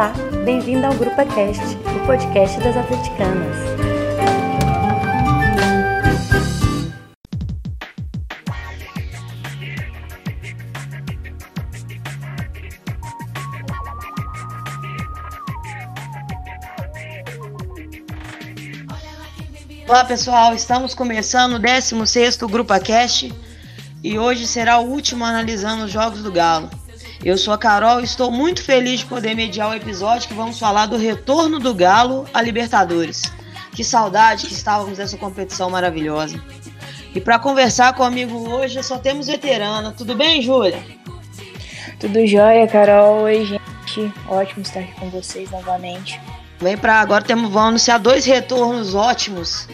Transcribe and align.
Olá, 0.00 0.14
bem-vindo 0.46 0.86
ao 0.86 0.94
Grupo 0.94 1.14
Cast, 1.14 1.60
o 1.62 2.06
podcast 2.06 2.58
das 2.60 2.74
atleticanas. 2.74 3.54
Olá 19.86 20.06
pessoal, 20.06 20.54
estamos 20.54 20.94
começando 20.94 21.56
o 21.56 21.58
16 21.58 22.36
Grupo 22.36 22.72
Cast 22.80 23.30
e 24.02 24.18
hoje 24.18 24.46
será 24.46 24.78
o 24.78 24.86
último 24.86 25.26
analisando 25.26 25.84
os 25.84 25.92
jogos 25.92 26.22
do 26.22 26.32
Galo. 26.32 26.70
Eu 27.22 27.36
sou 27.36 27.52
a 27.52 27.58
Carol 27.58 28.00
e 28.00 28.04
estou 28.04 28.30
muito 28.30 28.62
feliz 28.62 29.00
de 29.00 29.06
poder 29.06 29.34
mediar 29.34 29.68
o 29.68 29.74
episódio 29.74 30.26
que 30.26 30.32
vamos 30.32 30.58
falar 30.58 30.86
do 30.86 30.96
retorno 30.96 31.58
do 31.58 31.74
Galo 31.74 32.26
à 32.32 32.40
Libertadores. 32.40 33.30
Que 33.72 33.84
saudade 33.84 34.46
que 34.46 34.54
estávamos 34.54 34.96
dessa 34.96 35.18
competição 35.18 35.68
maravilhosa. 35.68 36.42
E 37.14 37.20
para 37.20 37.38
conversar 37.38 37.92
comigo 37.92 38.48
hoje 38.48 38.82
só 38.82 38.96
temos 38.96 39.26
veterana. 39.26 39.92
Tudo 39.92 40.14
bem, 40.14 40.40
Júlia? 40.40 40.82
Tudo 41.98 42.26
jóia, 42.26 42.66
Carol. 42.66 43.24
Oi, 43.24 43.44
gente. 43.44 44.12
Ótimo 44.26 44.62
estar 44.62 44.80
aqui 44.80 44.94
com 44.94 45.10
vocês 45.10 45.50
novamente. 45.50 46.18
Vem 46.58 46.78
para 46.78 47.00
agora 47.00 47.22
temos 47.22 47.50
vamos 47.50 47.68
anunciar 47.68 47.98
dois 47.98 48.24
retornos 48.24 48.94
ótimos 48.94 49.68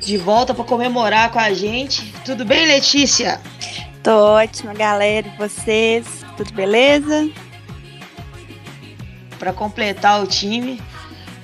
de 0.00 0.16
volta 0.16 0.54
para 0.54 0.64
comemorar 0.64 1.30
com 1.30 1.38
a 1.38 1.52
gente. 1.52 2.14
Tudo 2.24 2.46
bem, 2.46 2.66
Letícia? 2.66 3.38
Tô 4.02 4.10
ótima, 4.10 4.72
galera. 4.72 5.28
E 5.28 5.36
vocês? 5.36 6.17
Tudo 6.38 6.52
beleza? 6.54 7.28
Para 9.40 9.52
completar 9.52 10.22
o 10.22 10.26
time, 10.26 10.80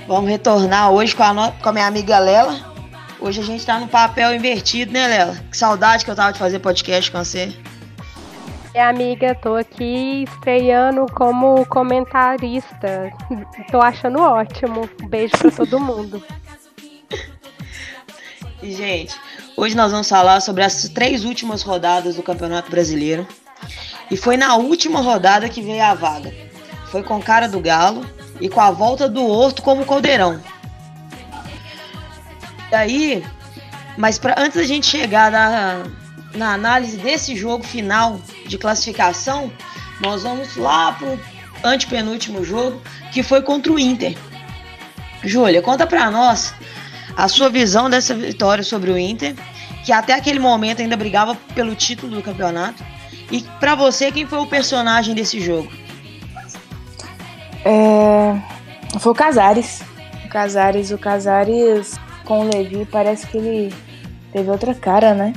vamos 0.06 0.30
retornar 0.30 0.92
hoje 0.92 1.16
com 1.16 1.24
a, 1.24 1.34
no... 1.34 1.50
com 1.50 1.68
a 1.68 1.72
minha 1.72 1.86
amiga 1.88 2.16
Lela. 2.20 2.72
Hoje 3.18 3.40
a 3.40 3.44
gente 3.44 3.66
tá 3.66 3.80
no 3.80 3.88
papel 3.88 4.32
invertido, 4.32 4.92
né, 4.92 5.08
Lela? 5.08 5.36
Que 5.50 5.56
saudade 5.56 6.04
que 6.04 6.10
eu 6.12 6.14
tava 6.14 6.32
de 6.32 6.38
fazer 6.38 6.60
podcast 6.60 7.10
com 7.10 7.18
você. 7.18 7.52
É, 8.72 8.84
amiga, 8.84 9.34
tô 9.34 9.56
aqui 9.56 10.22
estreando 10.28 11.06
como 11.12 11.66
comentarista. 11.66 13.10
Tô 13.72 13.80
achando 13.80 14.20
ótimo. 14.20 14.88
Um 15.02 15.08
beijo 15.08 15.36
para 15.36 15.50
todo 15.50 15.80
mundo. 15.80 16.22
E, 18.62 18.72
gente, 18.72 19.14
hoje 19.58 19.76
nós 19.76 19.92
vamos 19.92 20.08
falar 20.08 20.40
sobre 20.40 20.64
as 20.64 20.88
três 20.88 21.22
últimas 21.22 21.60
rodadas 21.60 22.16
do 22.16 22.22
Campeonato 22.22 22.70
Brasileiro. 22.70 23.28
E 24.10 24.16
foi 24.16 24.36
na 24.36 24.56
última 24.56 25.00
rodada 25.00 25.48
que 25.48 25.62
veio 25.62 25.82
a 25.82 25.94
vaga. 25.94 26.32
Foi 26.90 27.02
com 27.02 27.20
cara 27.20 27.48
do 27.48 27.60
Galo 27.60 28.04
e 28.40 28.48
com 28.48 28.60
a 28.60 28.70
volta 28.70 29.08
do 29.08 29.26
Horto 29.26 29.62
como 29.62 29.86
caldeirão. 29.86 30.40
Aí, 32.72 33.24
mas 33.96 34.18
pra, 34.18 34.34
antes 34.38 34.56
da 34.56 34.64
gente 34.64 34.86
chegar 34.86 35.30
na, 35.30 35.84
na 36.34 36.54
análise 36.54 36.96
desse 36.96 37.36
jogo 37.36 37.64
final 37.64 38.20
de 38.46 38.58
classificação, 38.58 39.52
nós 40.00 40.22
vamos 40.22 40.56
lá 40.56 40.92
pro 40.92 41.18
antepenúltimo 41.62 42.44
jogo, 42.44 42.80
que 43.12 43.22
foi 43.22 43.42
contra 43.42 43.72
o 43.72 43.78
Inter. 43.78 44.16
Júlia, 45.22 45.62
conta 45.62 45.86
pra 45.86 46.10
nós 46.10 46.54
a 47.16 47.28
sua 47.28 47.48
visão 47.48 47.88
dessa 47.88 48.14
vitória 48.14 48.62
sobre 48.62 48.90
o 48.90 48.98
Inter, 48.98 49.34
que 49.84 49.92
até 49.92 50.14
aquele 50.14 50.38
momento 50.38 50.82
ainda 50.82 50.96
brigava 50.96 51.34
pelo 51.54 51.74
título 51.74 52.16
do 52.16 52.22
campeonato. 52.22 52.84
E 53.30 53.42
para 53.58 53.74
você, 53.74 54.12
quem 54.12 54.26
foi 54.26 54.38
o 54.38 54.46
personagem 54.46 55.14
desse 55.14 55.40
jogo? 55.40 55.70
É... 57.64 58.36
Foi 58.98 59.12
o 59.12 59.14
Casares. 59.14 59.82
O 60.24 60.28
Casares, 60.28 60.90
o 60.90 60.98
Casares 60.98 61.98
com 62.24 62.40
o 62.40 62.50
Levi, 62.50 62.86
parece 62.90 63.26
que 63.26 63.36
ele 63.36 63.74
teve 64.32 64.50
outra 64.50 64.74
cara, 64.74 65.14
né? 65.14 65.32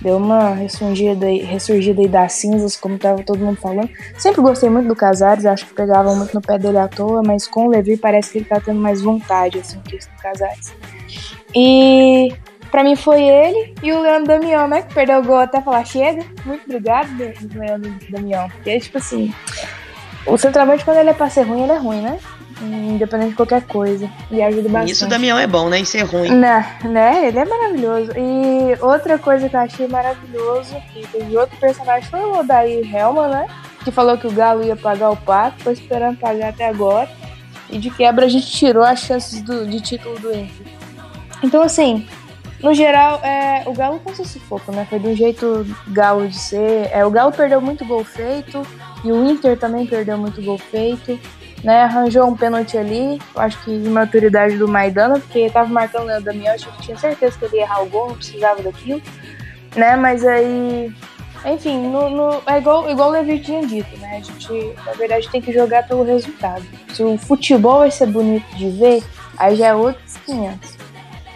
Deu 0.00 0.16
uma 0.16 0.50
ressurgida, 0.50 1.26
ressurgida 1.26 2.02
aí 2.02 2.08
das 2.08 2.32
cinzas, 2.32 2.76
como 2.76 2.98
tava 2.98 3.22
todo 3.22 3.38
mundo 3.38 3.56
falando. 3.60 3.88
Sempre 4.18 4.42
gostei 4.42 4.68
muito 4.68 4.88
do 4.88 4.96
Casares, 4.96 5.46
acho 5.46 5.64
que 5.66 5.74
pegava 5.74 6.12
muito 6.16 6.34
no 6.34 6.40
pé 6.40 6.58
dele 6.58 6.78
à 6.78 6.88
toa, 6.88 7.22
mas 7.24 7.46
com 7.46 7.66
o 7.66 7.70
Levi 7.70 7.96
parece 7.96 8.32
que 8.32 8.38
ele 8.38 8.44
tá 8.44 8.60
tendo 8.60 8.80
mais 8.80 9.00
vontade, 9.00 9.60
assim, 9.60 9.78
que 9.80 9.96
do 9.96 10.20
Casares. 10.20 10.74
E 11.54 12.34
Pra 12.72 12.82
mim 12.82 12.96
foi 12.96 13.22
ele 13.22 13.74
e 13.82 13.92
o 13.92 14.00
Leandro 14.00 14.28
Damião, 14.28 14.66
né? 14.66 14.80
Que 14.80 14.94
perdeu 14.94 15.18
o 15.18 15.22
gol 15.22 15.36
até 15.36 15.60
falar 15.60 15.84
chega. 15.84 16.24
Muito 16.46 16.64
obrigado, 16.64 17.06
Leandro 17.54 17.94
Damião. 18.08 18.48
Porque, 18.48 18.80
tipo 18.80 18.96
assim, 18.96 19.30
o 20.26 20.38
centroavante, 20.38 20.82
quando 20.82 20.96
ele 20.96 21.10
é 21.10 21.12
pra 21.12 21.28
ser 21.28 21.42
ruim, 21.42 21.64
ele 21.64 21.72
é 21.72 21.76
ruim, 21.76 22.00
né? 22.00 22.18
Independente 22.62 23.30
de 23.30 23.36
qualquer 23.36 23.60
coisa. 23.66 24.10
E 24.30 24.42
ajuda 24.42 24.70
bastante. 24.70 24.92
Isso 24.92 25.04
o 25.04 25.08
Damião 25.08 25.38
é 25.38 25.46
bom, 25.46 25.68
né? 25.68 25.80
Em 25.80 25.84
ser 25.84 26.04
ruim. 26.04 26.30
Né, 26.30 26.78
né? 26.82 27.28
Ele 27.28 27.40
é 27.40 27.44
maravilhoso. 27.44 28.12
E 28.16 28.74
outra 28.80 29.18
coisa 29.18 29.50
que 29.50 29.56
eu 29.56 29.60
achei 29.60 29.86
maravilhoso, 29.86 30.74
que 30.94 31.06
teve 31.08 31.36
outro 31.36 31.58
personagem, 31.58 32.08
foi 32.08 32.20
o 32.20 32.38
Odair 32.38 32.96
Helma, 32.96 33.28
né? 33.28 33.48
Que 33.84 33.90
falou 33.90 34.16
que 34.16 34.26
o 34.26 34.32
Galo 34.32 34.64
ia 34.64 34.76
pagar 34.76 35.10
o 35.10 35.16
pato, 35.16 35.62
tô 35.62 35.70
esperando 35.70 36.16
pagar 36.16 36.48
até 36.48 36.68
agora. 36.68 37.06
E 37.68 37.76
de 37.76 37.90
quebra 37.90 38.24
a 38.24 38.28
gente 38.30 38.50
tirou 38.50 38.82
as 38.82 39.00
chances 39.00 39.42
do, 39.42 39.66
de 39.66 39.78
título 39.78 40.18
do 40.18 40.30
Inter. 40.30 40.66
Então, 41.42 41.60
assim, 41.60 42.06
no 42.62 42.72
geral, 42.72 43.20
é, 43.24 43.64
o 43.66 43.72
Galo 43.72 44.00
seu 44.14 44.24
sufoco, 44.24 44.70
né? 44.70 44.86
Foi 44.88 45.00
de 45.00 45.08
um 45.08 45.16
jeito 45.16 45.66
Galo 45.88 46.28
de 46.28 46.38
ser. 46.38 46.88
É, 46.92 47.04
o 47.04 47.10
Galo 47.10 47.32
perdeu 47.32 47.60
muito 47.60 47.84
gol 47.84 48.04
feito 48.04 48.62
e 49.04 49.10
o 49.10 49.28
Inter 49.28 49.58
também 49.58 49.84
perdeu 49.84 50.16
muito 50.16 50.40
gol 50.40 50.58
feito. 50.58 51.18
Né, 51.64 51.82
arranjou 51.82 52.26
um 52.26 52.36
pênalti 52.36 52.76
ali, 52.76 53.20
acho 53.36 53.62
que 53.62 53.70
imaturidade 53.70 54.56
do 54.56 54.66
Maidana, 54.66 55.20
porque 55.20 55.48
tava 55.48 55.68
marcando 55.68 56.10
o 56.10 56.20
Damião, 56.20 56.52
acho 56.52 56.68
que 56.72 56.82
tinha 56.82 56.98
certeza 56.98 57.38
que 57.38 57.44
ele 57.44 57.58
ia 57.58 57.62
errar 57.62 57.84
o 57.84 57.86
gol, 57.88 58.08
não 58.08 58.16
precisava 58.16 58.60
daquilo, 58.60 59.00
né, 59.76 59.94
mas 59.94 60.26
aí, 60.26 60.92
enfim, 61.46 61.86
no, 61.86 62.10
no, 62.10 62.42
é 62.48 62.58
igual, 62.58 62.90
igual 62.90 63.10
o 63.10 63.12
Levi 63.12 63.38
tinha 63.38 63.64
dito, 63.64 63.96
né, 63.98 64.16
a 64.16 64.20
gente, 64.20 64.74
na 64.84 64.92
verdade, 64.94 65.28
tem 65.30 65.40
que 65.40 65.52
jogar 65.52 65.86
pelo 65.86 66.02
resultado. 66.02 66.64
Se 66.92 67.04
o 67.04 67.16
futebol 67.16 67.78
vai 67.78 67.92
ser 67.92 68.06
bonito 68.06 68.56
de 68.56 68.68
ver, 68.68 69.04
aí 69.38 69.54
já 69.54 69.68
é 69.68 69.74
outros 69.76 70.16
500 70.26 70.82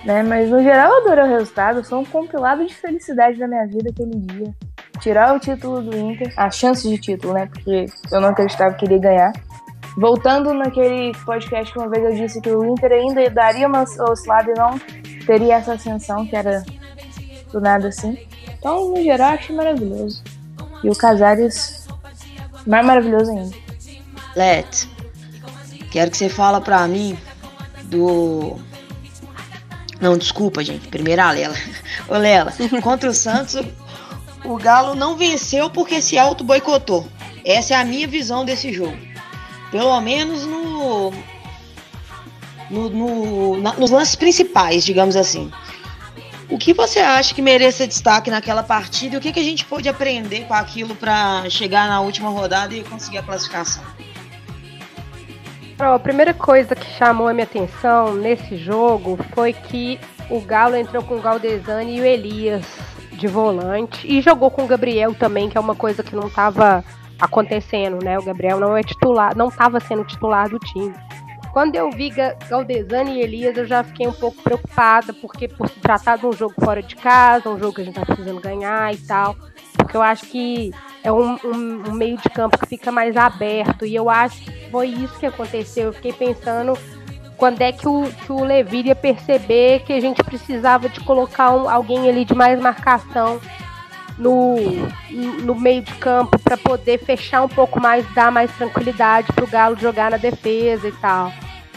né? 0.07 0.23
Mas 0.23 0.49
no 0.49 0.63
geral 0.63 0.91
eu 0.93 1.01
adorei 1.03 1.25
o 1.25 1.39
resultado, 1.39 1.85
foi 1.85 1.99
um 1.99 2.05
compilado 2.05 2.65
de 2.65 2.73
felicidade 2.73 3.39
da 3.39 3.49
minha 3.49 3.67
vida 3.67 3.91
aquele 3.91 4.17
dia. 4.17 4.55
Tirar 5.01 5.35
o 5.35 5.41
título 5.41 5.83
do 5.83 5.95
Inter, 5.95 6.33
a 6.37 6.51
chance 6.51 6.89
de 6.89 6.97
título, 6.97 7.35
né? 7.35 7.47
Porque 7.47 7.87
eu 8.11 8.21
não 8.21 8.29
acreditava 8.29 8.75
que 8.77 8.87
iria 8.87 8.99
ganhar. 8.99 9.33
Voltando 9.99 10.55
naquele 10.55 11.13
podcast 11.25 11.73
que 11.73 11.79
uma 11.79 11.89
vez 11.89 12.05
eu 12.05 12.15
disse 12.15 12.41
que 12.41 12.51
o 12.51 12.65
Inter 12.65 12.93
ainda 12.93 13.29
daria 13.29 13.67
uma 13.67 13.83
oscilada 13.83 14.51
e 14.51 14.55
não 14.55 14.79
teria 15.27 15.57
essa 15.57 15.73
ascensão 15.73 16.25
que 16.27 16.37
era 16.37 16.63
do 17.53 17.61
nada 17.61 17.89
assim. 17.89 18.17
Então, 18.59 18.91
no 18.91 19.03
geral, 19.03 19.33
achei 19.33 19.55
maravilhoso. 19.57 20.23
E 20.85 20.89
o 20.89 20.97
Casares, 20.97 21.89
mais 22.67 22.87
maravilhoso 22.87 23.31
ainda. 23.33 23.57
Let, 24.37 24.89
quero 25.91 26.11
que 26.11 26.17
você 26.17 26.29
fala 26.29 26.61
pra 26.61 26.87
mim 26.87 27.19
do 27.85 28.57
não, 30.01 30.17
desculpa, 30.17 30.63
gente. 30.63 30.89
Primeira 30.89 31.31
Lela. 31.31 31.57
Ô, 32.09 32.17
Lela, 32.17 32.53
contra 32.83 33.11
o 33.11 33.15
Santos, 33.15 33.63
o 34.45 34.57
Galo 34.57 34.95
não 34.95 35.17
venceu 35.17 35.71
porque 35.71 36.01
se 36.03 36.19
auto-boicotou. 36.19 37.09
Essa 37.45 37.75
é 37.75 37.77
a 37.77 37.85
minha 37.85 38.07
visão 38.07 38.45
desse 38.45 38.73
jogo. 38.73 38.97
Pelo 39.71 40.01
menos 40.01 40.45
no, 40.45 41.13
no, 42.71 42.91
no 42.91 43.61
na, 43.61 43.73
nos 43.75 43.91
lances 43.91 44.15
principais, 44.15 44.85
digamos 44.85 45.17
assim. 45.17 45.51
O 46.49 46.59
que 46.59 46.73
você 46.73 47.01
acha 47.01 47.35
que 47.35 47.43
mereça 47.43 47.87
destaque 47.87 48.31
naquela 48.31 48.63
partida 48.63 49.19
o 49.19 49.21
que, 49.21 49.33
que 49.33 49.41
a 49.41 49.45
gente 49.45 49.65
pode 49.65 49.89
aprender 49.89 50.47
com 50.47 50.55
aquilo 50.55 50.95
para 50.95 51.49
chegar 51.51 51.89
na 51.89 52.01
última 52.01 52.31
rodada 52.31 52.73
e 52.75 52.85
conseguir 52.85 53.19
a 53.19 53.23
classificação? 53.23 53.83
A 55.79 55.99
primeira 55.99 56.33
coisa 56.33 56.75
que 56.75 56.87
chamou 56.93 57.29
a 57.29 57.35
minha 57.35 57.45
atenção 57.45 58.15
nesse 58.15 58.57
jogo 58.57 59.19
foi 59.35 59.53
que 59.53 60.01
o 60.31 60.41
Galo 60.41 60.75
entrou 60.75 61.03
com 61.03 61.17
o 61.17 61.21
Galdesani 61.21 61.97
e 61.97 62.01
o 62.01 62.05
Elias 62.05 62.65
de 63.13 63.27
volante 63.27 64.07
e 64.07 64.21
jogou 64.21 64.51
com 64.51 64.65
o 64.65 64.67
Gabriel 64.67 65.15
também, 65.15 65.49
que 65.49 65.57
é 65.57 65.61
uma 65.61 65.75
coisa 65.75 66.03
que 66.03 66.17
não 66.17 66.29
estava 66.29 66.85
acontecendo, 67.21 68.03
né? 68.03 68.19
O 68.19 68.25
Gabriel 68.25 68.59
não 68.59 68.77
é 68.77 68.83
titular, 68.83 69.37
não 69.37 69.49
estava 69.49 69.81
sendo 69.81 70.05
titular 70.05 70.49
do 70.49 70.59
time. 70.59 70.95
Quando 71.53 71.75
eu 71.75 71.91
vi 71.91 72.13
Galdesani 72.51 73.17
e 73.17 73.23
Elias, 73.23 73.57
eu 73.57 73.67
já 73.67 73.83
fiquei 73.83 74.07
um 74.07 74.13
pouco 74.13 74.43
preocupada, 74.43 75.15
porque 75.15 75.49
por 75.49 75.69
se 75.69 75.81
tratar 75.81 76.19
de 76.19 76.27
um 76.27 76.33
jogo 76.33 76.55
fora 76.63 76.83
de 76.83 76.95
casa, 76.97 77.49
um 77.49 77.59
jogo 77.59 77.75
que 77.75 77.81
a 77.81 77.85
gente 77.85 77.95
tá 77.95 78.05
precisando 78.05 78.41
ganhar 78.41 78.93
e 78.93 78.99
tal, 78.99 79.35
porque 79.87 79.97
eu 79.97 80.03
acho 80.03 80.27
que 80.27 80.73
é 81.05 81.13
um, 81.13 81.39
um, 81.45 81.83
um, 81.89 81.93
meio 81.93 82.17
de 82.17 82.29
campo 82.29 82.59
que 82.59 82.67
fica 82.67 82.91
mais 82.91 83.17
aberto. 83.17 83.87
E 83.87 83.95
eu 83.95 84.11
acho 84.11 84.41
que 84.43 84.69
foi 84.69 84.89
isso 84.89 85.17
que 85.19 85.27
aconteceu. 85.27 85.85
Eu 85.85 85.93
fiquei 85.93 86.13
pensando 86.13 86.77
quando 87.37 87.63
é 87.63 87.71
que 87.71 87.87
o, 87.87 88.03
que 88.03 88.33
o 88.33 88.43
Levi 88.43 88.83
ia 88.83 88.97
perceber 88.97 89.85
que 89.85 89.93
a 89.93 90.01
gente 90.01 90.25
precisava 90.25 90.89
de 90.89 90.99
colocar 91.01 91.53
um, 91.53 91.71
alguém 91.71 92.09
ali 92.09 92.25
de 92.25 92.35
mais 92.35 92.59
marcação 92.59 93.41
no, 94.19 94.57
no 95.45 95.55
meio 95.55 95.83
de 95.83 95.95
campo 95.95 96.37
para 96.41 96.57
poder 96.57 96.99
fechar 96.99 97.43
um 97.43 97.49
pouco 97.49 97.81
mais, 97.81 98.05
dar 98.13 98.33
mais 98.33 98.51
tranquilidade 98.57 99.33
para 99.33 99.45
o 99.45 99.49
Galo 99.49 99.79
jogar 99.79 100.11
na 100.11 100.17
defesa 100.17 100.89
e 100.89 100.93
tal. 100.93 101.33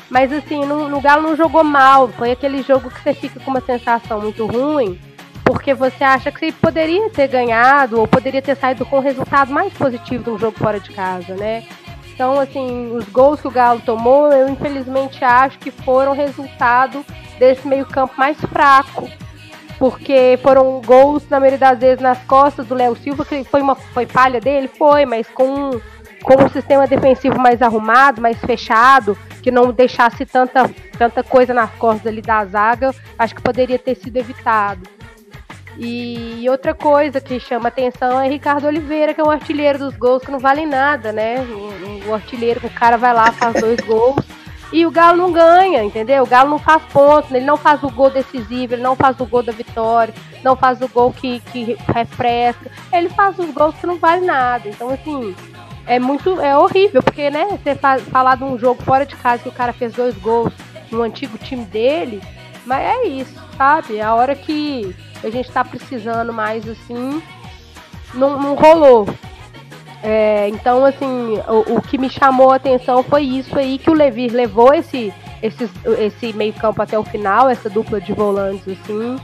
Mas 0.10 0.34
assim, 0.34 0.66
no, 0.66 0.90
no 0.90 1.00
Galo 1.00 1.22
não 1.22 1.36
jogou 1.36 1.64
mal, 1.64 2.08
foi 2.08 2.32
aquele 2.32 2.64
jogo 2.64 2.90
que 2.90 3.04
você 3.04 3.14
fica 3.14 3.40
com 3.40 3.52
uma 3.52 3.62
sensação 3.62 4.20
muito 4.20 4.48
ruim, 4.48 5.00
porque 5.50 5.74
você 5.74 6.04
acha 6.04 6.31
que 6.31 6.40
você 6.40 6.51
poderia 6.51 7.10
ter 7.10 7.28
ganhado 7.28 8.00
ou 8.00 8.07
poderia 8.07 8.40
ter 8.40 8.56
saído 8.56 8.86
com 8.86 8.98
um 8.98 9.01
resultado 9.01 9.51
mais 9.51 9.74
positivo 9.74 10.24
de 10.24 10.30
um 10.30 10.38
jogo 10.38 10.56
fora 10.56 10.80
de 10.80 10.92
casa, 10.92 11.34
né? 11.34 11.63
Então, 12.13 12.40
assim, 12.40 12.96
os 12.96 13.10
gols 13.10 13.42
que 13.42 13.48
o 13.48 13.51
Galo 13.51 13.81
tomou, 13.84 14.31
eu 14.31 14.48
infelizmente 14.48 15.25
acho 15.25 15.57
que 15.57 15.72
foram 15.72 16.13
resultado 16.13 17.04
desse 17.40 17.68
meio-campo 17.68 18.13
mais 18.16 18.40
fraco. 18.42 19.10
Porque 19.80 20.38
foram 20.44 20.80
gols, 20.86 21.28
na 21.28 21.40
maioria 21.40 21.57
das 21.57 21.80
vezes, 21.80 22.00
nas 22.00 22.19
costas 22.25 22.68
do 22.68 22.75
Léo 22.75 22.96
Silva, 22.98 23.25
que 23.25 23.44
foi 23.44 23.63
uma 23.63 23.74
foi 23.74 24.06
falha 24.06 24.40
dele, 24.40 24.68
foi, 24.68 25.04
mas 25.07 25.28
com, 25.30 25.72
com 26.22 26.44
um 26.44 26.50
sistema 26.50 26.86
defensivo 26.86 27.40
mais 27.40 27.60
arrumado, 27.63 28.22
mais 28.22 28.38
fechado, 28.38 29.18
que 29.42 29.50
não 29.50 29.72
deixasse 29.72 30.28
tanta, 30.28 30.69
tanta 30.96 31.24
coisa 31.24 31.56
nas 31.56 31.72
costas 31.72 32.06
ali 32.06 32.22
da 32.22 32.46
zaga, 32.46 32.94
acho 33.18 33.34
que 33.34 33.42
poderia 33.42 33.80
ter 33.80 33.96
sido 33.96 34.16
evitado. 34.18 34.99
E 35.81 36.46
outra 36.50 36.74
coisa 36.74 37.22
que 37.22 37.40
chama 37.40 37.70
atenção 37.70 38.20
é 38.20 38.28
Ricardo 38.28 38.68
Oliveira, 38.68 39.14
que 39.14 39.22
é 39.22 39.24
um 39.24 39.31
artilheiro 39.31 39.80
dos 39.80 39.96
gols 39.96 40.22
que 40.22 40.31
não 40.31 40.40
vale 40.40 40.66
nada, 40.66 41.14
né? 41.14 41.40
O, 41.40 42.10
o 42.10 42.14
artilheiro, 42.14 42.60
o 42.68 42.70
cara 42.70 42.98
vai 42.98 43.14
lá, 43.14 43.31
faz 43.31 43.62
dois 43.62 43.80
gols 43.80 44.26
e 44.72 44.86
o 44.86 44.92
Galo 44.92 45.18
não 45.18 45.31
ganha, 45.31 45.84
entendeu? 45.84 46.24
O 46.24 46.28
Galo 46.28 46.50
não 46.50 46.60
faz 46.60 46.84
pontos, 46.92 47.31
ele 47.31 47.46
não 47.46 47.58
faz 47.58 47.81
o 47.81 47.90
gol 47.90 48.10
decisivo, 48.10 48.74
ele 48.74 48.84
não 48.84 48.96
faz 48.96 49.20
o 49.20 49.26
gol 49.26 49.42
da 49.42 49.52
vitória, 49.52 50.14
não 50.44 50.56
faz 50.56 50.81
o 50.81 50.88
gol 50.88 51.12
que, 51.12 51.40
que 51.52 51.76
refresca, 51.94 52.70
ele 52.94 53.10
faz 53.10 53.38
os 53.40 53.50
gols 53.52 53.75
que 53.75 53.88
não 53.88 53.98
vale 53.98 54.25
nada. 54.25 54.70
Então, 54.70 54.90
assim, 54.90 55.36
é 55.88 55.98
muito. 55.98 56.40
É 56.40 56.56
horrível, 56.56 57.02
porque, 57.02 57.30
né, 57.30 57.46
você 57.46 57.75
falar 57.75 58.36
de 58.36 58.44
um 58.44 58.60
jogo 58.60 58.82
fora 58.84 59.06
de 59.06 59.16
casa 59.16 59.42
que 59.42 59.50
o 59.50 59.54
cara 59.54 59.74
fez 59.74 59.94
dois 59.94 60.16
gols 60.16 60.54
no 60.92 61.02
antigo 61.02 61.38
time 61.38 61.66
dele, 61.66 62.22
mas 62.66 62.80
é 62.80 63.08
isso, 63.08 63.34
sabe? 63.58 64.00
A 64.00 64.14
hora 64.14 64.36
que 64.36 64.96
a 65.24 65.30
gente 65.30 65.51
tá 65.51 65.63
precisando 65.63 66.33
mais 66.33 66.68
assim, 66.68 67.21
não, 68.13 68.39
não 68.39 68.56
rolou. 68.56 69.07
É, 70.01 70.48
então, 70.50 70.86
assim, 70.86 71.39
o, 71.48 71.75
o, 71.75 71.81
que 71.81 71.98
me 71.98 72.10
chamou 72.10 72.51
a 72.51 72.56
atenção 72.56 73.04
foi 73.04 73.24
isso 73.24 73.57
aí, 73.57 73.77
que 73.77 73.89
o 73.89 73.94
Levir 73.94 74.31
levou 74.31 74.74
esse, 74.74 75.13
esse, 75.44 75.69
esse 76.00 76.33
meio 76.33 76.54
campo 76.54 76.81
até 76.81 76.98
o 76.98 77.04
final, 77.04 77.50
essa 77.50 77.69
dupla 77.69 78.00
de 78.00 78.13
volantes, 78.13 78.66
assim. 78.68 79.18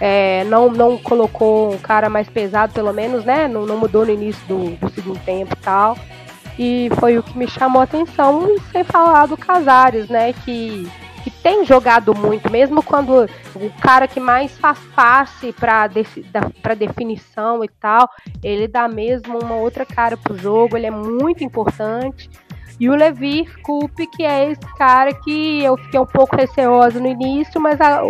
É, 0.00 0.44
não, 0.44 0.70
não 0.70 0.98
colocou 0.98 1.72
um 1.72 1.78
cara 1.78 2.10
mais 2.10 2.28
pesado, 2.28 2.72
pelo 2.72 2.92
menos, 2.92 3.24
né? 3.24 3.48
Não, 3.48 3.64
não 3.64 3.78
mudou 3.78 4.04
no 4.04 4.12
início 4.12 4.44
do, 4.46 4.76
do 4.76 4.90
segundo 4.90 5.18
tempo 5.20 5.54
e 5.54 5.62
tal. 5.62 5.96
E 6.58 6.90
foi 6.98 7.18
o 7.18 7.22
que 7.22 7.38
me 7.38 7.48
chamou 7.48 7.80
a 7.80 7.84
atenção, 7.84 8.46
sem 8.72 8.82
falar 8.82 9.26
do 9.26 9.36
Casares, 9.36 10.08
né? 10.08 10.32
Que 10.32 10.90
tem 11.46 11.64
jogado 11.64 12.12
muito, 12.12 12.50
mesmo 12.50 12.82
quando 12.82 13.24
o 13.54 13.70
cara 13.80 14.08
que 14.08 14.18
mais 14.18 14.58
faz 14.58 14.80
passe 14.96 15.52
para 15.52 16.74
definição 16.74 17.62
e 17.62 17.68
tal, 17.68 18.10
ele 18.42 18.66
dá 18.66 18.88
mesmo 18.88 19.38
uma 19.38 19.54
outra 19.54 19.86
cara 19.86 20.16
pro 20.16 20.36
jogo, 20.36 20.76
ele 20.76 20.86
é 20.86 20.90
muito 20.90 21.44
importante. 21.44 22.28
E 22.80 22.90
o 22.90 22.96
Levi 22.96 23.46
Coupe, 23.62 24.08
que 24.08 24.24
é 24.24 24.50
esse 24.50 24.66
cara 24.76 25.14
que 25.14 25.62
eu 25.62 25.76
fiquei 25.76 26.00
um 26.00 26.06
pouco 26.06 26.34
receosa 26.34 26.98
no 26.98 27.06
início, 27.06 27.60
mas 27.60 27.80
a, 27.80 28.02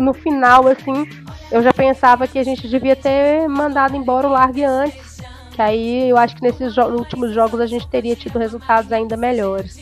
no 0.00 0.12
final, 0.12 0.66
assim, 0.66 1.08
eu 1.52 1.62
já 1.62 1.72
pensava 1.72 2.26
que 2.26 2.40
a 2.40 2.44
gente 2.44 2.66
devia 2.68 2.96
ter 2.96 3.46
mandado 3.48 3.96
embora 3.96 4.26
o 4.26 4.32
Largue 4.32 4.64
antes. 4.64 5.20
Que 5.52 5.62
aí 5.62 6.08
eu 6.08 6.16
acho 6.16 6.34
que 6.34 6.42
nesses 6.42 6.76
últimos 6.76 7.32
jogos 7.32 7.60
a 7.60 7.66
gente 7.66 7.86
teria 7.86 8.16
tido 8.16 8.36
resultados 8.36 8.90
ainda 8.90 9.16
melhores. 9.16 9.78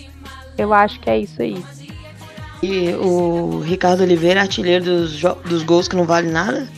Eu 0.58 0.74
acho 0.74 1.00
que 1.00 1.08
é 1.08 1.18
isso 1.18 1.40
aí. 1.40 1.77
E 2.62 2.92
o 2.94 3.60
Ricardo 3.60 4.02
Oliveira, 4.02 4.40
artilheiro 4.40 4.84
dos, 4.84 5.20
dos 5.44 5.62
gols 5.62 5.86
que 5.86 5.96
não 5.96 6.04
vale 6.04 6.28
nada. 6.28 6.68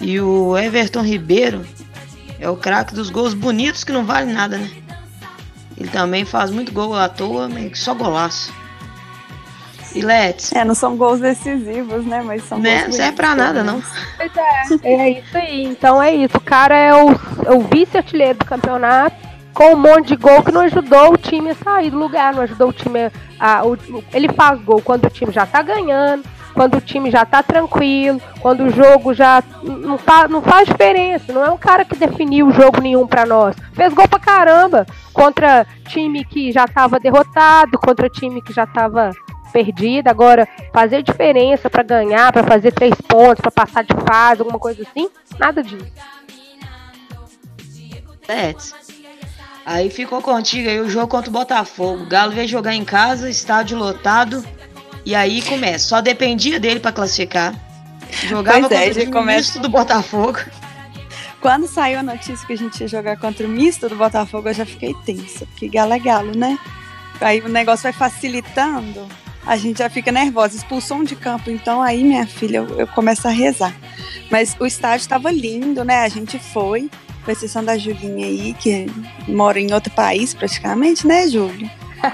E 0.00 0.20
o 0.20 0.56
Everton 0.56 1.02
Ribeiro 1.02 1.64
é 2.38 2.48
o 2.48 2.56
craque 2.56 2.94
dos 2.94 3.08
gols 3.08 3.32
bonitos 3.32 3.82
que 3.82 3.92
não 3.92 4.04
vale 4.04 4.32
nada, 4.32 4.58
né? 4.58 4.70
Ele 5.78 5.88
também 5.88 6.24
faz 6.24 6.50
muito 6.50 6.72
gol 6.72 6.94
à 6.94 7.08
toa, 7.08 7.48
mas 7.48 7.78
só 7.78 7.94
golaço. 7.94 8.52
E 9.94 10.02
Let's. 10.02 10.52
É, 10.52 10.64
não 10.64 10.74
são 10.74 10.96
gols 10.96 11.20
decisivos, 11.20 12.04
né? 12.04 12.22
Mas 12.22 12.44
são 12.44 12.58
né? 12.58 12.84
Não 12.84 12.92
serve 12.92 13.12
pra 13.12 13.34
nada, 13.34 13.62
não. 13.64 13.82
Pois 14.16 14.30
é, 14.36 14.88
é 14.92 15.10
isso 15.20 15.36
aí. 15.36 15.64
Então 15.64 16.02
é 16.02 16.14
isso. 16.14 16.36
O 16.36 16.40
cara 16.40 16.76
é 16.76 16.94
o, 16.94 17.10
é 17.46 17.50
o 17.50 17.60
vice-artilheiro 17.60 18.38
do 18.38 18.44
campeonato 18.44 19.25
com 19.56 19.72
um 19.72 19.76
monte 19.76 20.08
de 20.08 20.16
gol 20.16 20.42
que 20.42 20.52
não 20.52 20.60
ajudou 20.60 21.14
o 21.14 21.16
time 21.16 21.50
a 21.50 21.54
sair 21.54 21.90
do 21.90 21.98
lugar, 21.98 22.34
não 22.34 22.42
ajudou 22.42 22.68
o 22.68 22.72
time 22.74 23.10
a. 23.40 23.66
o, 23.66 23.74
ele 24.12 24.28
faz 24.34 24.60
gol 24.60 24.82
quando 24.82 25.06
o 25.06 25.10
time 25.10 25.32
já 25.32 25.46
tá 25.46 25.62
ganhando, 25.62 26.24
quando 26.52 26.76
o 26.76 26.80
time 26.80 27.10
já 27.10 27.24
tá 27.24 27.42
tranquilo, 27.42 28.20
quando 28.40 28.64
o 28.64 28.70
jogo 28.70 29.14
já 29.14 29.42
não, 29.62 29.96
faz, 29.96 30.30
não 30.30 30.42
faz 30.42 30.68
diferença. 30.68 31.32
Não 31.32 31.42
é 31.42 31.50
um 31.50 31.56
cara 31.56 31.86
que 31.86 31.96
definiu 31.96 32.48
o 32.48 32.52
jogo 32.52 32.82
nenhum 32.82 33.06
para 33.06 33.24
nós. 33.24 33.56
Fez 33.72 33.94
gol 33.94 34.06
pra 34.06 34.20
caramba 34.20 34.86
contra 35.14 35.66
time 35.88 36.22
que 36.22 36.52
já 36.52 36.68
tava 36.68 37.00
derrotado, 37.00 37.78
contra 37.78 38.10
time 38.10 38.42
que 38.42 38.52
já 38.52 38.66
tava 38.66 39.10
perdido. 39.54 40.08
Agora, 40.08 40.46
fazer 40.70 41.02
diferença 41.02 41.70
para 41.70 41.82
ganhar, 41.82 42.30
para 42.30 42.44
fazer 42.44 42.72
três 42.72 42.94
pontos, 43.00 43.40
para 43.40 43.50
passar 43.50 43.84
de 43.84 43.94
fase, 44.06 44.42
alguma 44.42 44.58
coisa 44.58 44.82
assim, 44.82 45.08
nada 45.38 45.62
disso. 45.62 45.90
Let's. 48.28 48.85
Aí 49.66 49.90
ficou 49.90 50.22
contigo 50.22 50.68
aí 50.68 50.78
o 50.78 50.88
jogo 50.88 51.08
contra 51.08 51.28
o 51.28 51.32
Botafogo. 51.32 52.04
O 52.04 52.06
Galo 52.06 52.30
veio 52.30 52.46
jogar 52.46 52.72
em 52.72 52.84
casa, 52.84 53.28
estádio 53.28 53.76
lotado. 53.76 54.44
E 55.04 55.12
aí 55.12 55.42
começa. 55.42 55.88
Só 55.88 56.00
dependia 56.00 56.60
dele 56.60 56.78
para 56.78 56.92
classificar. 56.92 57.52
Jogava 58.28 58.68
pois 58.68 58.80
é, 58.80 58.86
contra 58.86 59.02
o 59.02 59.12
começa... 59.12 59.38
misto 59.38 59.58
do 59.58 59.68
Botafogo. 59.68 60.38
Quando 61.40 61.66
saiu 61.66 61.98
a 61.98 62.02
notícia 62.04 62.46
que 62.46 62.52
a 62.52 62.56
gente 62.56 62.80
ia 62.80 62.86
jogar 62.86 63.16
contra 63.16 63.44
o 63.44 63.50
misto 63.50 63.88
do 63.88 63.96
Botafogo, 63.96 64.48
eu 64.48 64.54
já 64.54 64.64
fiquei 64.64 64.94
tensa. 65.04 65.44
Porque 65.46 65.68
galo 65.68 65.92
é 65.94 65.98
galo, 65.98 66.36
né? 66.36 66.56
Aí 67.20 67.40
o 67.40 67.48
negócio 67.48 67.82
vai 67.82 67.92
facilitando. 67.92 69.04
A 69.44 69.56
gente 69.56 69.78
já 69.78 69.90
fica 69.90 70.12
nervosa. 70.12 70.56
Expulsão 70.56 71.02
de 71.02 71.16
campo. 71.16 71.50
Então 71.50 71.82
aí, 71.82 72.04
minha 72.04 72.24
filha, 72.24 72.58
eu, 72.58 72.78
eu 72.78 72.86
começo 72.86 73.26
a 73.26 73.32
rezar. 73.32 73.74
Mas 74.30 74.56
o 74.60 74.64
estádio 74.66 75.02
estava 75.02 75.28
lindo, 75.32 75.84
né? 75.84 76.04
A 76.04 76.08
gente 76.08 76.38
foi 76.38 76.88
com 77.26 77.32
exceção 77.32 77.64
da 77.64 77.76
Julinha 77.76 78.24
aí, 78.24 78.54
que 78.54 78.86
mora 79.26 79.58
em 79.58 79.74
outro 79.74 79.92
país 79.92 80.32
praticamente, 80.32 81.06
né, 81.06 81.26
Júlio? 81.26 81.68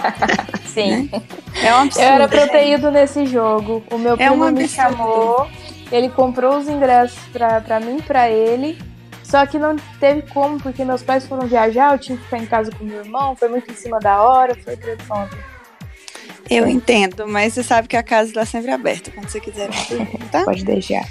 Sim. 0.67 1.11
Né? 1.13 1.23
É 1.63 1.75
um 1.75 1.79
absurdo. 1.79 2.35
Eu 2.35 2.41
era 2.41 2.65
ido 2.65 2.91
nesse 2.91 3.27
jogo. 3.27 3.85
O 3.91 3.99
meu 3.99 4.15
é 4.15 4.17
primo 4.17 4.51
me 4.51 4.67
chamou, 4.67 5.47
ele 5.93 6.09
comprou 6.09 6.57
os 6.57 6.67
ingressos 6.67 7.19
pra, 7.31 7.61
pra 7.61 7.79
mim 7.79 7.99
e 7.99 8.03
pra 8.03 8.31
ele. 8.31 8.79
Só 9.23 9.47
que 9.47 9.59
não 9.59 9.77
teve 10.01 10.23
como, 10.33 10.59
porque 10.61 10.85
meus 10.85 11.03
pais 11.03 11.27
foram 11.27 11.47
viajar, 11.47 11.93
eu 11.93 11.99
tinha 11.99 12.17
que 12.17 12.25
ficar 12.25 12.39
em 12.39 12.47
casa 12.47 12.71
com 12.71 12.85
meu 12.85 12.99
irmão, 12.99 13.37
foi 13.37 13.49
muito 13.49 13.71
em 13.71 13.75
cima 13.75 13.99
da 13.99 14.23
hora, 14.23 14.55
foi 14.55 14.77
tudo 14.77 15.03
ontem. 15.11 15.39
Eu 16.51 16.67
entendo, 16.67 17.27
mas 17.27 17.55
você 17.55 17.63
sabe 17.63 17.89
que 17.89 17.97
a 17.97 18.03
casa 18.03 18.29
está 18.29 18.45
sempre 18.45 18.71
aberta 18.71 19.11
quando 19.11 19.29
você 19.29 19.41
quiser. 19.41 19.71
Tá? 20.31 20.45
Pode 20.45 20.65
deixar. 20.65 21.07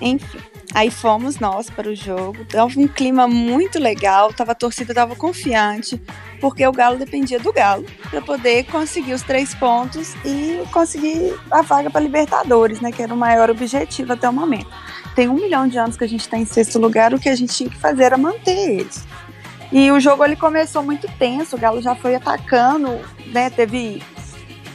Enfim. 0.00 0.38
Aí 0.72 0.90
fomos 0.90 1.38
nós 1.40 1.68
para 1.68 1.88
o 1.88 1.94
jogo. 1.94 2.44
Tava 2.44 2.70
um 2.78 2.86
clima 2.86 3.26
muito 3.26 3.78
legal, 3.78 4.32
tava, 4.32 4.52
a 4.52 4.54
torcida 4.54 4.92
estava 4.92 5.16
confiante, 5.16 6.00
porque 6.40 6.66
o 6.66 6.72
Galo 6.72 6.96
dependia 6.96 7.40
do 7.40 7.52
Galo 7.52 7.84
para 8.08 8.22
poder 8.22 8.64
conseguir 8.66 9.12
os 9.12 9.22
três 9.22 9.52
pontos 9.54 10.14
e 10.24 10.62
conseguir 10.72 11.34
a 11.50 11.62
vaga 11.62 11.90
para 11.90 12.00
Libertadores, 12.00 12.80
né? 12.80 12.92
Que 12.92 13.02
era 13.02 13.12
o 13.12 13.16
maior 13.16 13.50
objetivo 13.50 14.12
até 14.12 14.28
o 14.28 14.32
momento. 14.32 14.68
Tem 15.16 15.28
um 15.28 15.34
milhão 15.34 15.66
de 15.66 15.76
anos 15.76 15.96
que 15.96 16.04
a 16.04 16.08
gente 16.08 16.20
está 16.20 16.38
em 16.38 16.44
sexto 16.44 16.78
lugar, 16.78 17.12
o 17.12 17.18
que 17.18 17.28
a 17.28 17.34
gente 17.34 17.52
tinha 17.52 17.68
que 17.68 17.76
fazer 17.76 18.04
era 18.04 18.16
manter 18.16 18.78
eles. 18.78 19.04
E 19.72 19.90
o 19.90 19.98
jogo 20.00 20.24
ele 20.24 20.36
começou 20.36 20.82
muito 20.82 21.08
tenso, 21.18 21.56
o 21.56 21.58
Galo 21.58 21.82
já 21.82 21.96
foi 21.96 22.14
atacando, 22.14 23.00
né? 23.26 23.50
Teve 23.50 24.02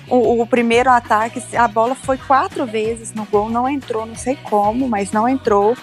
o, 0.07 0.41
o, 0.41 0.47
primeiro 0.47 0.89
ataque, 0.89 1.41
a 1.55 1.67
bola 1.67 1.95
foi 1.95 2.17
quatro 2.17 2.65
vezes 2.65 3.13
no 3.13 3.25
gol, 3.25 3.49
não 3.49 3.67
entrou, 3.67 4.05
não 4.05 4.15
sei 4.15 4.35
como, 4.35 4.87
mas 4.87 5.11
não 5.11 5.27
entrou. 5.27 5.75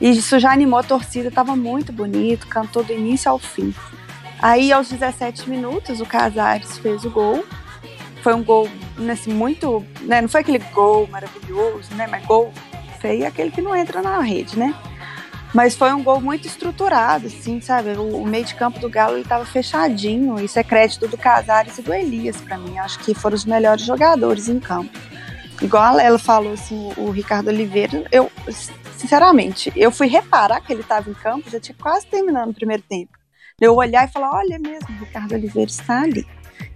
E 0.00 0.10
isso 0.10 0.38
já 0.38 0.52
animou 0.52 0.78
a 0.78 0.82
torcida, 0.82 1.28
estava 1.28 1.54
muito 1.54 1.92
bonito, 1.92 2.46
cantou 2.46 2.82
do 2.82 2.92
início 2.92 3.30
ao 3.30 3.38
fim. 3.38 3.74
Aí, 4.40 4.72
aos 4.72 4.88
17 4.88 5.48
minutos, 5.50 6.00
o 6.00 6.06
Casares 6.06 6.78
fez 6.78 7.04
o 7.04 7.10
gol. 7.10 7.44
Foi 8.22 8.34
um 8.34 8.42
gol 8.42 8.68
nesse 8.96 9.28
muito. 9.28 9.84
Né, 10.00 10.22
não 10.22 10.28
foi 10.28 10.40
aquele 10.40 10.58
gol 10.58 11.06
maravilhoso, 11.08 11.94
né? 11.94 12.06
Mas 12.06 12.24
gol 12.24 12.52
feio 13.00 13.24
é 13.24 13.26
aquele 13.26 13.50
que 13.50 13.60
não 13.60 13.76
entra 13.76 14.00
na 14.00 14.20
rede, 14.20 14.58
né? 14.58 14.74
Mas 15.52 15.74
foi 15.74 15.92
um 15.92 16.02
gol 16.02 16.20
muito 16.20 16.46
estruturado, 16.46 17.26
assim, 17.26 17.60
sabe? 17.60 17.90
O, 17.90 18.22
o 18.22 18.26
meio 18.26 18.44
de 18.44 18.54
campo 18.54 18.78
do 18.78 18.88
Galo 18.88 19.14
ele 19.14 19.22
estava 19.22 19.44
fechadinho. 19.44 20.38
Isso 20.38 20.58
é 20.58 20.62
crédito 20.62 21.08
do 21.08 21.18
Casares 21.18 21.78
e 21.78 21.82
do 21.82 21.92
Elias 21.92 22.40
para 22.40 22.56
mim. 22.56 22.78
Acho 22.78 22.98
que 23.00 23.14
foram 23.14 23.34
os 23.34 23.44
melhores 23.44 23.84
jogadores 23.84 24.48
em 24.48 24.60
campo. 24.60 24.96
Igual 25.60 25.98
ela 25.98 26.18
falou, 26.18 26.54
assim, 26.54 26.92
o, 26.96 27.10
Ricardo 27.10 27.48
Oliveira, 27.48 28.04
eu 28.10 28.30
sinceramente, 28.96 29.72
eu 29.76 29.90
fui 29.90 30.06
reparar 30.06 30.60
que 30.60 30.72
ele 30.72 30.82
estava 30.82 31.10
em 31.10 31.14
campo, 31.14 31.50
já 31.50 31.58
tinha 31.58 31.74
quase 31.78 32.06
terminando 32.06 32.50
o 32.50 32.54
primeiro 32.54 32.82
tempo. 32.82 33.12
Eu 33.60 33.74
olhar 33.74 34.08
e 34.08 34.12
falar, 34.12 34.30
olha 34.32 34.58
mesmo, 34.58 34.88
o 34.88 35.04
Ricardo 35.04 35.32
Oliveira 35.32 35.70
está 35.70 36.02
ali. 36.02 36.26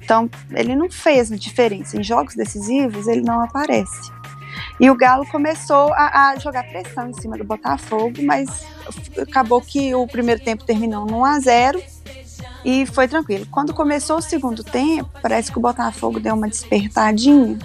Então, 0.03 0.29
ele 0.51 0.75
não 0.75 0.91
fez 0.91 1.31
diferença. 1.31 1.99
Em 1.99 2.03
jogos 2.03 2.35
decisivos, 2.35 3.07
ele 3.07 3.23
não 3.23 3.41
aparece. 3.41 4.13
E 4.81 4.91
o 4.91 4.97
Galo 4.97 5.25
começou 5.27 5.93
a, 5.93 6.31
a, 6.31 6.39
jogar 6.39 6.65
pressão 6.65 7.09
em 7.09 7.15
cima 7.15 7.39
do 7.39 7.45
Botafogo, 7.45 8.23
mas 8.23 8.67
acabou 9.21 9.61
que 9.61 9.95
o 9.95 10.07
primeiro 10.07 10.43
tempo 10.43 10.65
terminou 10.65 11.07
no 11.07 11.21
1 11.21 11.25
a 11.25 11.41
0 11.41 11.83
e 12.65 12.87
foi 12.87 13.07
tranquilo. 13.07 13.47
Quando 13.51 13.73
começou 13.73 14.19
o 14.19 14.23
segundo 14.23 14.65
tempo, 14.65 15.11
parece 15.23 15.53
que 15.53 15.59
o 15.59 15.61
Botafogo 15.61 16.19
deu 16.19 16.35
uma 16.35 16.49
despertadinha 16.49 17.59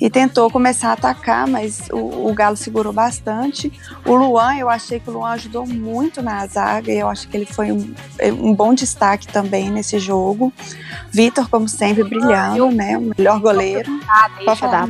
e 0.00 0.10
tentou 0.10 0.50
começar 0.50 0.88
a 0.88 0.92
atacar, 0.94 1.46
mas 1.46 1.88
o, 1.92 2.28
o, 2.28 2.34
Galo 2.34 2.56
segurou 2.56 2.92
bastante. 2.92 3.70
O 4.04 4.16
Luan, 4.16 4.56
eu 4.56 4.68
achei 4.68 4.98
que 4.98 5.08
o 5.08 5.12
Luan 5.12 5.30
ajudou 5.30 5.64
muito 5.64 6.20
na 6.20 6.44
zaga, 6.46 6.90
e 6.90 6.98
eu 6.98 7.08
acho 7.08 7.28
que 7.28 7.36
ele 7.36 7.46
foi 7.46 7.70
um, 7.70 7.94
um 8.40 8.52
bom 8.52 8.74
destaque 8.74 9.28
também 9.28 9.70
nesse 9.70 10.00
jogo. 10.00 10.52
Vitor, 11.12 11.48
como 11.48 11.68
sempre, 11.68 12.02
brilhando, 12.02 12.72
né? 12.72 12.98
O 12.98 13.12
melhor 13.16 13.38
goleiro. 13.38 13.92
Ah, 14.08 14.28
deixa 14.44 14.66
dar 14.66 14.88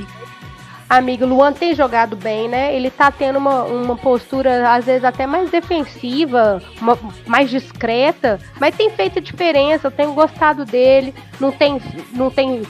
amigo, 0.97 1.25
Luan 1.25 1.53
tem 1.53 1.75
jogado 1.75 2.17
bem, 2.17 2.49
né? 2.49 2.75
Ele 2.75 2.91
tá 2.91 3.11
tendo 3.11 3.39
uma, 3.39 3.63
uma 3.65 3.97
postura, 3.97 4.73
às 4.73 4.85
vezes, 4.85 5.05
até 5.05 5.27
mais 5.27 5.51
defensiva, 5.51 6.63
uma, 6.81 6.99
mais 7.27 7.51
discreta, 7.51 8.39
mas 8.61 8.77
tem 8.77 8.91
feito 8.91 9.21
diferença, 9.21 9.87
eu 9.87 9.91
tenho 9.91 10.13
gostado 10.13 10.65
dele. 10.65 11.15
Não 11.41 11.51
tem. 11.51 11.81
Não 12.13 12.31
tem 12.31 12.63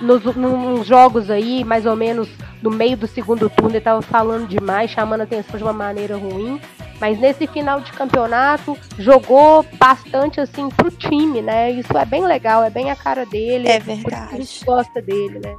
nos, 0.00 0.24
nos 0.36 0.86
jogos 0.86 1.30
aí, 1.30 1.64
mais 1.64 1.86
ou 1.86 1.96
menos 1.96 2.28
no 2.62 2.70
meio 2.70 2.96
do 2.96 3.06
segundo 3.06 3.50
turno, 3.50 3.72
ele 3.72 3.80
tava 3.80 4.00
falando 4.02 4.48
demais, 4.48 4.90
chamando 4.90 5.20
a 5.20 5.24
atenção 5.24 5.56
de 5.56 5.62
uma 5.62 5.72
maneira 5.72 6.16
ruim. 6.16 6.60
Mas 7.00 7.18
nesse 7.18 7.46
final 7.46 7.80
de 7.80 7.92
campeonato, 7.92 8.78
jogou 8.98 9.64
bastante 9.74 10.40
assim 10.40 10.68
pro 10.70 10.90
time, 10.90 11.42
né? 11.42 11.70
Isso 11.72 11.96
é 11.98 12.04
bem 12.04 12.24
legal, 12.24 12.62
é 12.62 12.70
bem 12.70 12.90
a 12.90 12.96
cara 12.96 13.26
dele. 13.26 13.68
É 13.68 13.78
verdade. 13.78 14.34
A 14.34 14.38
gente 14.38 14.64
gosta 14.64 15.02
dele, 15.02 15.40
né? 15.40 15.56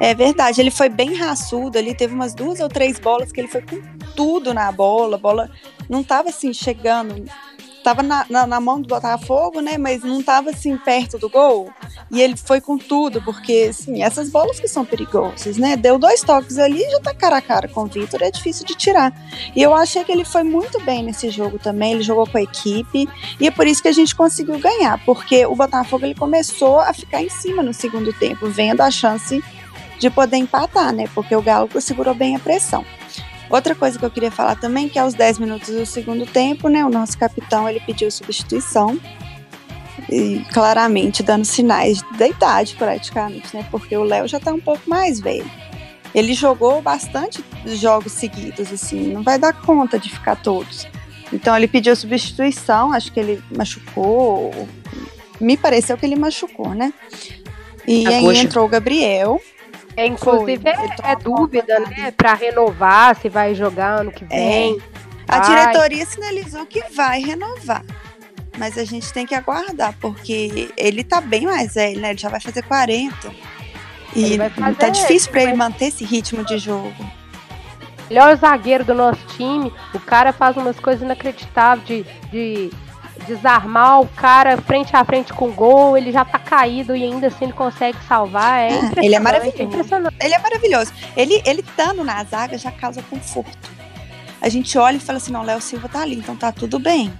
É 0.00 0.14
verdade, 0.14 0.62
ele 0.62 0.70
foi 0.70 0.88
bem 0.88 1.14
raçudo 1.14 1.76
ali, 1.76 1.94
teve 1.94 2.14
umas 2.14 2.32
duas 2.32 2.58
ou 2.58 2.70
três 2.70 2.98
bolas 2.98 3.30
que 3.30 3.38
ele 3.38 3.48
foi 3.48 3.60
com 3.60 3.82
tudo 4.16 4.54
na 4.54 4.72
bola, 4.72 5.16
a 5.16 5.18
bola 5.18 5.50
não 5.90 6.00
estava 6.00 6.30
assim 6.30 6.54
chegando, 6.54 7.22
estava 7.76 8.02
na, 8.02 8.24
na, 8.30 8.46
na, 8.46 8.60
mão 8.60 8.80
do 8.80 8.88
Botafogo, 8.88 9.60
né, 9.60 9.76
mas 9.76 10.02
não 10.02 10.20
estava 10.20 10.48
assim 10.50 10.74
perto 10.78 11.18
do 11.18 11.28
gol, 11.28 11.70
e 12.10 12.18
ele 12.18 12.34
foi 12.34 12.62
com 12.62 12.78
tudo, 12.78 13.20
porque 13.20 13.68
assim, 13.68 14.02
essas 14.02 14.30
bolas 14.30 14.58
que 14.58 14.66
são 14.66 14.86
perigosas, 14.86 15.58
né, 15.58 15.76
deu 15.76 15.98
dois 15.98 16.22
toques 16.22 16.56
ali 16.56 16.82
e 16.82 16.90
já 16.92 17.00
tá 17.00 17.14
cara 17.14 17.36
a 17.36 17.42
cara 17.42 17.68
com 17.68 17.82
o 17.82 17.86
Vitor, 17.86 18.22
é 18.22 18.30
difícil 18.30 18.64
de 18.64 18.74
tirar, 18.74 19.12
e 19.54 19.60
eu 19.60 19.74
achei 19.74 20.02
que 20.02 20.12
ele 20.12 20.24
foi 20.24 20.42
muito 20.42 20.80
bem 20.80 21.02
nesse 21.02 21.28
jogo 21.28 21.58
também, 21.58 21.92
ele 21.92 22.02
jogou 22.02 22.26
com 22.26 22.38
a 22.38 22.42
equipe, 22.42 23.06
e 23.38 23.46
é 23.46 23.50
por 23.50 23.66
isso 23.66 23.82
que 23.82 23.88
a 23.88 23.92
gente 23.92 24.14
conseguiu 24.14 24.58
ganhar, 24.58 25.02
porque 25.04 25.44
o 25.44 25.54
Botafogo 25.54 26.06
ele 26.06 26.14
começou 26.14 26.80
a 26.80 26.94
ficar 26.94 27.22
em 27.22 27.28
cima 27.28 27.62
no 27.62 27.74
segundo 27.74 28.12
tempo, 28.14 28.48
vendo 28.48 28.80
a 28.80 28.90
chance 28.90 29.42
de 30.00 30.10
poder 30.10 30.38
empatar, 30.38 30.92
né? 30.92 31.04
Porque 31.14 31.36
o 31.36 31.42
Galo 31.42 31.68
segurou 31.80 32.14
bem 32.14 32.34
a 32.34 32.38
pressão. 32.40 32.84
Outra 33.50 33.74
coisa 33.74 33.98
que 33.98 34.04
eu 34.04 34.10
queria 34.10 34.30
falar 34.30 34.56
também, 34.56 34.88
que 34.88 34.98
aos 34.98 35.12
10 35.12 35.38
minutos 35.38 35.68
do 35.68 35.84
segundo 35.84 36.24
tempo, 36.24 36.68
né, 36.68 36.84
o 36.84 36.88
nosso 36.88 37.18
capitão 37.18 37.68
ele 37.68 37.80
pediu 37.80 38.10
substituição 38.10 38.98
e 40.08 40.44
claramente 40.52 41.22
dando 41.22 41.44
sinais 41.44 42.02
da 42.16 42.26
idade 42.26 42.74
praticamente, 42.76 43.54
né? 43.54 43.66
Porque 43.70 43.96
o 43.96 44.04
Léo 44.04 44.26
já 44.26 44.38
está 44.38 44.52
um 44.52 44.60
pouco 44.60 44.88
mais 44.88 45.20
velho. 45.20 45.50
Ele 46.14 46.32
jogou 46.32 46.80
bastante 46.80 47.44
jogos 47.66 48.12
seguidos, 48.12 48.72
assim, 48.72 49.12
não 49.12 49.22
vai 49.22 49.38
dar 49.38 49.52
conta 49.52 49.98
de 49.98 50.08
ficar 50.10 50.36
todos. 50.36 50.88
Então 51.32 51.56
ele 51.56 51.68
pediu 51.68 51.94
substituição, 51.94 52.92
acho 52.92 53.12
que 53.12 53.20
ele 53.20 53.42
machucou, 53.56 54.68
me 55.40 55.56
pareceu 55.56 55.96
que 55.98 56.06
ele 56.06 56.16
machucou, 56.16 56.70
né? 56.74 56.92
E 57.86 58.06
aí 58.06 58.38
entrou 58.38 58.64
o 58.64 58.68
Gabriel, 58.68 59.40
é, 59.96 60.06
inclusive, 60.06 60.68
é, 60.68 61.12
é 61.12 61.16
dúvida, 61.16 61.80
né? 61.80 62.10
Para 62.16 62.34
renovar, 62.34 63.16
se 63.16 63.28
vai 63.28 63.54
jogar 63.54 64.00
ano 64.00 64.10
que 64.12 64.24
é. 64.24 64.28
vem. 64.28 64.78
É. 64.78 65.00
A 65.28 65.38
diretoria 65.40 66.04
sinalizou 66.06 66.66
que 66.66 66.82
vai 66.92 67.20
renovar. 67.20 67.84
Mas 68.58 68.76
a 68.76 68.84
gente 68.84 69.12
tem 69.12 69.24
que 69.24 69.34
aguardar, 69.34 69.94
porque 70.00 70.72
ele 70.76 71.04
tá 71.04 71.20
bem 71.20 71.46
mais 71.46 71.74
velho, 71.74 72.00
né? 72.00 72.10
Ele 72.10 72.18
já 72.18 72.28
vai 72.28 72.40
fazer 72.40 72.62
40. 72.62 73.32
E 74.14 74.36
fazer, 74.36 74.74
tá 74.76 74.88
difícil 74.88 75.30
para 75.30 75.42
ele 75.42 75.54
manter 75.54 75.86
esse 75.86 76.04
ritmo 76.04 76.44
de 76.44 76.58
jogo. 76.58 76.92
Melhor 78.08 78.36
zagueiro 78.36 78.84
do 78.84 78.92
nosso 78.92 79.24
time, 79.36 79.72
o 79.94 80.00
cara 80.00 80.32
faz 80.32 80.56
umas 80.56 80.78
coisas 80.80 81.02
inacreditáveis 81.02 81.86
de, 81.86 82.04
de 82.30 82.70
desarmar 83.30 84.00
o 84.00 84.06
cara 84.08 84.56
frente 84.56 84.94
a 84.94 85.04
frente 85.04 85.32
com 85.32 85.48
o 85.48 85.52
gol, 85.52 85.96
ele 85.96 86.10
já 86.10 86.24
tá 86.24 86.38
caído 86.38 86.96
e 86.96 87.04
ainda 87.04 87.28
assim 87.28 87.44
ele 87.44 87.52
consegue 87.52 87.96
salvar. 88.08 88.60
É 88.60 88.70
ah, 88.70 88.92
ele 88.96 89.14
é 89.14 89.20
maravilhoso. 89.20 89.94
É 90.20 90.26
ele 90.26 90.34
é 90.34 90.38
maravilhoso. 90.38 90.92
Ele, 91.16 91.42
ele 91.46 91.60
estando 91.60 92.02
na 92.02 92.22
zaga 92.24 92.58
já 92.58 92.70
causa 92.72 93.02
conforto. 93.02 93.58
A 94.40 94.48
gente 94.48 94.76
olha 94.76 94.96
e 94.96 95.00
fala 95.00 95.18
assim: 95.18 95.32
não, 95.32 95.42
Léo 95.42 95.60
Silva 95.60 95.88
tá 95.88 96.00
ali, 96.00 96.16
então 96.16 96.34
tá 96.34 96.50
tudo 96.50 96.78
bem. 96.78 97.12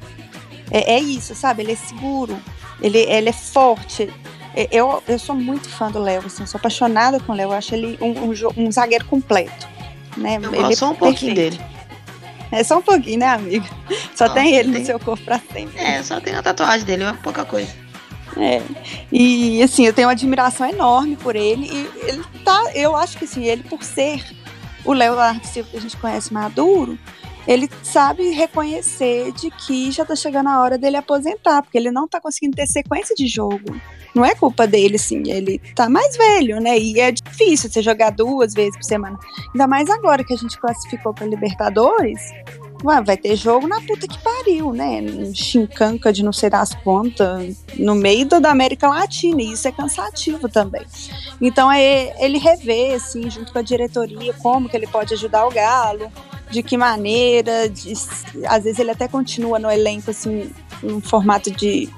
É, 0.71 0.95
é 0.95 1.01
isso, 1.01 1.35
sabe? 1.35 1.63
Ele 1.63 1.73
é 1.73 1.77
seguro, 1.77 2.39
ele, 2.81 2.99
ele 2.99 3.29
é 3.29 3.33
forte. 3.33 4.13
É, 4.55 4.69
eu, 4.73 5.03
eu 5.07 5.19
sou 5.19 5.37
muito 5.37 5.69
fã 5.69 5.91
do 5.91 6.01
Léo, 6.01 6.27
assim, 6.27 6.45
sou 6.45 6.59
apaixonada 6.59 7.21
com 7.21 7.33
o 7.33 7.37
Léo. 7.37 7.51
Eu 7.51 7.53
acho 7.53 7.75
ele 7.75 7.99
um, 8.01 8.31
um, 8.31 8.67
um 8.67 8.73
zagueiro 8.73 9.05
completo. 9.05 9.69
Né? 10.17 10.39
Eu 10.43 10.53
ele 10.53 10.63
gosto 10.63 10.85
é 10.85 10.89
um 10.89 10.95
pouquinho 10.95 11.35
dele. 11.35 11.61
É 12.53 12.65
só 12.65 12.79
um 12.79 12.83
pouquinho, 12.83 13.21
né, 13.21 13.27
amiga? 13.27 13.67
Só 14.15 14.29
tem 14.29 14.55
ele 14.55 14.73
tem... 14.73 14.81
no 14.81 14.87
seu 14.87 14.99
corpo 14.99 15.25
pra 15.25 15.41
sempre. 15.53 15.79
É, 15.79 16.03
só 16.03 16.21
tem 16.21 16.35
a 16.35 16.43
tatuagem 16.43 16.85
dele, 16.85 17.05
é 17.05 17.13
pouca 17.13 17.45
coisa. 17.45 17.73
É. 18.37 18.63
E 19.11 19.63
assim, 19.63 19.87
eu 19.87 19.93
tenho 19.93 20.09
uma 20.09 20.13
admiração 20.13 20.69
enorme 20.69 21.17
por 21.17 21.35
ele. 21.37 21.67
E 21.67 22.09
ele 22.09 22.25
tá. 22.45 22.71
Eu 22.75 22.97
acho 22.97 23.19
que 23.19 23.25
assim, 23.25 23.45
ele 23.45 23.63
por 23.63 23.83
ser 23.83 24.25
o 24.85 24.93
Léo 24.93 25.15
Silva 25.45 25.69
que 25.71 25.77
a 25.77 25.81
gente 25.81 25.97
conhece 25.97 26.33
maduro, 26.33 26.99
ele 27.47 27.71
sabe 27.83 28.31
reconhecer 28.31 29.33
de 29.33 29.51
que 29.51 29.91
já 29.91 30.05
tá 30.05 30.15
chegando 30.15 30.49
a 30.49 30.61
hora 30.61 30.79
dele 30.79 30.97
aposentar, 30.97 31.63
porque 31.63 31.79
ele 31.79 31.91
não 31.91 32.07
tá 32.07 32.21
conseguindo 32.21 32.57
ter 32.57 32.67
sequência 32.67 33.15
de 33.15 33.27
jogo. 33.27 33.81
Não 34.15 34.25
é 34.25 34.35
culpa 34.35 34.67
dele, 34.67 34.97
assim, 34.97 35.23
ele 35.31 35.61
tá 35.75 35.89
mais 35.89 36.17
velho, 36.17 36.61
né? 36.61 36.79
E 36.79 36.99
é 36.99 37.13
difícil 37.13 37.71
você 37.71 37.81
jogar 37.81 38.11
duas 38.11 38.53
vezes 38.53 38.77
por 38.77 38.85
semana. 38.85 39.19
Ainda 39.53 39.67
mais 39.67 39.89
agora 39.89 40.25
que 40.25 40.35
a 40.35 40.37
gente 40.37 40.59
classificou 40.59 41.15
para 41.15 41.27
Libertadores. 41.27 42.21
Ué, 42.83 43.03
vai 43.03 43.17
ter 43.17 43.37
jogo 43.37 43.69
na 43.69 43.81
puta 43.83 44.09
que 44.09 44.19
pariu, 44.19 44.73
né? 44.73 45.03
Chincanca 45.35 46.13
de 46.13 46.25
não 46.25 46.33
sei 46.33 46.49
das 46.49 46.75
quantas, 46.75 47.63
no 47.77 47.95
meio 47.95 48.27
da 48.27 48.51
América 48.51 48.89
Latina, 48.89 49.43
e 49.43 49.53
isso 49.53 49.69
é 49.69 49.73
cansativo 49.73 50.49
também. 50.49 50.83
Então 51.41 51.71
é 51.71 52.15
ele 52.25 52.39
rever, 52.39 52.95
assim, 52.95 53.31
junto 53.31 53.53
com 53.53 53.59
a 53.59 53.63
diretoria, 53.63 54.33
como 54.35 54.69
que 54.69 54.77
ele 54.77 54.87
pode 54.87 55.13
ajudar 55.13 55.47
o 55.47 55.51
Galo, 55.51 56.11
de 56.51 56.63
que 56.63 56.77
maneira, 56.77 57.69
de, 57.69 57.93
às 58.47 58.65
vezes 58.65 58.79
ele 58.79 58.91
até 58.91 59.07
continua 59.07 59.59
no 59.59 59.71
elenco, 59.71 60.11
assim, 60.11 60.51
em 60.83 61.01
formato 61.01 61.51
de 61.51 61.89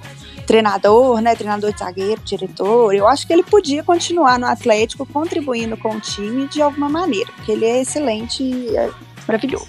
treinador, 0.47 1.21
né, 1.21 1.35
treinador 1.35 1.73
de 1.73 1.78
zagueiro, 1.78 2.21
diretor. 2.25 2.94
Eu 2.94 3.06
acho 3.09 3.26
que 3.26 3.32
ele 3.32 3.42
podia 3.42 3.82
continuar 3.82 4.38
no 4.38 4.47
Atlético 4.47 5.06
contribuindo 5.06 5.76
com 5.76 5.97
o 5.97 6.00
time 6.00 6.47
de 6.49 6.61
alguma 6.61 6.88
maneira, 6.88 7.30
porque 7.37 7.52
ele 7.52 7.64
é 7.64 7.80
excelente 7.80 8.42
e 8.42 8.76
é 8.76 8.90
maravilhoso. 9.26 9.68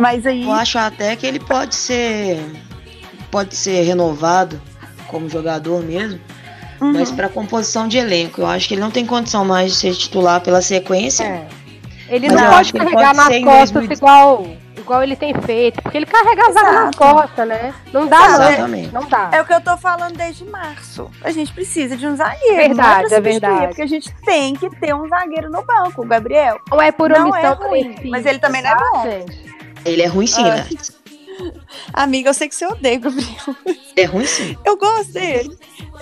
Mas 0.00 0.26
aí 0.26 0.44
eu 0.44 0.52
acho 0.52 0.78
até 0.78 1.14
que 1.16 1.26
ele 1.26 1.40
pode 1.40 1.74
ser 1.74 2.40
pode 3.30 3.54
ser 3.54 3.82
renovado 3.82 4.60
como 5.08 5.28
jogador 5.28 5.82
mesmo, 5.82 6.20
uhum. 6.80 6.92
mas 6.92 7.10
para 7.10 7.28
composição 7.28 7.88
de 7.88 7.98
elenco, 7.98 8.42
eu 8.42 8.46
acho 8.46 8.68
que 8.68 8.74
ele 8.74 8.80
não 8.80 8.90
tem 8.90 9.06
condição 9.06 9.44
mais 9.44 9.72
de 9.72 9.78
ser 9.78 9.94
titular 9.94 10.40
pela 10.40 10.60
sequência. 10.60 11.24
É. 11.24 11.61
Ele 12.08 12.28
mas 12.28 12.40
não 12.40 12.50
pode 12.50 12.72
carregar 12.72 13.14
nas 13.14 13.38
costas 13.40 13.90
igual 13.90 14.46
igual 14.82 15.02
ele 15.02 15.16
tem 15.16 15.32
feito, 15.32 15.80
porque 15.80 15.96
ele 15.96 16.06
carrega 16.06 16.48
as 16.48 16.56
armas 16.56 16.84
nas 16.84 16.94
costas, 16.94 17.48
né? 17.48 17.74
Não 17.92 18.06
dá, 18.06 18.26
Exatamente. 18.26 18.92
não. 18.92 19.02
Não 19.02 19.08
dá. 19.08 19.30
É 19.32 19.40
o 19.40 19.44
que 19.44 19.54
eu 19.54 19.60
tô 19.60 19.76
falando 19.76 20.16
desde 20.16 20.44
março. 20.44 21.10
A 21.22 21.30
gente 21.30 21.52
precisa 21.52 21.96
de 21.96 22.06
um 22.06 22.16
zagueiro. 22.16 22.56
Verdade, 22.56 23.14
é, 23.14 23.16
é 23.16 23.20
verdade. 23.20 23.66
Porque 23.68 23.82
a 23.82 23.86
gente 23.86 24.12
tem 24.24 24.54
que 24.54 24.68
ter 24.76 24.94
um 24.94 25.08
zagueiro 25.08 25.50
no 25.50 25.62
banco, 25.64 26.02
o 26.02 26.06
Gabriel. 26.06 26.58
Ou 26.70 26.82
é 26.82 26.92
por 26.92 27.10
não 27.10 27.30
omissão 27.30 27.52
é 27.52 27.66
ruim, 27.66 27.96
mas 28.10 28.26
ele 28.26 28.38
também 28.38 28.62
não 28.62 28.70
é 28.70 28.76
bom. 28.76 29.02
Gente. 29.04 29.52
Ele 29.84 30.02
é 30.02 30.06
ruim 30.06 30.26
sim, 30.26 30.42
né? 30.42 30.66
Amiga, 31.92 32.30
eu 32.30 32.34
sei 32.34 32.48
que 32.48 32.54
você 32.54 32.66
odeia 32.66 32.98
o 32.98 33.00
Gabriel. 33.00 33.56
É 33.96 34.04
ruim 34.04 34.26
sim. 34.26 34.56
Eu 34.64 34.76
gosto 34.76 35.12
dele. 35.12 35.56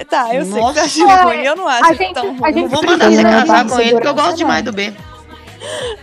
Tá, 0.08 0.34
eu 0.34 0.44
Nossa. 0.44 0.74
sei 0.74 0.82
que 0.82 0.90
você 0.90 1.02
acha 1.02 1.22
ruim, 1.24 1.44
eu 1.44 1.56
não 1.56 1.68
acho 1.68 1.94
gente, 1.94 2.14
tão 2.14 2.36
ruim. 2.36 2.52
Não 2.52 2.68
vou 2.68 2.82
mandar 2.84 3.10
você 3.10 3.22
casar 3.22 3.68
com 3.68 3.80
ele, 3.80 3.92
porque 3.92 4.08
eu 4.08 4.14
gosto 4.14 4.36
demais 4.36 4.64
do 4.64 4.72
B. 4.72 4.92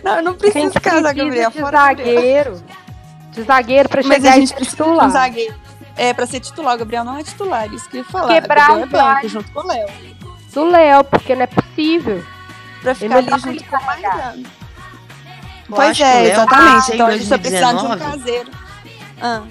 Não, 0.02 0.16
eu 0.16 0.22
não 0.22 0.34
preciso 0.34 0.80
casar 0.80 1.14
Gabriel. 1.14 1.50
De 1.50 1.60
zagueiro. 1.60 2.62
De 3.32 3.42
zagueiro 3.42 3.88
pra 3.88 4.02
chegar 4.02 4.20
Mas 4.20 4.24
a 4.24 4.32
gente 4.32 4.54
precisa 4.54 4.76
titular. 4.76 5.00
de 5.00 5.06
um 5.06 5.10
zagueiro. 5.12 5.54
É, 5.96 6.14
pra 6.14 6.26
ser 6.26 6.40
titular. 6.40 6.74
O 6.74 6.78
Gabriel 6.78 7.04
não 7.04 7.18
é 7.18 7.24
titular, 7.24 7.72
isso 7.72 7.88
que 7.88 7.96
eu 7.96 8.02
ia 8.02 8.04
falar. 8.04 8.34
Quebrar 8.34 8.76
o 8.76 8.80
é 8.80 8.86
banco, 8.86 9.28
junto 9.28 9.50
com 9.52 9.60
o 9.60 9.66
Léo. 9.66 9.88
Do 10.52 10.64
Léo, 10.64 11.04
porque 11.04 11.34
não 11.34 11.42
é 11.42 11.46
possível. 11.46 12.24
Pra 12.82 12.94
ficar 12.94 13.16
ali 13.16 13.30
junto 13.30 13.64
com 13.64 13.76
o 13.76 13.84
Mariano. 13.84 14.44
Pois 15.68 16.00
é, 16.00 16.32
exatamente. 16.32 16.94
Então 16.94 17.06
a 17.06 17.16
gente 17.16 17.28
tá 17.28 17.38
precisando 17.38 17.80
de 17.80 17.86
um 17.86 17.98
caseiro. 17.98 18.50
Ah. 19.20 19.42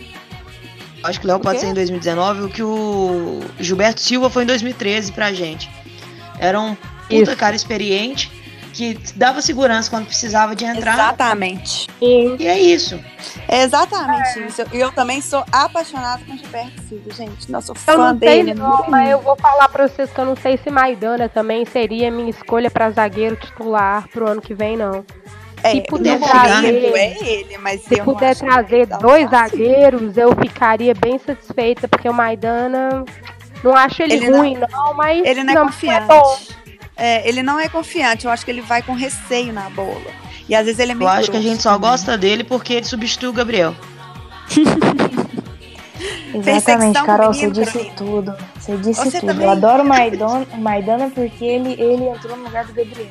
Acho 1.03 1.19
que 1.19 1.25
o 1.25 1.29
Léo 1.29 1.39
pode 1.39 1.59
ser 1.59 1.67
em 1.67 1.73
2019 1.73 2.41
o 2.41 2.49
que 2.49 2.63
o 2.63 3.41
Gilberto 3.59 4.01
Silva 4.01 4.29
foi 4.29 4.43
em 4.43 4.47
2013 4.47 5.11
pra 5.11 5.31
gente. 5.31 5.69
Era 6.39 6.59
um 6.59 6.75
puta 6.75 7.15
Isso. 7.15 7.35
cara 7.35 7.55
experiente 7.55 8.31
que 8.77 8.93
dava 9.15 9.41
segurança 9.41 9.89
quando 9.89 10.05
precisava 10.05 10.55
de 10.55 10.63
entrar. 10.63 10.93
Exatamente. 10.93 11.87
E, 11.99 12.35
e 12.39 12.47
é 12.47 12.59
isso. 12.59 13.03
É 13.47 13.63
exatamente 13.63 14.37
é. 14.37 14.45
isso. 14.45 14.61
E 14.71 14.77
eu 14.77 14.91
também 14.91 15.19
sou 15.19 15.43
apaixonada 15.51 16.23
com 16.23 16.37
Gilberto 16.37 16.79
Silva, 16.83 17.11
gente. 17.11 17.51
Nossa, 17.51 17.67
sou 17.67 17.75
fã 17.75 17.93
eu 17.93 17.97
não 17.97 18.15
dele. 18.15 18.53
Sei, 18.53 18.53
não, 18.53 18.85
mas 18.87 19.09
eu 19.09 19.19
vou 19.19 19.35
falar 19.35 19.67
pra 19.69 19.87
vocês 19.87 20.11
que 20.11 20.19
eu 20.19 20.25
não 20.25 20.35
sei 20.35 20.57
se 20.57 20.69
Maidana 20.69 21.27
também 21.27 21.65
seria 21.65 22.11
minha 22.11 22.29
escolha 22.29 22.69
para 22.69 22.91
zagueiro 22.91 23.35
titular 23.35 24.07
pro 24.09 24.29
ano 24.29 24.41
que 24.41 24.53
vem, 24.53 24.77
não. 24.77 25.03
É, 25.63 25.71
se 25.71 25.81
puder 25.81 26.19
trazer, 26.19 26.93
é 26.95 27.23
ele, 27.27 27.57
mas 27.57 27.81
se 27.81 27.99
puder 28.03 28.35
trazer 28.35 28.85
dois 28.85 29.27
zagueiros, 29.27 30.15
eu 30.15 30.29
ficaria 30.35 30.93
bem 30.93 31.17
satisfeita, 31.17 31.87
porque 31.87 32.07
o 32.07 32.13
Maidana 32.13 33.03
não 33.63 33.75
acho 33.75 34.03
ele, 34.03 34.13
ele 34.13 34.29
ruim, 34.29 34.55
não, 34.55 34.67
não, 34.69 34.93
mas 34.93 35.25
ele 35.25 35.43
não 35.43 35.51
é 35.51 35.55
não, 35.55 35.63
é 35.63 35.65
confiante. 35.65 36.57
É, 36.97 37.27
ele 37.27 37.43
não 37.43 37.59
é 37.59 37.69
confiante, 37.69 38.25
eu 38.25 38.31
acho 38.31 38.43
que 38.43 38.49
ele 38.49 38.61
vai 38.61 38.81
com 38.81 38.93
receio 38.93 39.53
na 39.53 39.69
bola. 39.69 40.11
E 40.49 40.55
às 40.55 40.65
vezes 40.65 40.79
ele 40.79 40.93
é 40.93 40.95
meio. 40.95 41.07
Eu 41.07 41.13
acho 41.13 41.29
que 41.29 41.37
a 41.37 41.41
gente 41.41 41.61
só 41.61 41.77
gosta 41.77 42.17
dele 42.17 42.43
porque 42.43 42.73
ele 42.73 42.85
substitui 42.85 43.29
o 43.29 43.33
Gabriel. 43.33 43.75
Exatamente, 46.33 47.01
Carol, 47.03 47.33
você 47.33 47.49
disse 47.49 47.91
tudo. 47.95 48.35
Você 48.59 48.77
disse 48.77 49.01
você 49.01 49.19
tudo. 49.19 49.29
Também... 49.29 49.45
Eu 49.45 49.51
adoro 49.51 49.83
o 49.83 49.87
Maidana, 49.87 50.47
Maidana 50.57 51.09
porque 51.09 51.43
ele, 51.43 51.73
ele 51.73 52.07
entrou 52.09 52.37
no 52.37 52.43
lugar 52.43 52.65
do 52.65 52.73
Gabriel. 52.73 53.09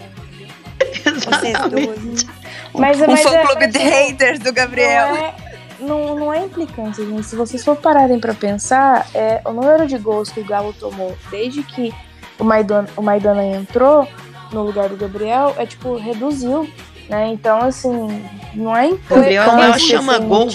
Exatamente. 1.04 2.26
Mas, 2.74 3.00
um 3.00 3.06
mas 3.06 3.22
fã 3.22 3.34
é, 3.34 3.46
clube 3.46 3.66
de 3.68 3.78
haters 3.78 4.38
do 4.38 4.52
Gabriel. 4.52 5.08
Não 5.08 5.16
é, 5.16 5.34
não, 5.80 6.16
não 6.16 6.32
é 6.32 6.44
implicância, 6.44 7.04
gente. 7.04 7.24
Se 7.24 7.36
vocês 7.36 7.64
for 7.64 7.76
pararem 7.76 8.18
pra 8.20 8.34
pensar, 8.34 9.06
é, 9.14 9.40
o 9.44 9.52
número 9.52 9.86
de 9.86 9.98
gols 9.98 10.30
que 10.30 10.40
o 10.40 10.44
Galo 10.44 10.72
tomou 10.72 11.16
desde 11.30 11.62
que 11.62 11.92
o 12.38 12.44
Maidana, 12.44 12.88
o 12.96 13.02
Maidana 13.02 13.44
entrou 13.44 14.06
no 14.52 14.62
lugar 14.62 14.88
do 14.88 14.96
Gabriel, 14.96 15.54
é 15.56 15.66
tipo, 15.66 15.96
reduziu. 15.96 16.68
Né? 17.08 17.28
Então, 17.28 17.62
assim, 17.62 18.24
não 18.54 18.76
é 18.76 18.90
Gabriel 19.08 19.56
não 19.56 19.78
chama 19.78 20.18
gol. 20.18 20.48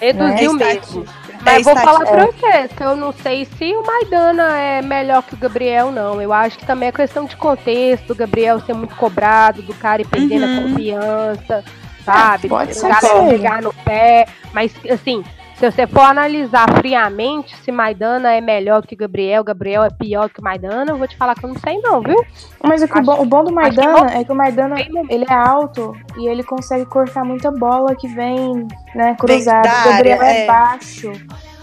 Reduziu 0.00 0.52
né? 0.54 0.74
mesmo. 0.74 1.06
Mas 1.44 1.64
vou 1.64 1.76
falar 1.76 2.06
pra 2.06 2.26
vocês 2.26 2.72
que 2.72 2.82
eu 2.82 2.96
não 2.96 3.12
sei 3.12 3.44
se 3.44 3.74
o 3.74 3.84
Maidana 3.84 4.58
é 4.58 4.82
melhor 4.82 5.22
que 5.22 5.34
o 5.34 5.36
Gabriel, 5.36 5.92
não. 5.92 6.20
Eu 6.20 6.32
acho 6.32 6.58
que 6.58 6.66
também 6.66 6.88
é 6.88 6.92
questão 6.92 7.26
de 7.26 7.36
contexto, 7.36 8.08
do 8.08 8.14
Gabriel 8.14 8.60
ser 8.60 8.72
muito 8.72 8.96
cobrado, 8.96 9.60
do 9.60 9.74
cara 9.74 10.00
ir 10.00 10.06
perdendo 10.06 10.46
uhum. 10.46 10.58
a 10.58 10.62
confiança, 10.62 11.64
sabe? 12.04 12.46
É, 12.46 12.48
pode 12.48 12.78
o 12.78 12.80
cara 12.80 13.26
pegar 13.28 13.62
no 13.62 13.74
pé. 13.74 14.26
Mas, 14.54 14.72
assim, 14.90 15.22
se 15.56 15.70
você 15.70 15.86
for 15.86 16.02
analisar 16.02 16.66
friamente 16.78 17.56
se 17.56 17.70
Maidana 17.70 18.32
é 18.32 18.40
melhor 18.40 18.84
que 18.86 18.96
Gabriel, 18.96 19.44
Gabriel 19.44 19.84
é 19.84 19.90
pior 19.90 20.28
que 20.28 20.42
Maidana, 20.42 20.92
eu 20.92 20.98
vou 20.98 21.06
te 21.06 21.16
falar 21.16 21.34
que 21.34 21.44
eu 21.44 21.50
não 21.50 21.58
sei 21.58 21.78
não, 21.80 22.00
viu? 22.00 22.16
Mas 22.62 22.82
o, 22.82 22.86
bom, 23.02 23.22
o 23.22 23.24
bom 23.24 23.44
do 23.44 23.52
Maidana 23.52 24.06
que 24.06 24.16
é 24.18 24.24
que 24.24 24.32
o 24.32 24.34
Maidana 24.34 24.76
ele 25.08 25.24
é 25.28 25.34
alto 25.34 25.96
e 26.18 26.28
ele 26.28 26.42
consegue 26.42 26.84
cortar 26.86 27.24
muita 27.24 27.50
bola 27.50 27.94
que 27.94 28.08
vem 28.08 28.66
né, 28.94 29.14
cruzada. 29.18 29.68
O 29.68 29.90
Gabriel 29.90 30.22
é, 30.22 30.44
é 30.44 30.46
baixo 30.46 31.12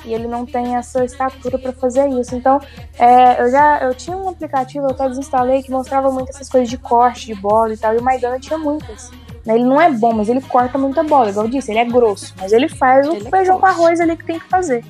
e 0.06 0.14
ele 0.14 0.28
não 0.28 0.46
tem 0.46 0.76
essa 0.76 1.04
estatura 1.04 1.58
para 1.58 1.74
fazer 1.74 2.08
isso. 2.10 2.36
Então, 2.36 2.60
é, 2.98 3.42
eu 3.42 3.52
já 3.52 3.80
eu 3.80 3.94
tinha 3.94 4.16
um 4.16 4.30
aplicativo, 4.30 4.86
eu 4.86 4.92
até 4.92 5.08
desinstalei, 5.08 5.62
que 5.62 5.72
mostrava 5.72 6.12
muito 6.12 6.30
essas 6.30 6.50
coisas 6.50 6.70
de 6.70 6.78
corte 6.78 7.28
de 7.28 7.36
bola 7.36 7.74
e 7.74 7.78
tal, 7.78 7.94
e 7.94 7.98
o 7.98 8.04
Maidana 8.04 8.40
tinha 8.40 8.58
muitas. 8.58 9.12
Né? 9.46 9.56
Ele 9.56 9.64
não 9.64 9.80
é 9.80 9.92
bom, 9.92 10.14
mas 10.14 10.30
ele 10.30 10.42
corta 10.42 10.78
muita 10.78 11.04
bola, 11.04 11.30
igual 11.30 11.46
eu 11.46 11.52
disse, 11.52 11.72
ele 11.72 11.80
é 11.80 11.86
grosso, 11.86 12.34
mas 12.38 12.52
ele 12.52 12.70
faz 12.70 13.08
o 13.08 13.14
ele 13.14 13.28
é 13.28 13.30
feijão 13.30 13.58
é 13.58 13.60
com 13.60 13.66
arroz 13.66 14.00
ali 14.00 14.16
que 14.16 14.26
tem 14.26 14.40
que 14.40 14.48
fazer. 14.48 14.84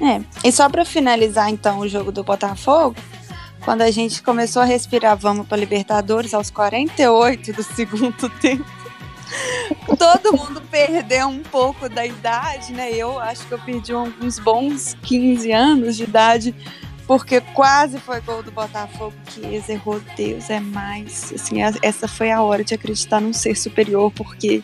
É, 0.00 0.20
e 0.44 0.52
só 0.52 0.68
para 0.68 0.84
finalizar 0.84 1.50
então 1.50 1.80
o 1.80 1.88
jogo 1.88 2.12
do 2.12 2.22
Botafogo, 2.22 2.96
quando 3.64 3.82
a 3.82 3.90
gente 3.90 4.22
começou 4.22 4.62
a 4.62 4.64
respirar 4.64 5.16
vamos 5.16 5.46
para 5.46 5.56
Libertadores 5.56 6.32
aos 6.34 6.50
48 6.50 7.52
do 7.52 7.62
segundo 7.62 8.28
tempo, 8.40 8.64
todo 9.98 10.36
mundo 10.36 10.62
perdeu 10.70 11.26
um 11.28 11.42
pouco 11.42 11.88
da 11.88 12.06
idade, 12.06 12.72
né? 12.72 12.92
Eu 12.92 13.18
acho 13.18 13.46
que 13.46 13.52
eu 13.52 13.58
perdi 13.58 13.92
uns 13.94 14.38
bons 14.38 14.96
15 15.02 15.52
anos 15.52 15.96
de 15.96 16.04
idade 16.04 16.54
porque 17.08 17.40
quase 17.40 17.98
foi 17.98 18.20
gol 18.20 18.42
do 18.42 18.52
Botafogo 18.52 19.14
que 19.26 19.40
errou 19.72 19.98
Deus 20.14 20.50
é 20.50 20.60
mais. 20.60 21.32
Assim, 21.32 21.62
essa 21.82 22.06
foi 22.06 22.30
a 22.30 22.42
hora 22.42 22.62
de 22.62 22.74
acreditar 22.74 23.18
num 23.18 23.32
ser 23.32 23.56
superior, 23.56 24.12
porque 24.14 24.62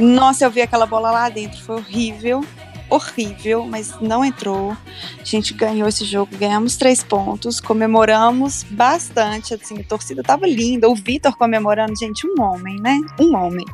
nossa, 0.00 0.46
eu 0.46 0.50
vi 0.50 0.62
aquela 0.62 0.86
bola 0.86 1.10
lá 1.10 1.28
dentro, 1.28 1.60
foi 1.60 1.76
horrível, 1.76 2.42
horrível, 2.88 3.66
mas 3.66 4.00
não 4.00 4.24
entrou. 4.24 4.74
A 5.20 5.24
gente 5.24 5.52
ganhou 5.52 5.86
esse 5.86 6.02
jogo, 6.06 6.34
ganhamos 6.38 6.78
três 6.78 7.04
pontos, 7.04 7.60
comemoramos 7.60 8.62
bastante, 8.70 9.52
assim, 9.52 9.78
a 9.78 9.84
torcida 9.84 10.22
tava 10.22 10.46
linda, 10.46 10.88
o 10.88 10.94
Vitor 10.94 11.36
comemorando, 11.36 11.94
gente, 11.94 12.26
um 12.26 12.40
homem, 12.40 12.80
né? 12.80 12.98
Um 13.20 13.36
homem. 13.36 13.66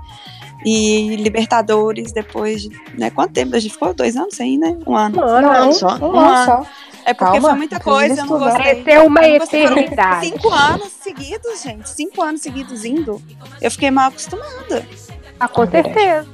E 0.64 1.16
Libertadores, 1.16 2.10
depois 2.12 2.62
de. 2.62 2.70
Né, 2.98 3.10
quanto 3.10 3.32
tempo? 3.32 3.54
A 3.54 3.60
gente 3.60 3.72
ficou 3.72 3.94
dois 3.94 4.16
anos 4.16 4.34
sem, 4.34 4.58
né? 4.58 4.76
Um 4.86 4.96
ano. 4.96 5.18
Um 5.18 5.24
ano, 5.24 5.72
só. 5.72 5.96
Um, 5.96 6.14
um 6.14 6.18
ano 6.18 6.44
só. 6.44 6.66
É 7.04 7.14
porque 7.14 7.32
Calma, 7.32 7.48
foi 7.48 7.58
muita 7.58 7.80
coisa, 7.80 8.22
eu 8.22 8.26
não 8.26 8.38
gostei. 8.38 8.82
Ter 8.82 8.98
uma 9.00 9.24
eternidade. 9.26 10.26
Cinco 10.26 10.48
anos 10.50 10.92
seguidos, 11.00 11.62
gente. 11.62 11.88
Cinco 11.90 12.22
anos 12.22 12.40
seguidos 12.40 12.84
indo. 12.84 13.20
Eu 13.60 13.70
fiquei 13.70 13.90
mal 13.90 14.08
acostumada. 14.08 14.86
Ah, 15.38 15.48
com 15.48 15.68
certeza. 15.68 16.28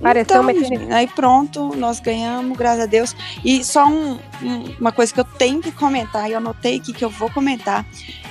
Pareceu 0.00 0.22
então, 0.22 0.42
uma 0.42 0.52
eternidade. 0.52 0.92
Aí 0.92 1.06
pronto, 1.08 1.74
nós 1.76 2.00
ganhamos, 2.00 2.56
graças 2.56 2.84
a 2.84 2.86
Deus. 2.86 3.14
E 3.44 3.62
só 3.64 3.86
um, 3.86 4.18
um, 4.42 4.74
uma 4.80 4.92
coisa 4.92 5.12
que 5.12 5.20
eu 5.20 5.24
tenho 5.24 5.60
que 5.60 5.72
comentar, 5.72 6.28
e 6.28 6.32
eu 6.32 6.38
anotei 6.38 6.76
aqui 6.76 6.92
que 6.92 7.04
eu 7.04 7.10
vou 7.10 7.30
comentar. 7.30 7.84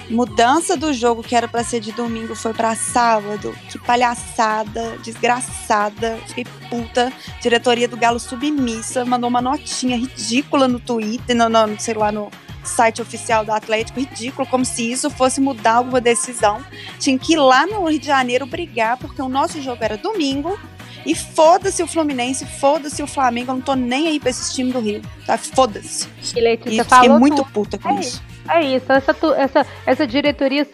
Mudança 0.10 0.78
do 0.78 0.94
jogo 0.94 1.22
que 1.22 1.36
era 1.36 1.48
para 1.48 1.64
ser 1.64 1.80
de 1.80 1.92
domingo 1.92 2.36
foi 2.36 2.54
para 2.54 2.76
sábado. 2.76 3.54
Que 3.70 3.78
palhaçada, 3.78 4.98
desgraçada. 5.04 6.18
Fiquei 6.28 6.46
puta. 6.70 7.12
Diretoria 7.42 7.88
do 7.88 7.98
Galo 7.98 8.20
submissa, 8.20 9.04
mandou 9.04 9.30
uma 9.30 9.42
notinha 9.42 9.98
ridícula 9.98 10.68
no 10.68 10.80
Twitter, 10.80 11.36
no, 11.36 11.50
no 11.50 11.80
sei 11.80 11.94
lá, 11.94 12.12
no 12.12 12.32
site 12.64 13.02
oficial 13.02 13.46
do 13.46 13.52
Atlético, 13.52 14.00
ridículo, 14.00 14.48
como 14.48 14.66
se 14.66 14.92
isso 14.92 15.10
fosse 15.10 15.42
mudar 15.42 15.76
alguma 15.76 16.02
decisão. 16.02 16.64
Tinha 17.00 17.18
que 17.18 17.34
ir 17.34 17.38
lá 17.38 17.66
no 17.66 17.86
Rio 17.86 18.00
de 18.00 18.08
Janeiro 18.08 18.46
brigar, 18.46 18.98
porque 18.98 19.22
o 19.22 19.30
nosso 19.30 19.62
jogo 19.62 19.84
era 19.84 19.98
domingo. 19.98 20.58
E 21.06 21.16
foda-se 21.16 21.82
o 21.82 21.88
Fluminense, 21.88 22.46
foda-se 22.46 23.02
o 23.02 23.08
Flamengo, 23.08 23.52
eu 23.52 23.56
não 23.56 23.62
tô 23.62 23.76
nem 23.76 24.08
aí 24.08 24.20
pra 24.20 24.30
esses 24.30 24.54
times 24.54 24.74
do 24.74 24.80
Rio, 24.80 25.02
tá? 25.26 25.38
Foda-se. 25.38 26.08
E 26.36 26.84
fiquei 26.84 27.10
muito 27.10 27.44
puta 27.46 27.78
com 27.78 27.98
é 27.98 28.00
isso. 28.02 28.24
É 28.50 28.62
isso, 28.64 28.92
essa, 28.92 29.16
essa, 29.38 29.66
essa 29.86 30.08
diretoria 30.08 30.66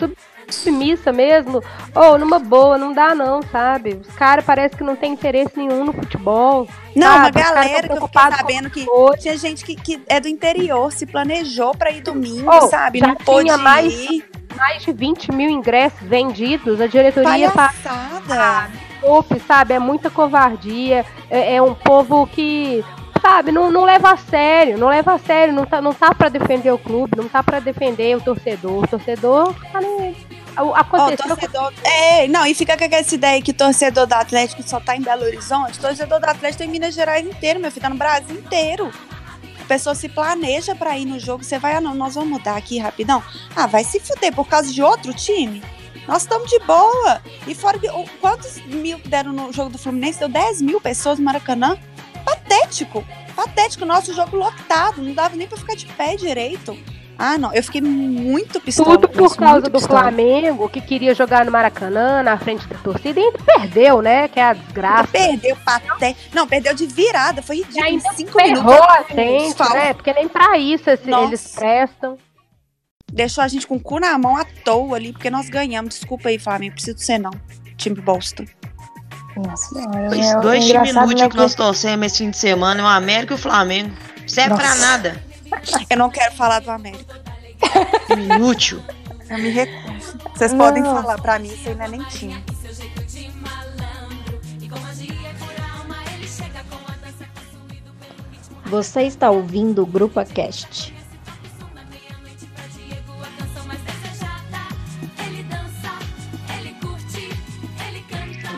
submissa 0.47 1.12
mesmo, 1.12 1.63
ou 1.95 2.13
oh, 2.13 2.17
numa 2.17 2.38
boa, 2.38 2.77
não 2.77 2.93
dá 2.93 3.15
não, 3.15 3.41
sabe? 3.41 3.95
Os 3.95 4.15
caras 4.15 4.45
parece 4.45 4.75
que 4.75 4.83
não 4.83 4.95
tem 4.95 5.13
interesse 5.13 5.57
nenhum 5.57 5.83
no 5.83 5.93
futebol. 5.93 6.67
Não, 6.95 7.07
sabe? 7.07 7.39
uma 7.39 7.45
galera 7.45 7.88
que 7.88 7.93
eu 7.93 8.07
fiquei 8.07 8.21
sabendo 8.38 8.69
que 8.69 8.86
tinha 9.19 9.38
gente 9.38 9.65
que, 9.65 9.75
que 9.75 10.01
é 10.07 10.19
do 10.19 10.27
interior, 10.27 10.91
se 10.91 11.05
planejou 11.05 11.75
para 11.75 11.91
ir 11.91 12.01
domingo, 12.01 12.49
oh, 12.51 12.67
sabe? 12.67 13.01
não 13.01 13.15
pôde 13.15 13.51
mais, 13.57 13.93
ir. 13.93 14.23
Mais 14.55 14.83
de 14.83 14.93
20 14.93 15.31
mil 15.31 15.49
ingressos 15.49 16.07
vendidos, 16.07 16.79
a 16.79 16.86
diretoria 16.86 17.49
Palhaçada. 17.49 18.69
Desculpe, 19.03 19.37
sabe? 19.45 19.73
É 19.73 19.79
muita 19.79 20.09
covardia. 20.09 21.05
É, 21.29 21.55
é 21.55 21.61
um 21.61 21.75
povo 21.75 22.25
que 22.25 22.83
sabe, 23.21 23.51
não, 23.51 23.69
não 23.69 23.83
leva 23.83 24.11
a 24.11 24.17
sério, 24.17 24.77
não 24.77 24.89
leva 24.89 25.13
a 25.13 25.17
sério, 25.17 25.53
não 25.53 25.65
tá, 25.65 25.81
não 25.81 25.93
tá 25.93 26.13
pra 26.13 26.27
defender 26.27 26.71
o 26.71 26.77
clube, 26.77 27.15
não 27.17 27.29
tá 27.29 27.43
pra 27.43 27.59
defender 27.59 28.17
o 28.17 28.21
torcedor. 28.21 28.83
O 28.83 28.87
torcedor 28.87 29.55
tá 29.71 29.79
nem. 29.79 30.15
Oh, 30.55 30.73
torcedor, 31.15 31.73
é, 31.83 32.27
não, 32.27 32.45
e 32.45 32.53
fica 32.53 32.77
com 32.77 32.95
essa 32.95 33.15
ideia 33.15 33.41
que 33.41 33.51
torcedor 33.51 34.05
do 34.05 34.13
Atlético 34.13 34.61
só 34.61 34.79
tá 34.79 34.95
em 34.95 35.01
Belo 35.01 35.23
Horizonte. 35.23 35.79
Torcedor 35.79 36.19
do 36.19 36.25
Atlético 36.25 36.59
tem 36.59 36.67
em 36.67 36.71
Minas 36.71 36.93
Gerais 36.93 37.25
inteiro, 37.25 37.59
meu 37.59 37.71
filho, 37.71 37.81
tá 37.81 37.89
no 37.89 37.95
Brasil 37.95 38.35
inteiro. 38.37 38.91
A 39.59 39.65
pessoa 39.65 39.95
se 39.95 40.09
planeja 40.09 40.75
para 40.75 40.97
ir 40.97 41.05
no 41.05 41.17
jogo, 41.17 41.43
você 41.43 41.57
vai, 41.57 41.75
ah, 41.75 41.81
não, 41.81 41.95
nós 41.95 42.15
vamos 42.15 42.29
mudar 42.29 42.55
aqui 42.55 42.77
rapidão. 42.77 43.23
Ah, 43.55 43.65
vai 43.65 43.83
se 43.83 43.99
fuder 43.99 44.33
por 44.33 44.47
causa 44.47 44.71
de 44.71 44.83
outro 44.83 45.13
time? 45.13 45.63
Nós 46.07 46.23
estamos 46.23 46.49
de 46.49 46.59
boa. 46.59 47.21
E 47.47 47.55
fora 47.55 47.79
que, 47.79 47.87
quantos 48.19 48.61
mil 48.65 48.99
deram 49.05 49.31
no 49.31 49.51
jogo 49.53 49.69
do 49.69 49.77
Fluminense? 49.77 50.19
Deu 50.19 50.29
10 50.29 50.61
mil 50.61 50.81
pessoas 50.81 51.19
no 51.19 51.25
Maracanã 51.25 51.77
patético. 52.25 53.03
Patético. 53.35 53.85
Nosso 53.85 54.13
jogo 54.13 54.35
lotado. 54.35 55.01
Não 55.01 55.13
dava 55.13 55.35
nem 55.35 55.47
pra 55.47 55.57
ficar 55.57 55.75
de 55.75 55.85
pé 55.85 56.15
direito. 56.15 56.77
Ah, 57.17 57.37
não. 57.37 57.53
Eu 57.53 57.63
fiquei 57.63 57.81
muito 57.81 58.59
pistola. 58.59 58.97
Tudo 58.97 59.07
por 59.07 59.35
causa 59.35 59.61
do 59.61 59.71
pistola. 59.71 60.01
Flamengo, 60.01 60.67
que 60.67 60.81
queria 60.81 61.13
jogar 61.13 61.45
no 61.45 61.51
Maracanã, 61.51 62.23
na 62.23 62.37
frente 62.37 62.67
da 62.67 62.75
torcida, 62.77 63.19
e 63.19 63.31
perdeu, 63.45 64.01
né? 64.01 64.27
Que 64.27 64.39
é 64.39 64.43
a 64.43 64.53
desgraça. 64.53 65.07
Perdeu, 65.07 65.55
paté. 65.63 66.15
Não, 66.33 66.47
perdeu 66.47 66.73
de 66.73 66.85
virada. 66.87 67.41
Foi 67.41 67.57
ridículo. 67.57 67.85
ainda 67.85 68.07
em 68.07 68.15
cinco 68.15 68.37
minutos. 68.41 68.73
a 68.73 69.03
gente, 69.13 69.73
né? 69.73 69.93
Porque 69.93 70.13
nem 70.13 70.27
pra 70.27 70.57
isso 70.57 70.89
eles 70.89 71.55
prestam. 71.55 72.17
Deixou 73.13 73.43
a 73.43 73.47
gente 73.47 73.67
com 73.67 73.76
o 73.76 73.80
cu 73.80 73.99
na 73.99 74.17
mão 74.17 74.36
à 74.36 74.43
toa 74.43 74.95
ali, 74.97 75.13
porque 75.13 75.30
nós 75.30 75.47
ganhamos. 75.49 75.95
Desculpa 75.95 76.30
aí, 76.30 76.39
Flamengo. 76.39 76.73
Preciso 76.73 76.97
ser 76.97 77.19
não. 77.19 77.32
Time 77.78 78.02
bosta. 78.02 78.43
Nossa 79.38 79.69
senhora. 79.69 80.10
Dois, 80.10 80.26
é- 80.26 80.41
dois 80.41 80.63
é 80.63 80.67
times 80.67 80.89
inúteis 80.89 81.21
né, 81.21 81.30
que 81.30 81.38
nós 81.38 81.56
torcemos 81.56 82.06
esse 82.08 82.17
fim 82.19 82.30
de 82.32 82.38
semana 82.38 82.82
é 82.82 82.84
o 82.84 82.88
América 82.88 83.34
e 83.34 83.36
o 83.36 83.39
Flamengo. 83.39 83.93
Não 84.19 84.28
serve 84.28 84.56
pra 84.56 84.76
nada. 84.76 85.23
Eu 85.89 85.97
não 85.97 86.10
quero 86.10 86.34
falar 86.36 86.60
do 86.60 86.71
América. 86.71 87.21
Inútil. 88.10 88.82
Eu 89.30 89.38
me 89.38 89.49
recuso. 89.49 90.17
Vocês 90.36 90.52
Não. 90.52 90.60
podem 90.60 90.84
falar, 90.84 91.21
pra 91.21 91.39
mim 91.39 91.47
isso 91.47 91.69
aí 91.69 91.76
não 91.76 91.86
é 91.86 91.88
nem 91.89 92.04
time. 92.06 92.43
Você 98.65 99.04
está 99.04 99.30
ouvindo 99.30 99.84
o 99.84 99.86
Grupo 99.86 100.23
Cast. 100.26 100.93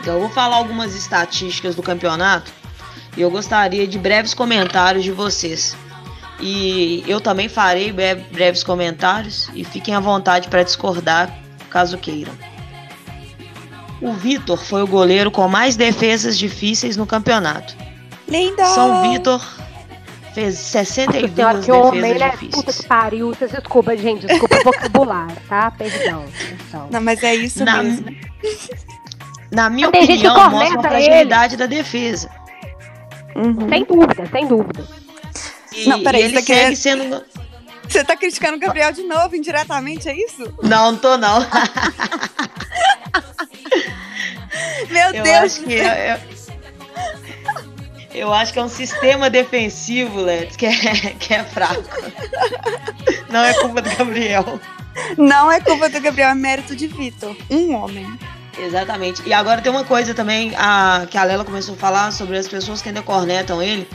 Então 0.05 0.13
eu 0.13 0.19
vou 0.19 0.29
falar 0.29 0.57
algumas 0.57 0.93
estatísticas 0.93 1.73
do 1.73 1.81
campeonato 1.81 2.51
e 3.17 3.21
eu 3.23 3.31
gostaria 3.31 3.87
de 3.87 3.97
breves 3.97 4.35
comentários 4.35 5.03
de 5.03 5.11
vocês. 5.11 5.75
E 6.39 7.03
eu 7.07 7.19
também 7.19 7.49
farei 7.49 7.91
bre- 7.91 8.13
breves 8.31 8.63
comentários 8.63 9.49
e 9.55 9.63
fiquem 9.63 9.95
à 9.95 9.99
vontade 9.99 10.47
para 10.47 10.61
discordar 10.61 11.35
caso 11.71 11.97
queiram. 11.97 12.33
O 13.99 14.13
Vitor 14.13 14.57
foi 14.63 14.83
o 14.83 14.87
goleiro 14.87 15.31
com 15.31 15.47
mais 15.47 15.75
defesas 15.75 16.37
difíceis 16.37 16.95
no 16.95 17.07
campeonato. 17.07 17.75
Linda! 18.27 18.63
São 18.63 19.09
Vitor 19.11 19.41
fez 20.35 20.53
Nossa 20.53 20.85
62 20.85 21.33
senhora, 21.33 21.59
que 21.63 21.71
homem, 21.71 22.01
defesas 22.13 22.19
né? 22.19 22.29
Puta 22.29 22.45
difíceis. 22.51 22.77
que 22.77 22.85
pariu. 22.87 23.29
Vocês 23.33 23.49
desculpa, 23.51 23.97
gente. 23.97 24.27
Desculpa 24.27 24.55
o 24.59 24.63
vocabulário, 24.65 25.37
tá? 25.49 25.71
Perdão. 25.71 26.25
Então. 26.67 26.89
Não, 26.91 27.01
mas 27.01 27.23
é 27.23 27.33
isso 27.33 27.65
Na, 27.65 27.81
mesmo. 27.81 28.05
Na 29.55 29.69
minha 29.69 29.87
opinião, 29.89 30.49
mostra 30.49 30.79
a 30.79 30.83
fragilidade 30.83 31.55
da 31.57 31.65
defesa. 31.65 32.29
Uhum. 33.35 33.67
Sem 33.69 33.83
dúvida, 33.85 34.27
sem 34.31 34.47
dúvida. 34.47 34.85
E, 35.73 35.89
Não, 35.89 36.01
peraí, 36.03 36.21
e 36.21 36.25
ele 36.25 36.37
é- 36.37 36.41
segue 36.41 36.75
sendo. 36.75 37.23
Você 37.87 38.03
tá 38.03 38.15
criticando 38.17 38.57
o 38.57 38.59
Gabriel 38.59 38.91
de 38.91 39.03
novo, 39.03 39.35
indiretamente, 39.35 40.09
é 40.09 40.15
isso? 40.15 40.53
Não, 40.63 40.91
não 40.91 40.97
tô 40.97 41.17
não. 41.17 41.39
Meu 44.89 45.13
Eu 45.13 45.23
Deus! 45.23 45.37
acho 45.43 45.61
que 45.63 45.75
é, 45.75 45.85
é- 45.85 46.19
eu 48.13 48.33
acho 48.33 48.53
que 48.53 48.59
é 48.59 48.63
um 48.63 48.69
sistema 48.69 49.29
defensivo, 49.29 50.21
Let's, 50.21 50.55
que 50.55 50.65
é, 50.65 50.71
que 51.19 51.33
é 51.33 51.43
fraco. 51.43 51.83
Não 53.29 53.43
é 53.43 53.53
culpa 53.55 53.81
do 53.81 53.89
Gabriel. 53.95 54.59
Não 55.17 55.51
é 55.51 55.59
culpa 55.59 55.89
do 55.89 55.99
Gabriel, 55.99 56.29
é 56.29 56.35
mérito 56.35 56.73
de 56.75 56.87
Vitor. 56.87 57.35
Um 57.49 57.73
homem. 57.75 58.17
Exatamente. 58.57 59.21
E 59.25 59.33
agora 59.33 59.61
tem 59.61 59.71
uma 59.71 59.83
coisa 59.83 60.13
também 60.13 60.53
a, 60.57 61.05
que 61.09 61.17
a 61.17 61.23
Lela 61.23 61.43
começou 61.43 61.75
a 61.75 61.77
falar 61.77 62.11
sobre 62.11 62.37
as 62.37 62.47
pessoas 62.47 62.81
que 62.81 62.89
ainda 62.89 63.01
cornetam 63.01 63.61
ele. 63.61 63.87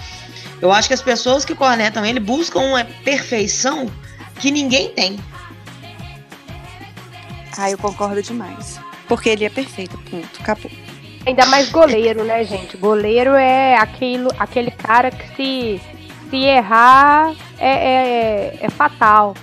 Eu 0.61 0.71
acho 0.71 0.89
que 0.89 0.95
as 0.95 1.03
pessoas 1.03 1.45
que 1.45 1.55
cornetam 1.55 2.05
ele 2.05 2.21
buscam 2.21 2.61
uma 2.61 2.85
perfeição 2.85 3.91
que 4.39 4.51
ninguém 4.51 4.91
tem. 4.91 5.19
Ah, 7.57 7.71
eu 7.71 7.79
concordo 7.79 8.23
demais. 8.23 8.79
Porque 9.09 9.29
ele 9.29 9.45
é 9.45 9.51
perfeito, 9.51 9.99
ponto. 10.11 10.41
Acabou. 10.41 10.71
Ainda 11.27 11.45
mais 11.47 11.71
goleiro, 11.71 12.25
né, 12.25 12.45
gente? 12.45 12.77
Goleiro 12.77 13.35
é 13.35 13.77
aquilo, 13.77 14.31
aquele 14.39 14.71
cara 14.71 15.11
que 15.11 15.37
se, 15.37 15.81
se 16.31 16.37
errar 16.37 17.35
é, 17.59 17.69
é, 17.69 18.59
é 18.63 18.71
fatal. 18.71 19.35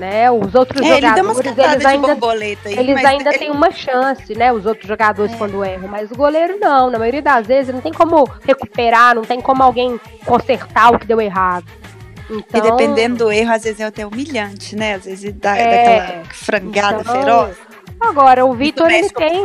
Né? 0.00 0.30
Os 0.30 0.54
outros 0.54 0.80
É, 0.80 0.96
ele 0.96 1.06
jogadores, 1.08 1.40
cantadas 1.42 1.74
eles 1.74 1.84
ainda, 1.84 2.12
aí, 2.12 2.58
eles 2.72 3.04
ainda 3.04 3.28
ele- 3.28 3.38
têm 3.38 3.50
uma 3.50 3.70
chance, 3.70 4.34
né? 4.34 4.50
Os 4.50 4.64
outros 4.64 4.88
jogadores 4.88 5.34
quando 5.34 5.62
erram, 5.62 5.88
mas 5.88 6.10
o 6.10 6.14
goleiro 6.14 6.56
não. 6.58 6.88
Na 6.90 6.98
maioria 6.98 7.20
das 7.20 7.46
vezes 7.46 7.74
não 7.74 7.82
tem 7.82 7.92
como 7.92 8.24
recuperar, 8.42 9.14
não 9.14 9.24
tem 9.26 9.42
como 9.42 9.62
alguém 9.62 10.00
consertar 10.24 10.94
o 10.94 10.98
que 10.98 11.06
deu 11.06 11.20
errado. 11.20 11.66
Então, 12.30 12.58
E 12.58 12.62
dependendo 12.62 13.16
do 13.26 13.30
erro, 13.30 13.52
às 13.52 13.62
vezes 13.64 13.78
é 13.78 13.84
até 13.84 14.06
humilhante, 14.06 14.74
né? 14.74 14.94
Às 14.94 15.04
vezes 15.04 15.34
dá 15.34 15.54
É, 15.54 15.98
daquela 16.00 16.24
frangada 16.32 17.00
então, 17.02 17.12
feroz. 17.20 17.56
Agora, 18.00 18.46
o 18.46 18.54
Vitor, 18.54 18.90
ele 18.90 19.10
tem, 19.10 19.42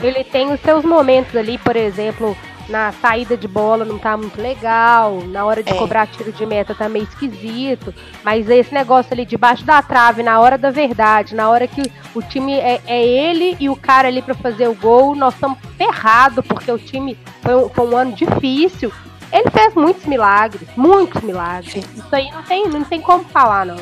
ele 0.00 0.24
tem 0.24 0.50
os 0.50 0.60
seus 0.62 0.82
momentos 0.82 1.36
ali, 1.36 1.58
por 1.58 1.76
exemplo, 1.76 2.34
na 2.70 2.92
saída 2.92 3.36
de 3.36 3.48
bola 3.48 3.84
não 3.84 3.98
tá 3.98 4.16
muito 4.16 4.40
legal, 4.40 5.20
na 5.26 5.44
hora 5.44 5.62
de 5.62 5.72
É. 5.72 5.74
cobrar 5.74 6.06
tiro 6.06 6.32
de 6.32 6.46
meta 6.46 6.74
tá 6.74 6.88
meio 6.88 7.04
esquisito, 7.04 7.92
mas 8.24 8.48
esse 8.48 8.72
negócio 8.72 9.12
ali 9.12 9.26
debaixo 9.26 9.64
da 9.64 9.82
trave, 9.82 10.22
na 10.22 10.38
hora 10.40 10.56
da 10.56 10.70
verdade, 10.70 11.34
na 11.34 11.50
hora 11.50 11.66
que 11.66 11.82
o 12.14 12.22
time 12.22 12.54
é, 12.54 12.80
é 12.86 13.04
ele 13.04 13.56
e 13.58 13.68
o 13.68 13.76
cara 13.76 14.08
ali 14.08 14.22
pra 14.22 14.34
fazer 14.34 14.68
o 14.68 14.74
gol, 14.74 15.14
nós 15.14 15.34
estamos 15.34 15.58
ferrados, 15.76 16.44
porque 16.46 16.70
o 16.70 16.78
time 16.78 17.18
foi 17.42 17.54
um, 17.56 17.68
foi 17.68 17.86
um 17.88 17.96
ano 17.96 18.12
difícil. 18.12 18.92
Ele 19.32 19.50
fez 19.50 19.74
muitos 19.74 20.06
milagres, 20.06 20.68
muitos 20.76 21.22
milagres. 21.22 21.72
Sim. 21.72 21.82
Isso 21.96 22.08
aí 22.14 22.30
não 22.30 22.42
tem, 22.42 22.68
não 22.68 22.84
tem 22.84 23.00
como 23.00 23.24
falar, 23.24 23.66
não. 23.66 23.76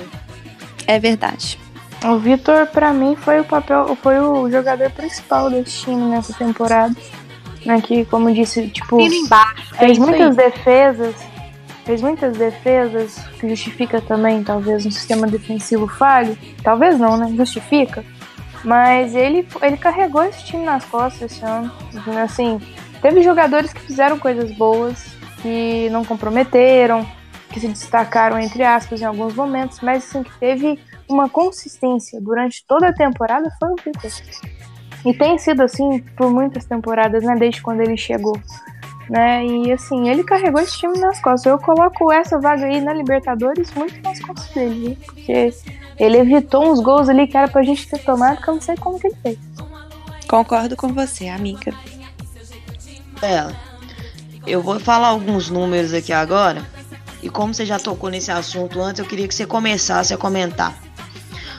É 0.86 0.98
verdade. 0.98 1.58
O 2.04 2.16
Vitor, 2.18 2.66
pra 2.68 2.92
mim, 2.92 3.16
foi 3.16 3.40
o 3.40 3.44
papel, 3.44 3.96
foi 4.02 4.18
o 4.20 4.48
jogador 4.50 4.90
principal 4.90 5.50
desse 5.50 5.80
time 5.80 5.96
nessa 6.04 6.32
temporada. 6.34 6.94
Né, 7.64 7.80
que, 7.80 8.04
como 8.04 8.32
disse, 8.32 8.68
tipo, 8.68 9.00
embaixo. 9.00 9.74
É 9.74 9.78
fez 9.78 9.98
aí. 9.98 9.98
muitas 9.98 10.36
defesas. 10.36 11.14
Fez 11.84 12.02
muitas 12.02 12.36
defesas, 12.36 13.18
que 13.40 13.48
justifica 13.48 14.00
também, 14.00 14.44
talvez, 14.44 14.84
um 14.84 14.90
sistema 14.90 15.26
defensivo 15.26 15.88
falho. 15.88 16.36
Talvez 16.62 16.98
não, 16.98 17.16
né? 17.16 17.32
Justifica. 17.34 18.04
Mas 18.62 19.14
ele, 19.14 19.46
ele 19.62 19.76
carregou 19.76 20.22
esse 20.22 20.44
time 20.44 20.64
nas 20.64 20.84
costas 20.84 21.32
esse 21.32 21.44
ano. 21.44 21.72
Assim, 22.22 22.60
teve 23.00 23.22
jogadores 23.22 23.72
que 23.72 23.80
fizeram 23.80 24.18
coisas 24.18 24.50
boas, 24.52 25.06
que 25.40 25.88
não 25.90 26.04
comprometeram, 26.04 27.06
que 27.50 27.60
se 27.60 27.68
destacaram, 27.68 28.38
entre 28.38 28.62
aspas, 28.62 29.00
em 29.00 29.04
alguns 29.04 29.34
momentos, 29.34 29.80
mas 29.80 30.04
assim, 30.04 30.22
que 30.22 30.38
teve 30.38 30.78
uma 31.08 31.28
consistência 31.28 32.20
durante 32.20 32.64
toda 32.66 32.88
a 32.88 32.92
temporada 32.92 33.50
foi 33.58 33.70
o 33.70 33.76
Vitor. 33.76 34.10
E 35.04 35.14
tem 35.14 35.38
sido 35.38 35.62
assim 35.62 36.00
por 36.16 36.30
muitas 36.30 36.64
temporadas, 36.64 37.22
né? 37.22 37.36
Desde 37.36 37.62
quando 37.62 37.80
ele 37.80 37.96
chegou. 37.96 38.38
Né? 39.08 39.46
E 39.46 39.72
assim, 39.72 40.08
ele 40.08 40.22
carregou 40.22 40.60
esse 40.60 40.78
time 40.78 40.98
nas 40.98 41.20
costas. 41.20 41.50
Eu 41.50 41.58
coloco 41.58 42.12
essa 42.12 42.38
vaga 42.38 42.66
aí 42.66 42.80
na 42.80 42.92
Libertadores 42.92 43.72
muito 43.72 44.00
nas 44.02 44.20
costas 44.20 44.52
dele, 44.54 44.88
viu? 44.88 44.96
porque 45.06 45.54
ele 45.98 46.18
evitou 46.18 46.70
uns 46.70 46.80
gols 46.80 47.08
ali 47.08 47.26
que 47.26 47.36
era 47.36 47.48
pra 47.48 47.62
gente 47.62 47.88
ter 47.88 47.98
tomado, 47.98 48.42
que 48.42 48.48
eu 48.48 48.54
não 48.54 48.60
sei 48.60 48.76
como 48.76 48.98
que 48.98 49.06
ele 49.06 49.16
fez. 49.22 49.38
Concordo 50.28 50.76
com 50.76 50.92
você, 50.92 51.28
amiga. 51.28 51.72
É, 53.22 53.48
eu 54.46 54.62
vou 54.62 54.78
falar 54.78 55.08
alguns 55.08 55.50
números 55.50 55.92
aqui 55.92 56.12
agora. 56.12 56.62
E 57.22 57.28
como 57.28 57.52
você 57.52 57.66
já 57.66 57.78
tocou 57.78 58.10
nesse 58.10 58.30
assunto 58.30 58.80
antes, 58.80 59.00
eu 59.00 59.06
queria 59.06 59.26
que 59.26 59.34
você 59.34 59.46
começasse 59.46 60.14
a 60.14 60.16
comentar. 60.16 60.78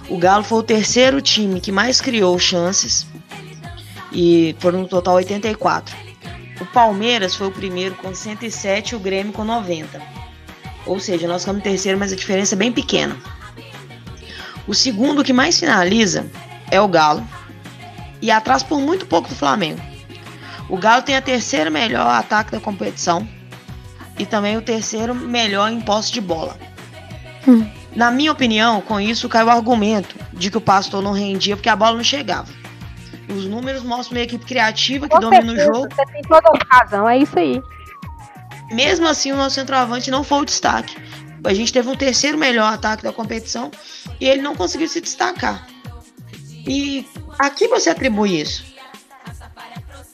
O 0.10 0.18
Galo 0.18 0.44
foi 0.44 0.60
o 0.60 0.64
terceiro 0.64 1.22
time 1.22 1.60
que 1.60 1.72
mais 1.72 2.00
criou 2.00 2.38
chances. 2.40 3.06
E 4.12 4.56
foram 4.60 4.82
no 4.82 4.88
total 4.88 5.16
84. 5.16 5.96
O 6.60 6.66
Palmeiras 6.66 7.36
foi 7.36 7.48
o 7.48 7.52
primeiro 7.52 7.96
com 7.96 8.14
107 8.14 8.92
e 8.92 8.96
o 8.96 9.00
Grêmio 9.00 9.32
com 9.32 9.44
90. 9.44 10.02
Ou 10.86 11.00
seja, 11.00 11.28
nós 11.28 11.44
ficamos 11.44 11.62
em 11.62 11.64
terceiro, 11.64 11.98
mas 11.98 12.12
a 12.12 12.16
diferença 12.16 12.56
é 12.56 12.58
bem 12.58 12.72
pequena. 12.72 13.16
O 14.68 14.74
segundo 14.74 15.24
que 15.24 15.34
mais 15.34 15.60
finaliza 15.60 16.30
é 16.70 16.80
o 16.80 16.88
Galo. 16.88 17.26
E 18.22 18.30
atrás 18.30 18.62
por 18.62 18.80
muito 18.80 19.06
pouco 19.06 19.30
do 19.30 19.36
Flamengo. 19.36 19.82
O 20.68 20.78
Galo 20.78 21.02
tem 21.02 21.16
a 21.16 21.22
terceira 21.22 21.70
melhor 21.70 22.08
ataque 22.08 22.52
da 22.52 22.60
competição 22.60 23.28
e 24.18 24.26
também 24.26 24.58
o 24.58 24.62
terceiro 24.62 25.16
melhor 25.16 25.72
em 25.72 25.80
posse 25.80 26.12
de 26.12 26.22
bola. 26.22 26.58
Hum. 27.48 27.66
Na 27.96 28.12
minha 28.12 28.32
opinião, 28.32 28.82
com 28.82 29.00
isso 29.00 29.30
cai 29.30 29.44
o 29.44 29.50
argumento 29.50 30.16
de 30.34 30.52
que 30.52 30.58
o 30.58 30.62
Pastor 30.62 31.02
não 31.02 31.14
rendia 31.14 31.56
porque 31.56 31.70
a 31.70 31.76
bola 31.76 31.96
não 31.96 32.04
chegava. 32.04 32.59
Os 33.30 33.46
números 33.46 33.84
mostram 33.84 34.18
uma 34.18 34.24
equipe 34.24 34.46
criativa 34.46 35.08
que 35.08 35.16
Com 35.16 35.22
domina 35.22 35.44
o 35.44 35.56
certeza, 35.56 35.74
jogo. 35.74 35.96
Você 35.96 36.06
tem 36.06 36.22
toda 36.24 36.50
a 36.50 36.78
razão, 36.78 37.08
é 37.08 37.18
isso 37.18 37.38
aí. 37.38 37.62
Mesmo 38.72 39.08
assim, 39.08 39.32
o 39.32 39.36
nosso 39.36 39.56
centroavante 39.56 40.12
não 40.12 40.24
foi 40.24 40.40
o 40.40 40.46
destaque. 40.46 40.96
A 41.44 41.54
gente 41.54 41.72
teve 41.72 41.90
o 41.90 41.96
terceiro 41.96 42.38
melhor 42.38 42.74
ataque 42.74 43.04
da 43.04 43.14
competição 43.14 43.72
e 44.20 44.28
ele 44.28 44.42
não 44.42 44.56
conseguiu 44.56 44.88
se 44.88 45.00
destacar. 45.00 45.68
E 46.68 47.08
a 47.38 47.50
que 47.50 47.68
você 47.68 47.90
atribui 47.90 48.42
isso? 48.42 48.66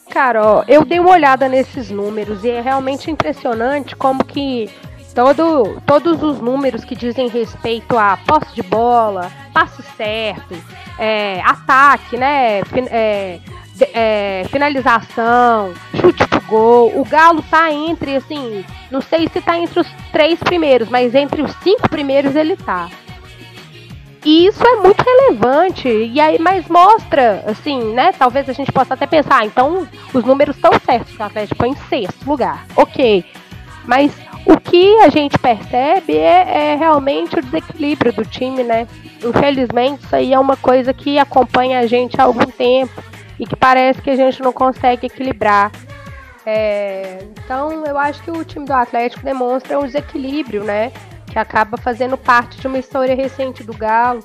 Cara, 0.09 0.45
ó, 0.45 0.63
eu 0.67 0.85
dei 0.85 0.99
uma 0.99 1.09
olhada 1.09 1.49
nesses 1.49 1.89
números 1.89 2.43
e 2.43 2.49
é 2.49 2.61
realmente 2.61 3.11
impressionante 3.11 3.95
como 3.95 4.23
que 4.23 4.69
todo, 5.15 5.81
todos 5.85 6.21
os 6.21 6.39
números 6.41 6.83
que 6.83 6.95
dizem 6.95 7.29
respeito 7.29 7.97
a 7.97 8.17
posse 8.17 8.53
de 8.53 8.61
bola, 8.61 9.31
passe 9.53 9.81
certo, 9.97 10.55
é, 10.99 11.41
ataque, 11.41 12.17
né, 12.17 12.63
fin- 12.65 12.87
é, 12.91 13.39
é, 13.93 14.45
finalização, 14.51 15.73
chute 15.99 16.27
pro 16.27 16.41
gol, 16.41 16.99
o 16.99 17.05
Galo 17.05 17.41
tá 17.49 17.71
entre, 17.71 18.17
assim, 18.17 18.63
não 18.91 19.01
sei 19.01 19.27
se 19.29 19.41
tá 19.41 19.57
entre 19.57 19.79
os 19.79 19.87
três 20.11 20.37
primeiros, 20.39 20.89
mas 20.89 21.15
entre 21.15 21.41
os 21.41 21.51
cinco 21.63 21.89
primeiros 21.89 22.35
ele 22.35 22.57
tá. 22.57 22.89
E 24.27 24.47
isso 24.47 24.65
é 24.67 24.77
muito 24.77 25.03
relevante. 25.03 25.87
E 25.87 26.19
aí, 26.19 26.39
mas 26.39 26.67
mostra, 26.67 27.43
assim, 27.45 27.93
né? 27.93 28.11
Talvez 28.11 28.49
a 28.49 28.53
gente 28.53 28.71
possa 28.71 28.95
até 28.95 29.05
pensar, 29.05 29.41
ah, 29.41 29.45
então 29.45 29.87
os 30.11 30.23
números 30.23 30.55
estão 30.55 30.71
certos, 30.83 31.15
o 31.15 31.21
Atlético 31.21 31.57
foi 31.59 31.69
em 31.69 31.75
sexto 31.75 32.27
lugar. 32.27 32.65
Ok. 32.75 33.23
Mas 33.85 34.11
o 34.45 34.59
que 34.59 34.97
a 34.99 35.09
gente 35.09 35.37
percebe 35.39 36.15
é, 36.17 36.73
é, 36.73 36.75
realmente 36.75 37.37
o 37.37 37.41
desequilíbrio 37.41 38.13
do 38.13 38.23
time, 38.23 38.63
né? 38.63 38.87
Infelizmente, 39.23 40.03
isso 40.03 40.15
aí 40.15 40.33
é 40.33 40.39
uma 40.39 40.55
coisa 40.55 40.93
que 40.93 41.17
acompanha 41.17 41.79
a 41.79 41.87
gente 41.87 42.19
há 42.19 42.25
algum 42.25 42.45
tempo 42.45 43.03
e 43.39 43.45
que 43.45 43.55
parece 43.55 44.01
que 44.01 44.09
a 44.09 44.15
gente 44.15 44.41
não 44.41 44.53
consegue 44.53 45.07
equilibrar. 45.07 45.71
É, 46.45 47.19
então, 47.43 47.83
eu 47.85 47.97
acho 47.97 48.21
que 48.23 48.29
o 48.29 48.43
time 48.43 48.65
do 48.65 48.73
Atlético 48.73 49.23
demonstra 49.23 49.79
um 49.79 49.85
desequilíbrio, 49.85 50.63
né? 50.63 50.91
que 51.35 51.39
acaba 51.39 51.75
fazendo 51.75 52.17
parte 52.17 52.61
de 52.61 52.65
uma 52.65 52.79
história 52.79 53.13
recente 53.13 53.61
do 53.61 53.73
Galo, 53.73 54.23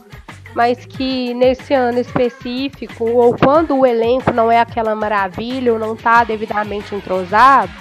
mas 0.54 0.86
que 0.86 1.34
nesse 1.34 1.74
ano 1.74 1.98
específico, 1.98 3.04
ou 3.04 3.36
quando 3.36 3.76
o 3.76 3.84
elenco 3.84 4.32
não 4.32 4.48
é 4.48 4.60
aquela 4.60 4.94
maravilha 4.94 5.72
ou 5.72 5.78
não 5.78 5.94
está 5.94 6.22
devidamente 6.22 6.94
entrosado, 6.94 7.72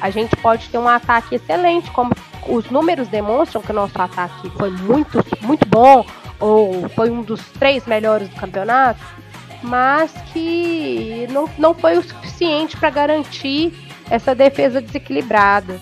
a 0.00 0.10
gente 0.10 0.36
pode 0.36 0.68
ter 0.68 0.78
um 0.78 0.88
ataque 0.88 1.36
excelente, 1.36 1.90
como 1.90 2.12
os 2.48 2.70
números 2.70 3.08
demonstram 3.08 3.60
que 3.62 3.70
o 3.70 3.74
nosso 3.74 4.00
ataque 4.00 4.50
foi 4.50 4.70
muito, 4.70 5.24
muito 5.42 5.66
bom, 5.68 6.04
ou 6.38 6.88
foi 6.90 7.10
um 7.10 7.22
dos 7.22 7.44
três 7.58 7.86
melhores 7.86 8.28
do 8.28 8.36
campeonato, 8.36 9.00
mas 9.62 10.12
que 10.32 11.26
não, 11.30 11.48
não 11.58 11.74
foi 11.74 11.98
o 11.98 12.02
suficiente 12.02 12.76
para 12.76 12.90
garantir 12.90 13.72
essa 14.08 14.34
defesa 14.34 14.80
desequilibrada 14.80 15.80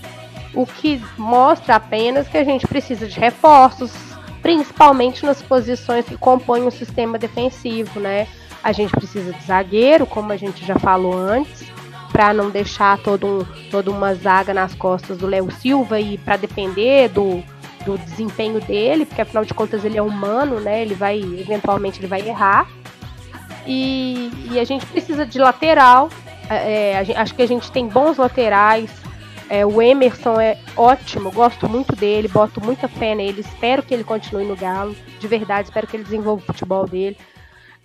o 0.56 0.66
que 0.66 1.00
mostra 1.18 1.76
apenas 1.76 2.26
que 2.26 2.38
a 2.38 2.42
gente 2.42 2.66
precisa 2.66 3.06
de 3.06 3.20
reforços, 3.20 3.92
principalmente 4.40 5.24
nas 5.24 5.42
posições 5.42 6.06
que 6.06 6.16
compõem 6.16 6.66
o 6.66 6.70
sistema 6.70 7.18
defensivo, 7.18 8.00
né? 8.00 8.26
A 8.64 8.72
gente 8.72 8.90
precisa 8.90 9.32
de 9.32 9.44
zagueiro, 9.44 10.06
como 10.06 10.32
a 10.32 10.36
gente 10.36 10.64
já 10.64 10.78
falou 10.78 11.12
antes, 11.12 11.66
para 12.16 12.32
não 12.32 12.48
deixar 12.48 12.96
todo 12.96 13.26
um, 13.26 13.44
toda 13.70 13.90
uma 13.90 14.14
zaga 14.14 14.54
nas 14.54 14.74
costas 14.74 15.18
do 15.18 15.26
Léo 15.26 15.50
Silva 15.50 16.00
e 16.00 16.16
para 16.16 16.38
depender 16.38 17.10
do, 17.10 17.44
do 17.84 17.98
desempenho 17.98 18.58
dele, 18.58 19.04
porque 19.04 19.20
afinal 19.20 19.44
de 19.44 19.52
contas 19.52 19.84
ele 19.84 19.98
é 19.98 20.02
humano, 20.02 20.58
né? 20.58 20.80
Ele 20.80 20.94
vai, 20.94 21.18
eventualmente, 21.18 22.00
ele 22.00 22.06
vai 22.06 22.26
errar. 22.26 22.66
E, 23.66 24.30
e 24.50 24.58
a 24.58 24.64
gente 24.64 24.86
precisa 24.86 25.26
de 25.26 25.38
lateral. 25.38 26.08
É, 26.48 26.92
é 26.92 27.14
a, 27.14 27.20
acho 27.20 27.34
que 27.34 27.42
a 27.42 27.46
gente 27.46 27.70
tem 27.70 27.86
bons 27.86 28.16
laterais. 28.16 28.90
É, 29.50 29.66
o 29.66 29.82
Emerson 29.82 30.40
é 30.40 30.58
ótimo, 30.74 31.30
gosto 31.30 31.68
muito 31.68 31.94
dele, 31.94 32.28
boto 32.28 32.64
muita 32.64 32.88
fé 32.88 33.14
nele, 33.14 33.42
espero 33.42 33.82
que 33.82 33.92
ele 33.92 34.04
continue 34.04 34.44
no 34.44 34.56
Galo, 34.56 34.96
de 35.20 35.28
verdade, 35.28 35.68
espero 35.68 35.86
que 35.86 35.96
ele 35.96 36.02
desenvolva 36.02 36.42
o 36.42 36.46
futebol 36.46 36.86
dele. 36.86 37.18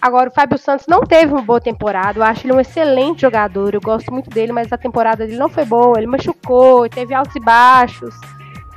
Agora, 0.02 0.30
o 0.30 0.34
Fábio 0.34 0.58
Santos 0.58 0.88
não 0.88 1.02
teve 1.02 1.32
uma 1.32 1.44
boa 1.44 1.62
temporada, 1.62 2.18
eu 2.18 2.24
acho 2.24 2.48
ele 2.48 2.54
um 2.54 2.60
excelente 2.60 3.22
jogador, 3.22 3.76
eu 3.76 3.82
gosto 3.82 4.12
muito 4.12 4.32
dele, 4.32 4.52
mas 4.52 4.74
a 4.74 4.78
temporada 4.78 5.28
dele 5.28 5.38
não 5.38 5.48
foi 5.48 5.64
boa, 5.64 5.98
ele 5.98 6.08
machucou, 6.08 6.90
teve 6.90 7.14
altos 7.14 7.36
e 7.36 7.40
baixos, 7.40 8.16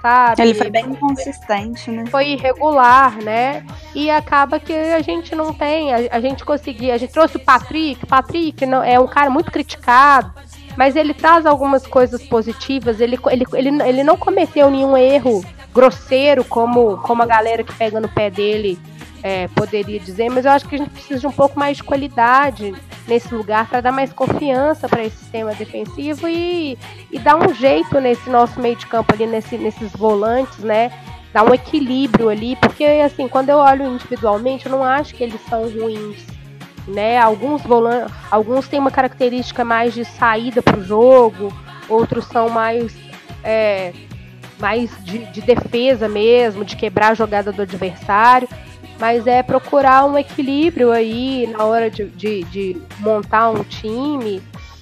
sabe? 0.03 0.43
Ele 0.43 0.53
foi 0.53 0.69
bem 0.69 0.85
inconsistente, 0.85 1.91
né? 1.91 2.05
Foi 2.11 2.29
irregular, 2.29 3.17
né? 3.23 3.65
E 3.95 4.11
acaba 4.11 4.61
que 4.61 4.75
a 4.75 5.01
gente 5.01 5.35
não 5.35 5.55
tem, 5.55 5.95
a, 5.95 5.97
a 6.11 6.21
gente 6.21 6.45
conseguia, 6.45 6.95
a 6.95 6.99
gente 6.99 7.15
trouxe 7.15 7.39
o 7.39 7.41
Patrick, 7.41 8.05
Patrick 8.05 8.67
não, 8.67 8.83
é 8.83 9.01
um 9.01 9.07
cara 9.07 9.31
muito 9.31 9.51
criticado, 9.51 10.31
mas 10.77 10.95
ele 10.95 11.15
traz 11.15 11.47
algumas 11.47 11.87
coisas 11.87 12.23
positivas. 12.23 13.01
Ele, 13.01 13.19
ele, 13.31 13.45
ele, 13.55 13.83
ele 13.83 14.05
não 14.05 14.17
cometeu 14.17 14.71
nenhum 14.71 14.95
erro 14.95 15.43
grosseiro, 15.73 16.45
como, 16.45 16.99
como 16.99 17.23
a 17.23 17.27
galera 17.27 17.65
que 17.65 17.73
pega 17.73 17.99
no 17.99 18.09
pé 18.09 18.31
dele 18.31 18.79
é, 19.25 19.49
poderia 19.49 19.99
dizer, 19.99 20.29
mas 20.29 20.45
eu 20.45 20.51
acho 20.53 20.69
que 20.69 20.75
a 20.75 20.79
gente 20.79 20.91
precisa 20.91 21.19
de 21.19 21.27
um 21.27 21.33
pouco 21.33 21.59
mais 21.59 21.79
de 21.79 21.83
qualidade 21.83 22.75
nesse 23.09 23.35
lugar 23.35 23.67
para 23.67 23.81
dar 23.81 23.91
mais 23.91 24.13
confiança 24.13 24.87
para 24.87 25.03
esse 25.03 25.17
sistema 25.17 25.55
defensivo 25.55 26.29
e, 26.29 26.77
e 27.11 27.19
dar 27.19 27.37
um 27.37 27.55
jeito 27.55 27.99
nesse 28.03 28.29
nosso 28.29 28.61
meio 28.61 28.77
de 28.77 28.87
campo 28.87 29.15
ali, 29.15 29.27
nesse, 29.27 29.57
nesses 29.57 29.91
volantes, 29.93 30.59
né? 30.59 30.93
Dar 31.33 31.43
um 31.43 31.55
equilíbrio 31.55 32.29
ali, 32.29 32.55
porque 32.57 32.85
assim, 32.85 33.27
quando 33.27 33.49
eu 33.49 33.57
olho 33.57 33.95
individualmente, 33.95 34.67
eu 34.67 34.73
não 34.73 34.85
acho 34.85 35.15
que 35.15 35.25
eles 35.25 35.41
são 35.49 35.63
ruins 35.71 36.23
né? 36.87 37.17
Alguns 37.17 37.63
volantes, 37.63 38.15
alguns 38.31 38.69
têm 38.69 38.79
uma 38.79 38.91
característica 38.91 39.65
mais 39.65 39.95
de 39.95 40.05
saída 40.05 40.61
para 40.61 40.79
o 40.79 40.85
jogo, 40.85 41.51
outros 41.89 42.27
são 42.27 42.51
mais 42.51 42.95
é, 43.43 43.95
mais 44.59 44.91
de, 45.03 45.19
de, 45.33 45.41
defesa 45.41 46.09
mesmo, 46.09 46.63
de 46.63 46.77
quebrar 46.77 47.13
a 47.13 47.15
jogada 47.15 47.51
do 47.51 47.63
adversário. 47.63 48.47
Mas 48.98 49.26
é 49.26 49.42
procurar 49.42 50.04
um 50.04 50.16
equilíbrio 50.16 50.92
aí 50.92 51.46
na 51.48 51.64
hora 51.64 51.90
de, 51.90 52.07
de, 52.07 52.44
de 52.44 52.83
montar 53.00 53.50
um 53.50 53.64
time 53.64 54.40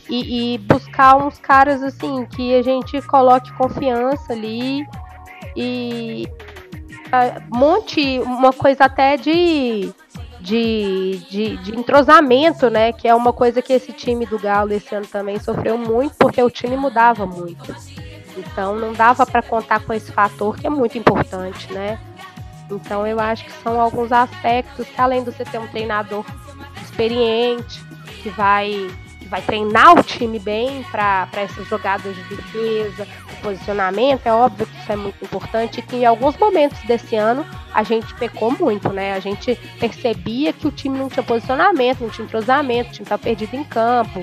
e, 0.08 0.54
e, 0.54 0.58
buscar 0.58 1.16
uns 1.16 1.38
caras 1.38 1.82
assim 1.82 2.26
que 2.26 2.54
a 2.54 2.62
gente 2.62 3.00
coloque 3.02 3.52
confiança 3.54 4.32
ali 4.32 4.86
e 5.56 6.28
monte 7.50 8.18
uma 8.20 8.52
coisa 8.52 8.84
até 8.84 9.16
de 9.16 9.92
de, 10.42 11.18
de, 11.30 11.56
de, 11.58 11.78
entrosamento, 11.78 12.68
né? 12.68 12.92
Que 12.92 13.06
é 13.06 13.14
uma 13.14 13.32
coisa 13.32 13.62
que 13.62 13.72
esse 13.72 13.92
time 13.92 14.26
do 14.26 14.38
Galo 14.40 14.72
esse 14.72 14.92
ano 14.92 15.06
também 15.06 15.38
sofreu 15.38 15.78
muito, 15.78 16.16
porque 16.18 16.42
o 16.42 16.50
time 16.50 16.76
mudava 16.76 17.24
muito. 17.24 17.74
Então 18.36 18.74
não 18.74 18.92
dava 18.92 19.24
para 19.24 19.40
contar 19.40 19.80
com 19.80 19.92
esse 19.92 20.10
fator 20.10 20.56
que 20.58 20.66
é 20.66 20.70
muito 20.70 20.98
importante, 20.98 21.72
né? 21.72 21.98
Então 22.74 23.06
eu 23.06 23.20
acho 23.20 23.44
que 23.44 23.52
são 23.62 23.80
alguns 23.80 24.12
aspectos 24.12 24.86
que 24.86 25.00
além 25.00 25.24
de 25.24 25.30
você 25.30 25.44
ter 25.44 25.58
um 25.58 25.66
treinador 25.68 26.24
experiente, 26.82 27.82
que 28.22 28.30
vai 28.30 28.90
vai 29.32 29.40
treinar 29.40 29.98
o 29.98 30.02
time 30.02 30.38
bem 30.38 30.84
para 30.90 31.26
essas 31.32 31.66
jogadas 31.66 32.14
de 32.14 32.36
defesa, 32.36 33.06
de 33.06 33.36
posicionamento, 33.36 34.26
é 34.26 34.32
óbvio 34.32 34.66
que 34.66 34.78
isso 34.78 34.92
é 34.92 34.96
muito 34.96 35.24
importante 35.24 35.78
e 35.78 35.82
que 35.82 35.96
em 35.96 36.04
alguns 36.04 36.36
momentos 36.36 36.78
desse 36.82 37.16
ano 37.16 37.42
a 37.72 37.82
gente 37.82 38.12
pecou 38.16 38.50
muito, 38.52 38.90
né? 38.90 39.14
A 39.14 39.20
gente 39.20 39.58
percebia 39.80 40.52
que 40.52 40.68
o 40.68 40.70
time 40.70 40.98
não 40.98 41.08
tinha 41.08 41.22
posicionamento, 41.22 42.02
não 42.02 42.10
tinha 42.10 42.26
entrosamento, 42.26 42.90
o 42.90 42.92
time 42.92 43.04
estava 43.04 43.22
perdido 43.22 43.56
em 43.56 43.64
campo, 43.64 44.22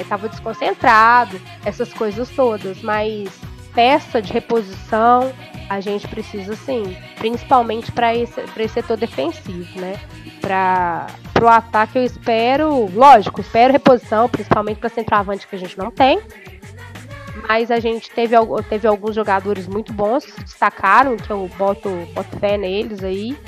estava 0.00 0.26
é, 0.26 0.30
desconcentrado, 0.30 1.40
essas 1.64 1.92
coisas 1.92 2.30
todas, 2.30 2.80
mas 2.82 3.28
peça 3.74 4.22
de 4.22 4.32
reposição 4.32 5.32
a 5.70 5.78
gente 5.78 6.08
precisa 6.08 6.56
sim, 6.56 6.96
principalmente 7.16 7.92
para 7.92 8.12
esse, 8.12 8.40
esse 8.40 8.74
setor 8.74 8.96
defensivo, 8.96 9.80
né? 9.80 10.00
Para 10.40 11.06
o 11.40 11.46
ataque 11.46 11.96
eu 11.96 12.02
espero, 12.02 12.90
lógico, 12.92 13.40
espero 13.40 13.72
reposição, 13.72 14.28
principalmente 14.28 14.80
para 14.80 14.88
centroavante 14.88 15.46
que 15.46 15.54
a 15.54 15.58
gente 15.58 15.78
não 15.78 15.92
tem. 15.92 16.20
Mas 17.48 17.70
a 17.70 17.78
gente 17.78 18.10
teve, 18.10 18.34
teve 18.68 18.88
alguns 18.88 19.14
jogadores 19.14 19.68
muito 19.68 19.92
bons 19.92 20.26
destacaram, 20.42 21.16
que 21.16 21.30
eu 21.30 21.48
boto, 21.56 21.88
boto 22.14 22.36
fé 22.40 22.58
neles 22.58 23.04
aí. 23.04 23.38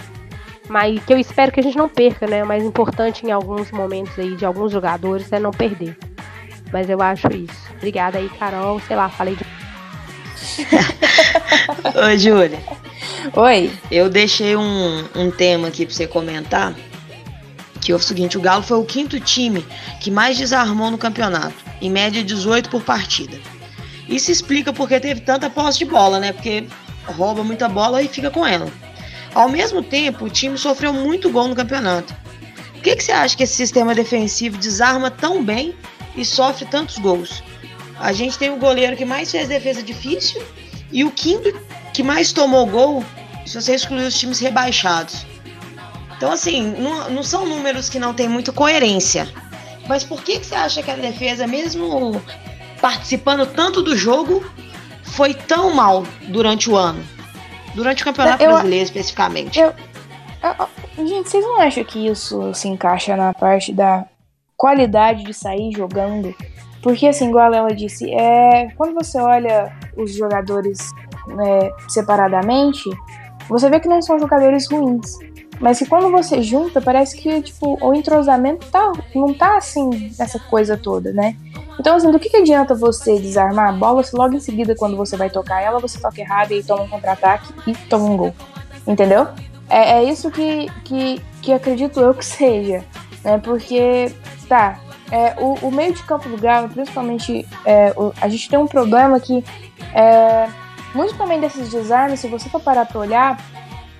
Mas 0.68 1.04
que 1.04 1.12
eu 1.12 1.18
espero 1.18 1.50
que 1.50 1.58
a 1.58 1.62
gente 1.62 1.76
não 1.76 1.88
perca, 1.88 2.28
né? 2.28 2.44
O 2.44 2.46
mais 2.46 2.62
importante 2.62 3.26
em 3.26 3.32
alguns 3.32 3.72
momentos 3.72 4.16
aí 4.16 4.36
de 4.36 4.46
alguns 4.46 4.70
jogadores 4.70 5.30
é 5.32 5.40
não 5.40 5.50
perder. 5.50 5.98
Mas 6.72 6.88
eu 6.88 7.02
acho 7.02 7.26
isso. 7.32 7.68
Obrigada 7.78 8.18
aí, 8.18 8.28
Carol. 8.28 8.78
Sei 8.78 8.94
lá, 8.94 9.08
falei 9.08 9.34
de 9.34 9.44
Oi, 12.06 12.18
Júlia. 12.18 12.62
Oi. 13.34 13.72
Eu 13.90 14.08
deixei 14.08 14.56
um, 14.56 15.04
um 15.14 15.30
tema 15.30 15.68
aqui 15.68 15.86
pra 15.86 15.94
você 15.94 16.06
comentar. 16.06 16.74
Que 17.80 17.92
é 17.92 17.94
o 17.94 17.98
seguinte: 17.98 18.36
o 18.36 18.40
Galo 18.40 18.62
foi 18.62 18.78
o 18.78 18.84
quinto 18.84 19.18
time 19.20 19.64
que 20.00 20.10
mais 20.10 20.36
desarmou 20.36 20.90
no 20.90 20.98
campeonato, 20.98 21.54
em 21.80 21.90
média 21.90 22.22
18 22.22 22.70
por 22.70 22.82
partida. 22.82 23.38
Isso 24.08 24.30
explica 24.30 24.72
porque 24.72 25.00
teve 25.00 25.20
tanta 25.20 25.48
posse 25.48 25.78
de 25.78 25.84
bola, 25.84 26.18
né? 26.18 26.32
Porque 26.32 26.66
rouba 27.06 27.42
muita 27.42 27.68
bola 27.68 28.02
e 28.02 28.08
fica 28.08 28.30
com 28.30 28.46
ela. 28.46 28.70
Ao 29.34 29.48
mesmo 29.48 29.82
tempo, 29.82 30.26
o 30.26 30.30
time 30.30 30.58
sofreu 30.58 30.92
muito 30.92 31.30
gol 31.30 31.48
no 31.48 31.56
campeonato. 31.56 32.14
Por 32.74 32.82
que, 32.82 32.96
que 32.96 33.04
você 33.04 33.12
acha 33.12 33.36
que 33.36 33.44
esse 33.44 33.54
sistema 33.54 33.94
defensivo 33.94 34.58
desarma 34.58 35.10
tão 35.10 35.42
bem 35.42 35.74
e 36.16 36.24
sofre 36.24 36.66
tantos 36.66 36.98
gols? 36.98 37.42
A 38.02 38.12
gente 38.12 38.36
tem 38.36 38.50
o 38.50 38.56
goleiro 38.56 38.96
que 38.96 39.04
mais 39.04 39.30
fez 39.30 39.48
defesa 39.48 39.80
difícil 39.80 40.42
e 40.90 41.04
o 41.04 41.10
quinto 41.12 41.56
que 41.94 42.02
mais 42.02 42.32
tomou 42.32 42.66
gol 42.66 43.04
se 43.46 43.54
você 43.54 43.76
excluir 43.76 44.04
os 44.04 44.18
times 44.18 44.40
rebaixados. 44.40 45.24
Então, 46.16 46.32
assim, 46.32 46.74
não, 46.78 47.08
não 47.10 47.22
são 47.22 47.46
números 47.46 47.88
que 47.88 48.00
não 48.00 48.12
têm 48.12 48.28
muita 48.28 48.50
coerência. 48.50 49.32
Mas 49.86 50.02
por 50.02 50.20
que, 50.20 50.40
que 50.40 50.46
você 50.46 50.54
acha 50.56 50.82
que 50.82 50.90
a 50.90 50.96
defesa, 50.96 51.46
mesmo 51.46 52.20
participando 52.80 53.46
tanto 53.46 53.80
do 53.80 53.96
jogo, 53.96 54.44
foi 55.04 55.32
tão 55.32 55.72
mal 55.72 56.04
durante 56.22 56.68
o 56.68 56.76
ano? 56.76 57.04
Durante 57.72 58.02
o 58.02 58.04
Campeonato 58.04 58.42
eu, 58.42 58.50
Brasileiro, 58.50 58.84
especificamente. 58.84 59.60
Eu, 59.60 59.72
eu, 60.42 61.06
gente, 61.06 61.30
vocês 61.30 61.44
não 61.44 61.60
acham 61.60 61.84
que 61.84 62.04
isso 62.08 62.52
se 62.52 62.66
encaixa 62.66 63.16
na 63.16 63.32
parte 63.32 63.72
da 63.72 64.04
qualidade 64.62 65.24
de 65.24 65.34
sair 65.34 65.72
jogando 65.72 66.34
porque, 66.82 67.06
assim, 67.06 67.28
igual 67.28 67.54
ela 67.54 67.72
disse, 67.72 68.12
é, 68.12 68.68
quando 68.76 68.92
você 68.92 69.18
olha 69.20 69.72
os 69.96 70.14
jogadores 70.14 70.90
né, 71.28 71.70
separadamente, 71.88 72.90
você 73.48 73.70
vê 73.70 73.78
que 73.78 73.88
não 73.88 74.02
são 74.02 74.18
jogadores 74.18 74.68
ruins. 74.68 75.16
mas 75.60 75.78
que 75.78 75.86
quando 75.86 76.10
você 76.10 76.42
junta, 76.42 76.80
parece 76.80 77.16
que 77.16 77.40
tipo, 77.40 77.78
o 77.80 77.94
entrosamento 77.94 78.66
tá, 78.68 78.92
não 79.14 79.32
tá 79.32 79.56
assim, 79.56 80.12
nessa 80.18 80.40
coisa 80.40 80.76
toda, 80.76 81.12
né? 81.12 81.36
Então, 81.78 81.94
assim, 81.94 82.10
do 82.10 82.18
que, 82.18 82.28
que 82.28 82.38
adianta 82.38 82.74
você 82.74 83.18
desarmar 83.18 83.68
a 83.68 83.72
bola 83.72 84.02
se 84.02 84.16
logo 84.16 84.34
em 84.34 84.40
seguida, 84.40 84.74
quando 84.74 84.96
você 84.96 85.16
vai 85.16 85.30
tocar 85.30 85.62
ela, 85.62 85.78
você 85.78 86.00
toca 86.00 86.20
errado 86.20 86.50
e 86.52 86.64
toma 86.64 86.82
um 86.82 86.88
contra-ataque 86.88 87.54
e 87.66 87.74
toma 87.88 88.04
um 88.06 88.16
gol? 88.16 88.34
Entendeu? 88.86 89.28
É, 89.70 89.98
é 89.98 90.04
isso 90.04 90.30
que, 90.32 90.66
que, 90.82 91.22
que 91.40 91.52
acredito 91.52 92.00
eu 92.00 92.12
que 92.12 92.24
seja. 92.26 92.84
Né? 93.24 93.38
Porque, 93.38 94.12
tá, 94.52 94.78
é, 95.10 95.34
o, 95.38 95.54
o, 95.66 95.70
meio 95.72 95.94
de 95.94 96.02
campo 96.02 96.28
do 96.28 96.36
Galo, 96.36 96.68
principalmente, 96.68 97.48
é, 97.64 97.90
o, 97.96 98.12
a 98.20 98.28
gente 98.28 98.50
tem 98.50 98.58
um 98.58 98.66
problema 98.66 99.18
que, 99.18 99.42
é, 99.94 100.46
muito 100.94 101.16
também 101.16 101.40
desses 101.40 101.70
desarmes, 101.70 102.20
se 102.20 102.28
você 102.28 102.50
for 102.50 102.60
parar 102.60 102.84
pra 102.84 103.00
olhar, 103.00 103.40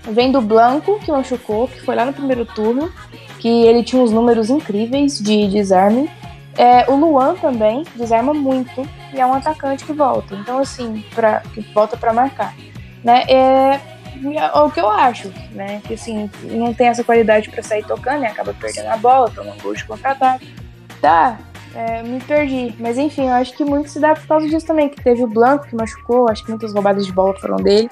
vem 0.03 0.31
do 0.31 0.43
Blanco, 0.43 0.99
que 1.01 1.11
machucou, 1.11 1.69
que 1.69 1.81
foi 1.81 1.95
lá 1.95 2.05
no 2.05 2.13
primeiro 2.13 2.45
turno, 2.45 2.93
que 3.39 3.49
ele 3.49 3.83
tinha 3.83 4.03
uns 4.03 4.13
números 4.13 4.51
incríveis 4.51 5.19
de 5.19 5.49
desarme. 5.49 6.11
É, 6.55 6.85
o 6.91 6.97
Luan 6.97 7.35
também 7.37 7.83
desarma 7.97 8.35
muito 8.35 8.87
e 9.15 9.19
é 9.19 9.25
um 9.25 9.33
atacante 9.33 9.87
que 9.87 9.93
volta. 9.95 10.35
Então, 10.35 10.59
assim, 10.59 11.03
pra, 11.15 11.41
que 11.55 11.63
volta 11.73 11.97
para 11.97 12.13
marcar. 12.13 12.55
Né? 13.03 13.25
É, 13.27 13.81
é, 14.25 14.59
o 14.59 14.71
que 14.71 14.81
eu 14.81 14.89
acho, 14.89 15.33
né? 15.53 15.81
Que 15.85 15.95
assim, 15.95 16.31
não 16.45 16.73
tem 16.73 16.89
essa 16.89 17.05
qualidade 17.05 17.51
para 17.51 17.63
sair 17.63 17.85
tocando 17.85 18.23
e 18.23 18.27
acaba 18.27 18.55
perdendo 18.55 18.89
a 18.89 18.97
bola, 18.97 19.31
toma 19.31 19.53
um 19.53 19.59
gol 19.59 19.75
de 19.75 19.85
contra-ataque. 19.85 20.55
Tá, 21.01 21.39
é, 21.75 22.03
me 22.03 22.21
perdi. 22.21 22.75
Mas 22.79 22.99
enfim, 22.99 23.27
eu 23.27 23.35
acho 23.35 23.57
que 23.57 23.65
muito 23.65 23.89
se 23.89 23.99
dá 23.99 24.15
por 24.15 24.27
causa 24.27 24.49
disso 24.49 24.67
também, 24.67 24.89
que 24.89 25.03
teve 25.03 25.23
o 25.23 25.27
Blanco 25.27 25.67
que 25.67 25.75
machucou, 25.75 26.29
acho 26.29 26.45
que 26.45 26.51
muitas 26.51 26.73
roubadas 26.73 27.07
de 27.07 27.13
bola 27.13 27.35
foram 27.39 27.57
dele. 27.57 27.91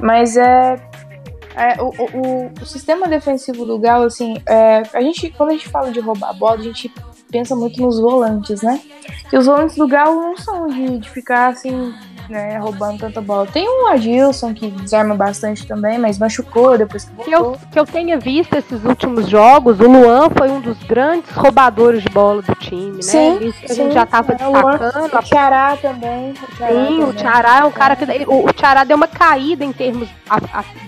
Mas 0.00 0.36
é. 0.36 0.76
é 1.54 1.82
o, 1.82 1.88
o, 1.88 2.52
o, 2.60 2.66
sistema 2.66 3.08
defensivo 3.08 3.64
do 3.64 3.78
Galo, 3.78 4.04
assim, 4.04 4.40
é, 4.46 4.82
a 4.92 5.00
gente, 5.00 5.30
quando 5.30 5.50
a 5.50 5.52
gente 5.52 5.68
fala 5.68 5.90
de 5.90 6.00
roubar 6.00 6.30
a 6.30 6.32
bola, 6.32 6.56
a 6.56 6.62
gente 6.62 6.92
pensa 7.30 7.54
muito 7.54 7.80
nos 7.82 8.00
volantes, 8.00 8.62
né? 8.62 8.80
E 9.30 9.36
os 9.36 9.46
volantes 9.46 9.76
do 9.76 9.86
Galo 9.86 10.20
não 10.20 10.36
são 10.36 10.66
de, 10.66 10.98
de 10.98 11.10
ficar 11.10 11.48
assim, 11.48 11.92
né, 12.28 12.58
roubando 12.58 12.98
tanta 12.98 13.20
bola. 13.20 13.46
Tem 13.46 13.68
um 13.68 13.88
Adilson 13.88 14.52
que 14.54 14.68
desarma 14.70 15.14
bastante 15.14 15.66
também, 15.66 15.98
mas 15.98 16.18
machucou 16.18 16.76
depois 16.76 17.04
que 17.04 17.14
voltou. 17.14 17.24
Que 17.24 17.34
eu, 17.34 17.58
que 17.72 17.78
eu 17.80 17.86
tenha 17.86 18.18
visto 18.18 18.54
esses 18.54 18.84
últimos 18.84 19.28
jogos, 19.28 19.80
o 19.80 19.88
Luan 19.88 20.28
foi 20.30 20.50
um 20.50 20.60
dos 20.60 20.78
grandes 20.84 21.30
roubadores 21.32 22.02
de 22.02 22.08
bola 22.08 22.42
do 22.42 22.54
time, 22.54 22.96
né? 22.96 23.02
Sim, 23.02 23.36
Ele, 23.36 23.52
sim, 23.52 23.66
a 23.68 23.74
gente 23.74 23.94
já 23.94 24.06
tava 24.06 24.32
é, 24.32 24.36
destacando. 24.36 25.14
O 25.14 25.22
Tiará 25.22 25.76
também. 25.76 26.30
O 26.30 26.56
Tiará 26.56 26.74
sim, 26.74 26.84
também. 26.84 27.04
o 27.04 27.12
Tiará 27.12 27.58
é 27.58 27.64
um 27.64 27.72
cara 27.72 27.96
que. 27.96 28.04
O, 28.26 28.46
o 28.46 28.52
Tiará 28.52 28.84
deu 28.84 28.96
uma 28.96 29.08
caída 29.08 29.64
em 29.64 29.72
termos 29.72 30.08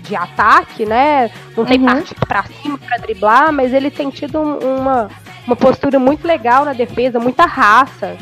de 0.03 0.15
ataque, 0.15 0.85
né? 0.85 1.29
Não 1.55 1.65
tem 1.65 1.79
uhum. 1.79 1.85
partido 1.85 2.27
pra 2.27 2.43
cima 2.43 2.77
pra 2.77 2.97
driblar, 2.97 3.51
mas 3.51 3.73
ele 3.73 3.89
tem 3.89 4.09
tido 4.09 4.39
uma, 4.39 5.09
uma 5.45 5.55
postura 5.55 5.99
muito 5.99 6.25
legal 6.25 6.65
na 6.65 6.73
defesa, 6.73 7.19
muita 7.19 7.45
raça. 7.45 8.15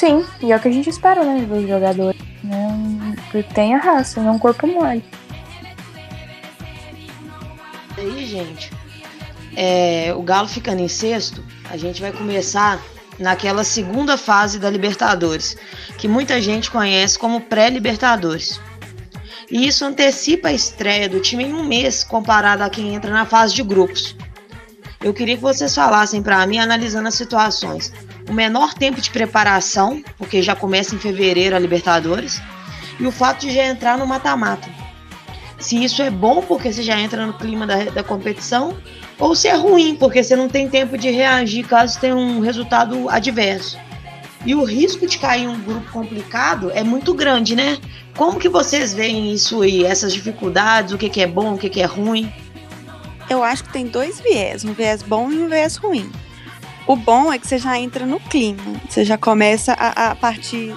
Sim, 0.00 0.24
e 0.40 0.50
é 0.50 0.56
o 0.56 0.58
que 0.58 0.68
a 0.68 0.72
gente 0.72 0.88
espera, 0.88 1.22
né, 1.22 1.44
dos 1.44 1.68
jogadores. 1.68 2.18
Né? 2.42 3.14
Que 3.30 3.42
tenha 3.42 3.76
raça, 3.76 4.22
não 4.22 4.38
corpo 4.38 4.66
mole. 4.66 5.04
Aí, 7.98 8.24
gente, 8.24 8.72
é, 9.54 10.14
o 10.16 10.22
Galo 10.22 10.48
ficando 10.48 10.80
em 10.80 10.88
sexto, 10.88 11.44
a 11.68 11.76
gente 11.76 12.00
vai 12.00 12.12
começar 12.12 12.80
naquela 13.18 13.62
segunda 13.62 14.16
fase 14.16 14.58
da 14.58 14.70
Libertadores, 14.70 15.54
que 15.98 16.08
muita 16.08 16.40
gente 16.40 16.70
conhece 16.70 17.18
como 17.18 17.42
pré-Libertadores. 17.42 18.58
E 19.50 19.66
isso 19.66 19.84
antecipa 19.84 20.48
a 20.48 20.52
estreia 20.54 21.10
do 21.10 21.20
time 21.20 21.44
em 21.44 21.52
um 21.52 21.62
mês 21.62 22.04
comparado 22.04 22.62
a 22.62 22.70
quem 22.70 22.94
entra 22.94 23.10
na 23.10 23.26
fase 23.26 23.54
de 23.54 23.62
grupos. 23.62 24.16
Eu 25.02 25.12
queria 25.12 25.36
que 25.36 25.42
vocês 25.42 25.74
falassem 25.74 26.22
para 26.22 26.46
mim, 26.46 26.58
analisando 26.58 27.08
as 27.08 27.14
situações, 27.14 27.92
o 28.30 28.32
menor 28.32 28.74
tempo 28.74 29.00
de 29.00 29.10
preparação, 29.10 30.00
porque 30.16 30.40
já 30.40 30.54
começa 30.54 30.94
em 30.94 30.98
fevereiro 30.98 31.56
a 31.56 31.58
Libertadores, 31.58 32.40
e 33.00 33.04
o 33.04 33.10
fato 33.10 33.40
de 33.40 33.52
já 33.52 33.64
entrar 33.64 33.98
no 33.98 34.06
mata-mata. 34.06 34.70
Se 35.58 35.82
isso 35.82 36.00
é 36.00 36.10
bom 36.10 36.40
porque 36.40 36.72
você 36.72 36.80
já 36.80 36.98
entra 36.98 37.26
no 37.26 37.32
clima 37.32 37.66
da, 37.66 37.86
da 37.86 38.04
competição, 38.04 38.76
ou 39.18 39.34
se 39.34 39.48
é 39.48 39.54
ruim 39.56 39.96
porque 39.96 40.22
você 40.22 40.36
não 40.36 40.48
tem 40.48 40.68
tempo 40.68 40.96
de 40.96 41.10
reagir 41.10 41.66
caso 41.66 41.98
tenha 41.98 42.14
um 42.14 42.38
resultado 42.38 43.08
adverso. 43.10 43.76
E 44.46 44.54
o 44.54 44.62
risco 44.62 45.08
de 45.08 45.18
cair 45.18 45.42
em 45.42 45.48
um 45.48 45.60
grupo 45.60 45.90
complicado 45.90 46.70
é 46.70 46.84
muito 46.84 47.12
grande, 47.12 47.56
né? 47.56 47.78
Como 48.16 48.38
que 48.38 48.48
vocês 48.48 48.94
veem 48.94 49.32
isso 49.32 49.60
aí, 49.60 49.84
essas 49.84 50.14
dificuldades, 50.14 50.94
o 50.94 50.98
que, 50.98 51.10
que 51.10 51.20
é 51.20 51.26
bom, 51.26 51.54
o 51.54 51.58
que, 51.58 51.68
que 51.68 51.82
é 51.82 51.84
ruim? 51.84 52.32
Eu 53.28 53.42
acho 53.42 53.64
que 53.64 53.72
tem 53.72 53.86
dois 53.86 54.20
viés, 54.20 54.64
um 54.64 54.72
viés 54.72 55.02
bom 55.02 55.30
e 55.32 55.38
um 55.42 55.48
viés 55.48 55.76
ruim. 55.76 56.10
O 56.86 56.96
bom 56.96 57.32
é 57.32 57.38
que 57.38 57.46
você 57.46 57.58
já 57.58 57.78
entra 57.78 58.06
no 58.06 58.18
clima, 58.18 58.62
você 58.88 59.04
já 59.04 59.16
começa 59.16 59.72
a, 59.74 60.10
a 60.10 60.14
partir 60.14 60.74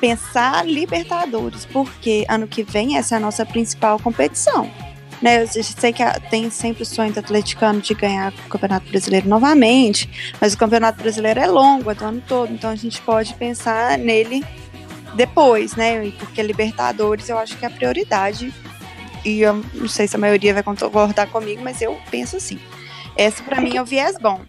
pensar 0.00 0.66
Libertadores, 0.66 1.64
porque 1.64 2.24
ano 2.28 2.48
que 2.48 2.64
vem 2.64 2.96
essa 2.96 3.14
é 3.14 3.18
a 3.18 3.20
nossa 3.20 3.46
principal 3.46 4.00
competição. 4.00 4.68
Né, 5.20 5.44
eu 5.44 5.46
sei 5.46 5.92
que 5.92 6.02
tem 6.30 6.50
sempre 6.50 6.82
o 6.82 6.86
sonho 6.86 7.12
do 7.12 7.20
atleticano 7.20 7.80
de 7.80 7.94
ganhar 7.94 8.32
o 8.32 8.48
Campeonato 8.48 8.90
Brasileiro 8.90 9.28
novamente, 9.28 10.34
mas 10.40 10.52
o 10.52 10.58
Campeonato 10.58 11.00
Brasileiro 11.00 11.38
é 11.38 11.46
longo, 11.46 11.88
é 11.92 11.94
do 11.94 12.04
ano 12.04 12.20
todo, 12.26 12.52
então 12.52 12.68
a 12.68 12.74
gente 12.74 13.00
pode 13.02 13.32
pensar 13.34 13.96
nele 13.96 14.44
depois, 15.14 15.76
né? 15.76 16.10
Porque 16.18 16.42
Libertadores 16.42 17.28
eu 17.28 17.38
acho 17.38 17.56
que 17.56 17.64
é 17.64 17.68
a 17.68 17.70
prioridade. 17.70 18.52
E 19.24 19.40
eu 19.40 19.64
não 19.74 19.86
sei 19.86 20.08
se 20.08 20.16
a 20.16 20.18
maioria 20.18 20.54
vai 20.54 20.62
concordar 20.64 21.28
comigo, 21.28 21.62
mas 21.62 21.80
eu 21.80 21.96
penso 22.10 22.36
assim. 22.36 22.58
Esse 23.16 23.40
para 23.44 23.60
mim 23.60 23.76
é 23.76 23.82
o 23.82 23.84
viés 23.84 24.16
bom. 24.20 24.40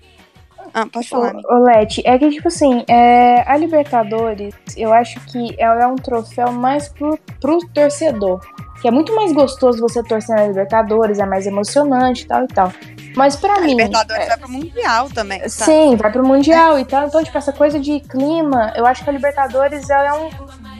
Ah, 0.74 0.88
pode 0.92 1.08
falar. 1.08 1.36
O, 1.50 1.64
Leti, 1.64 2.02
é 2.04 2.18
que, 2.18 2.30
tipo 2.32 2.48
assim, 2.48 2.84
é, 2.88 3.44
a 3.48 3.56
Libertadores, 3.56 4.56
eu 4.76 4.92
acho 4.92 5.20
que 5.28 5.56
ela 5.60 5.84
é 5.84 5.88
um 5.88 5.96
troféu 5.96 6.52
mais 6.52 6.90
pro, 6.90 7.18
pro 7.40 7.60
torcedor. 7.74 8.40
Que 8.82 8.88
é 8.88 8.92
muito 8.92 9.16
mais 9.16 9.32
gostoso 9.32 9.80
você 9.80 10.04
torcer 10.04 10.36
na 10.36 10.48
Libertadores, 10.48 11.20
é 11.20 11.26
mais 11.26 11.46
emocionante 11.46 12.24
e 12.24 12.28
tal 12.28 12.44
e 12.44 12.48
tal. 12.48 12.74
Mas 13.16 13.36
para 13.36 13.62
mim. 13.62 13.68
A 13.68 13.86
Libertadores 13.86 14.26
é, 14.26 14.28
vai 14.30 14.38
pro 14.38 14.50
Mundial 14.50 15.10
também. 15.12 15.40
Tá? 15.40 15.50
Sim, 15.50 15.96
vai 15.96 16.12
pro 16.12 16.28
Mundial 16.28 16.80
e 16.80 16.86
tal. 16.86 17.08
Então, 17.08 17.24
tipo, 17.24 17.38
essa 17.38 17.54
coisa 17.54 17.80
de 17.80 18.00
clima, 18.00 18.74
eu 18.76 18.86
acho 18.86 19.04
que 19.04 19.10
a 19.10 19.14
Libertadores 19.14 19.90
ela 19.90 20.08
é 20.08 20.14
um. 20.14 20.30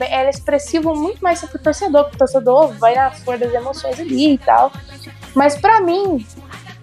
Ela 0.00 0.26
é 0.26 0.30
expressiva 0.30 0.92
muito 0.92 1.22
mais 1.22 1.40
pro 1.44 1.58
torcedor, 1.58 2.02
porque 2.04 2.16
o 2.16 2.18
torcedor 2.18 2.72
vai 2.74 2.96
na 2.96 3.12
flor 3.12 3.38
das 3.38 3.54
emoções 3.54 3.98
ali 4.00 4.34
e 4.34 4.38
tal. 4.38 4.72
Mas 5.34 5.56
para 5.56 5.80
mim, 5.80 6.26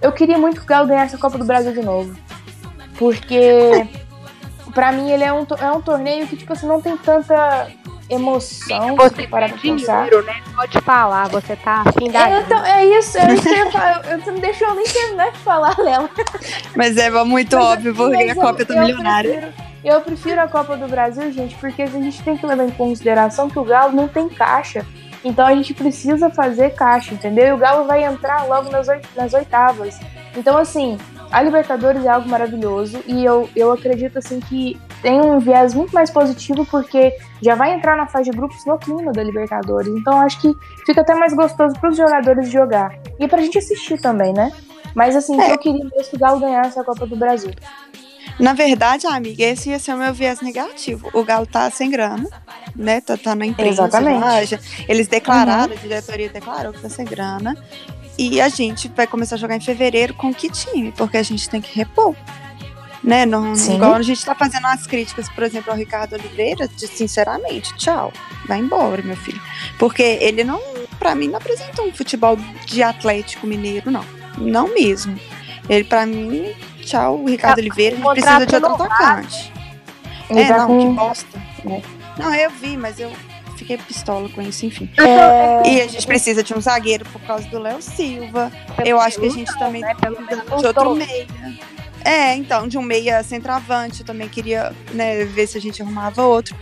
eu 0.02 0.14
queria 0.14 0.38
muito 0.38 0.58
que 0.58 0.64
o 0.64 0.66
Galo 0.66 0.88
ganhasse 0.88 1.16
a 1.16 1.20
Copa 1.20 1.38
do 1.38 1.46
Brasil 1.46 1.74
de 1.74 1.82
novo. 1.82 2.16
Porque 3.02 3.88
para 4.76 4.92
mim 4.92 5.10
ele 5.10 5.24
é 5.24 5.34
um, 5.34 5.44
é 5.60 5.72
um 5.72 5.82
torneio 5.82 6.28
que, 6.28 6.38
tipo 6.38 6.54
assim, 6.54 6.68
não 6.68 6.80
tem 6.80 6.96
tanta 6.96 7.68
emoção 8.08 8.96
você 8.96 9.26
para 9.26 9.48
dinheiro, 9.48 10.22
né? 10.22 10.40
Pode 10.56 10.80
falar, 10.82 11.28
você 11.30 11.56
tá 11.56 11.82
afim 11.84 12.12
da. 12.12 12.30
É, 12.30 12.42
então, 12.42 12.64
é 12.64 12.86
isso, 12.86 13.18
é 13.18 13.34
isso 13.34 13.42
que 13.42 13.50
eu 13.50 13.56
ia 13.56 13.72
falar. 13.72 14.04
Você 14.04 14.32
não 14.32 14.40
deixou 14.40 14.76
nem 14.76 14.86
terminar 14.86 15.32
de 15.32 15.40
falar, 15.40 15.76
Léo. 15.80 16.08
Mas 16.76 16.96
é 16.96 17.10
muito 17.24 17.56
mas, 17.56 17.66
óbvio, 17.66 17.96
porque 17.96 18.30
a 18.30 18.36
Copa 18.36 18.66
do 18.66 18.78
Milionário. 18.78 19.32
Prefiro, 19.32 19.54
eu 19.84 20.02
prefiro 20.02 20.42
a 20.42 20.48
Copa 20.48 20.78
do 20.78 20.88
Brasil, 20.88 21.32
gente, 21.32 21.56
porque 21.56 21.82
a 21.82 21.88
gente 21.88 22.22
tem 22.22 22.38
que 22.38 22.46
levar 22.46 22.66
em 22.66 22.72
consideração 22.72 23.50
que 23.50 23.58
o 23.58 23.64
Galo 23.64 23.94
não 23.94 24.08
tem 24.08 24.30
caixa. 24.30 24.86
Então 25.26 25.48
a 25.48 25.56
gente 25.56 25.74
precisa 25.74 26.30
fazer 26.30 26.76
caixa, 26.76 27.16
entendeu? 27.16 27.48
E 27.48 27.52
o 27.54 27.58
Galo 27.58 27.88
vai 27.88 28.04
entrar 28.04 28.44
logo 28.44 28.70
nas, 28.70 28.86
nas 29.16 29.34
oitavas. 29.34 30.00
Então, 30.36 30.56
assim, 30.56 31.00
a 31.32 31.42
Libertadores 31.42 32.04
é 32.04 32.10
algo 32.10 32.28
maravilhoso 32.28 33.02
e 33.08 33.24
eu, 33.24 33.50
eu 33.56 33.72
acredito 33.72 34.20
assim 34.20 34.40
que 34.40 34.80
tem 35.02 35.22
um 35.22 35.40
viés 35.40 35.74
muito 35.74 35.94
mais 35.94 36.12
positivo 36.12 36.66
porque 36.66 37.16
já 37.42 37.56
vai 37.56 37.74
entrar 37.74 37.96
na 37.96 38.06
fase 38.06 38.30
de 38.30 38.38
grupos 38.38 38.66
no 38.66 38.78
clima 38.78 39.12
da 39.14 39.24
Libertadores. 39.24 39.88
Então 39.88 40.20
acho 40.20 40.42
que 40.42 40.54
fica 40.86 41.02
até 41.02 41.16
mais 41.16 41.34
gostoso 41.34 41.74
para 41.80 41.90
os 41.90 41.98
jogadores 41.98 42.50
jogar 42.50 42.94
e 43.18 43.28
para 43.28 43.40
a 43.40 43.42
gente 43.42 43.58
assistir 43.58 44.00
também, 44.02 44.34
né? 44.34 44.52
Mas 44.94 45.16
assim, 45.16 45.40
é. 45.40 45.54
eu 45.54 45.58
queria 45.58 45.90
que 45.90 46.16
o 46.16 46.20
Galo 46.20 46.40
ganhasse 46.40 46.78
a 46.78 46.84
Copa 46.84 47.06
do 47.06 47.16
Brasil. 47.16 47.52
Na 48.40 48.54
verdade, 48.54 49.06
amiga, 49.08 49.44
esse 49.44 49.70
ia 49.70 49.80
ser 49.80 49.94
o 49.94 49.98
meu 49.98 50.14
viés 50.14 50.42
negativo. 50.42 51.10
O 51.14 51.24
Galo 51.24 51.46
tá 51.46 51.70
sem 51.70 51.90
grana, 51.90 52.28
né? 52.76 53.02
Tá, 53.02 53.18
tá 53.18 53.36
na 53.36 53.46
empresa. 53.46 53.84
Exatamente. 53.84 54.60
Eles 54.88 55.08
declararam, 55.08 55.74
uhum. 55.74 55.80
a 55.80 55.82
diretoria 55.82 56.30
declarou 56.30 56.74
que 56.74 56.82
tá 56.82 56.90
sem 56.90 57.06
grana. 57.06 57.56
E 58.18 58.42
a 58.42 58.50
gente 58.50 58.88
vai 58.90 59.08
começar 59.08 59.36
a 59.36 59.38
jogar 59.38 59.56
em 59.56 59.62
fevereiro 59.62 60.14
com 60.14 60.34
que 60.34 60.50
time? 60.50 60.92
Porque 60.92 61.18
a 61.18 61.24
gente 61.24 61.50
tem 61.50 61.62
que 61.62 61.76
repor. 61.76 62.16
Né? 63.04 63.26
Não, 63.26 63.54
igual 63.54 63.96
a 63.96 64.02
gente 64.04 64.20
está 64.20 64.36
fazendo 64.36 64.66
umas 64.66 64.86
críticas, 64.86 65.28
por 65.30 65.44
exemplo, 65.44 65.72
ao 65.72 65.78
Ricardo 65.78 66.14
Oliveira, 66.14 66.68
de 66.68 66.88
sinceramente, 66.88 67.76
tchau, 67.76 68.14
vai 68.48 68.60
embora, 68.60 69.02
meu 69.02 69.18
filho. 69.18 69.42
Porque 69.80 70.04
ele 70.04 70.44
não, 70.44 70.62
para 71.00 71.16
mim, 71.16 71.28
não 71.28 71.38
apresenta 71.38 71.82
um 71.82 71.92
futebol 71.92 72.38
de 72.68 72.84
Atlético 72.84 73.48
Mineiro, 73.48 73.90
não. 73.90 74.06
Não 74.38 74.72
mesmo. 74.72 75.20
Ele, 75.68 75.84
para 75.84 76.06
mim, 76.06 76.54
tchau, 76.92 77.16
o 77.20 77.26
Ricardo 77.28 77.56
tá, 77.56 77.62
Oliveira, 77.62 77.98
a 77.98 78.12
precisa 78.12 78.46
de 78.46 78.56
outro 78.56 78.84
atacante. 78.84 79.54
É, 80.30 80.50
não, 80.50 80.80
que 80.80 80.88
bosta. 80.96 81.42
É. 81.66 81.82
Não, 82.22 82.36
eu 82.36 82.50
vi, 82.52 82.78
mas 82.78 83.00
eu 83.00 83.12
fiquei 83.58 83.78
pistola 83.78 84.28
com 84.30 84.42
isso, 84.42 84.66
enfim. 84.66 84.90
É, 84.98 85.68
E 85.70 85.82
a 85.82 85.88
gente 85.88 86.06
precisa 86.08 86.42
de 86.44 86.54
um 86.54 86.62
zagueiro 86.62 87.06
por 87.06 87.22
causa 87.22 87.48
do 87.50 87.60
Léo 87.60 87.82
Silva. 87.82 88.52
Eu 88.86 89.00
acho 89.00 89.20
que 89.20 89.28
a 89.28 89.30
gente 89.30 89.58
também 89.60 89.82
né, 89.82 89.94
pelo 89.96 90.22
menos 90.22 90.46
de 90.46 90.68
outro 90.68 90.96
meia. 90.96 91.28
É, 92.04 92.34
então, 92.36 92.68
de 92.68 92.80
um 92.80 92.82
meia 92.82 93.22
centroavante, 93.22 94.00
eu 94.00 94.06
também 94.06 94.28
queria 94.28 94.74
né, 94.92 95.24
ver 95.24 95.46
se 95.46 95.58
a 95.58 95.62
gente 95.62 95.82
arrumava 95.84 96.24
outro. 96.24 96.56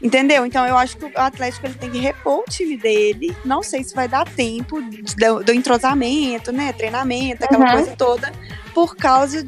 Entendeu? 0.00 0.46
Então 0.46 0.66
eu 0.66 0.78
acho 0.78 0.96
que 0.96 1.04
o 1.04 1.12
Atlético 1.16 1.66
ele 1.66 1.74
tem 1.74 1.90
que 1.90 1.98
repor 1.98 2.38
o 2.38 2.44
time 2.50 2.76
dele. 2.76 3.36
Não 3.44 3.62
sei 3.62 3.84
se 3.84 3.94
vai 3.94 4.08
dar 4.08 4.24
tempo 4.26 4.80
do, 4.80 5.44
do 5.44 5.52
entrosamento, 5.52 6.52
né? 6.52 6.72
Treinamento, 6.72 7.44
aquela 7.44 7.64
Uhum. 7.66 7.72
coisa 7.72 7.96
toda, 7.96 8.32
por 8.72 8.96
causa 8.96 9.44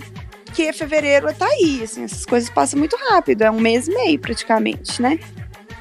que 0.67 0.73
fevereiro 0.73 1.33
tá 1.35 1.47
aí. 1.47 1.81
Assim, 1.83 2.05
essas 2.05 2.25
coisas 2.27 2.51
passam 2.51 2.79
muito 2.79 2.97
rápido, 3.11 3.43
é 3.43 3.51
um 3.51 3.61
mês 3.61 3.89
e 3.89 3.95
meio 3.95 4.19
praticamente, 4.19 5.01
né? 5.01 5.19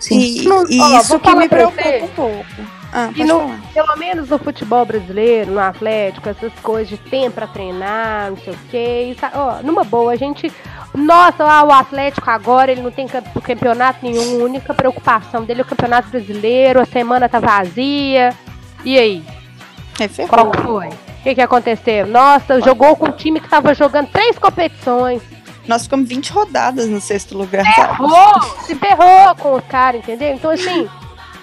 E, 0.09 0.43
Não, 0.47 0.65
e 0.69 0.79
ó, 0.79 0.99
isso 1.01 1.19
que 1.19 1.35
me 1.35 1.49
preocupa 1.49 1.81
um 2.03 2.07
pouco. 2.09 2.45
Ah, 2.91 3.09
E 3.15 3.27
falar. 3.27 3.59
Pelo 3.73 3.95
menos 3.97 4.29
no 4.29 4.39
futebol 4.39 4.85
brasileiro, 4.85 5.51
no 5.51 5.59
Atlético, 5.59 6.29
essas 6.29 6.53
coisas 6.63 6.87
de 6.89 6.97
tempo 6.97 7.31
pra 7.35 7.47
treinar, 7.47 8.29
não 8.31 8.37
sei 8.37 8.53
o 8.53 8.57
quê. 8.71 9.13
Isso, 9.15 9.25
ó, 9.33 9.61
numa 9.61 9.83
boa, 9.83 10.13
a 10.13 10.15
gente. 10.15 10.51
Nossa, 10.95 11.43
ah, 11.43 11.63
o 11.65 11.71
Atlético 11.71 12.27
agora 12.29 12.71
ele 12.71 12.81
não 12.81 12.89
tem 12.91 13.07
camp- 13.07 13.27
campeonato 13.43 13.99
nenhum. 14.03 14.41
A 14.41 14.43
única 14.45 14.73
preocupação 14.73 15.43
dele 15.43 15.61
é 15.61 15.63
o 15.63 15.67
campeonato 15.67 16.09
brasileiro, 16.09 16.79
a 16.81 16.85
semana 16.85 17.27
tá 17.29 17.39
vazia. 17.39 18.33
E 18.83 18.97
aí? 18.97 19.23
É 19.99 20.07
ferrou. 20.07 20.29
Qual 20.51 20.53
foi? 20.63 20.89
O 21.29 21.31
que, 21.31 21.35
que 21.35 21.41
aconteceu? 21.41 22.07
Nossa, 22.07 22.59
jogou 22.59 22.95
com 22.95 23.05
um 23.05 23.11
time 23.11 23.39
que 23.39 23.47
tava 23.47 23.75
jogando 23.75 24.07
três 24.07 24.39
competições. 24.39 25.21
Nós 25.67 25.83
ficamos 25.83 26.09
20 26.09 26.31
rodadas 26.31 26.89
no 26.89 26.99
sexto 26.99 27.37
lugar! 27.37 27.63
Se 28.65 28.73
ferrou 28.73 29.35
com 29.35 29.53
os 29.53 29.63
caras, 29.65 30.01
entendeu? 30.01 30.33
Então, 30.33 30.49
assim, 30.49 30.89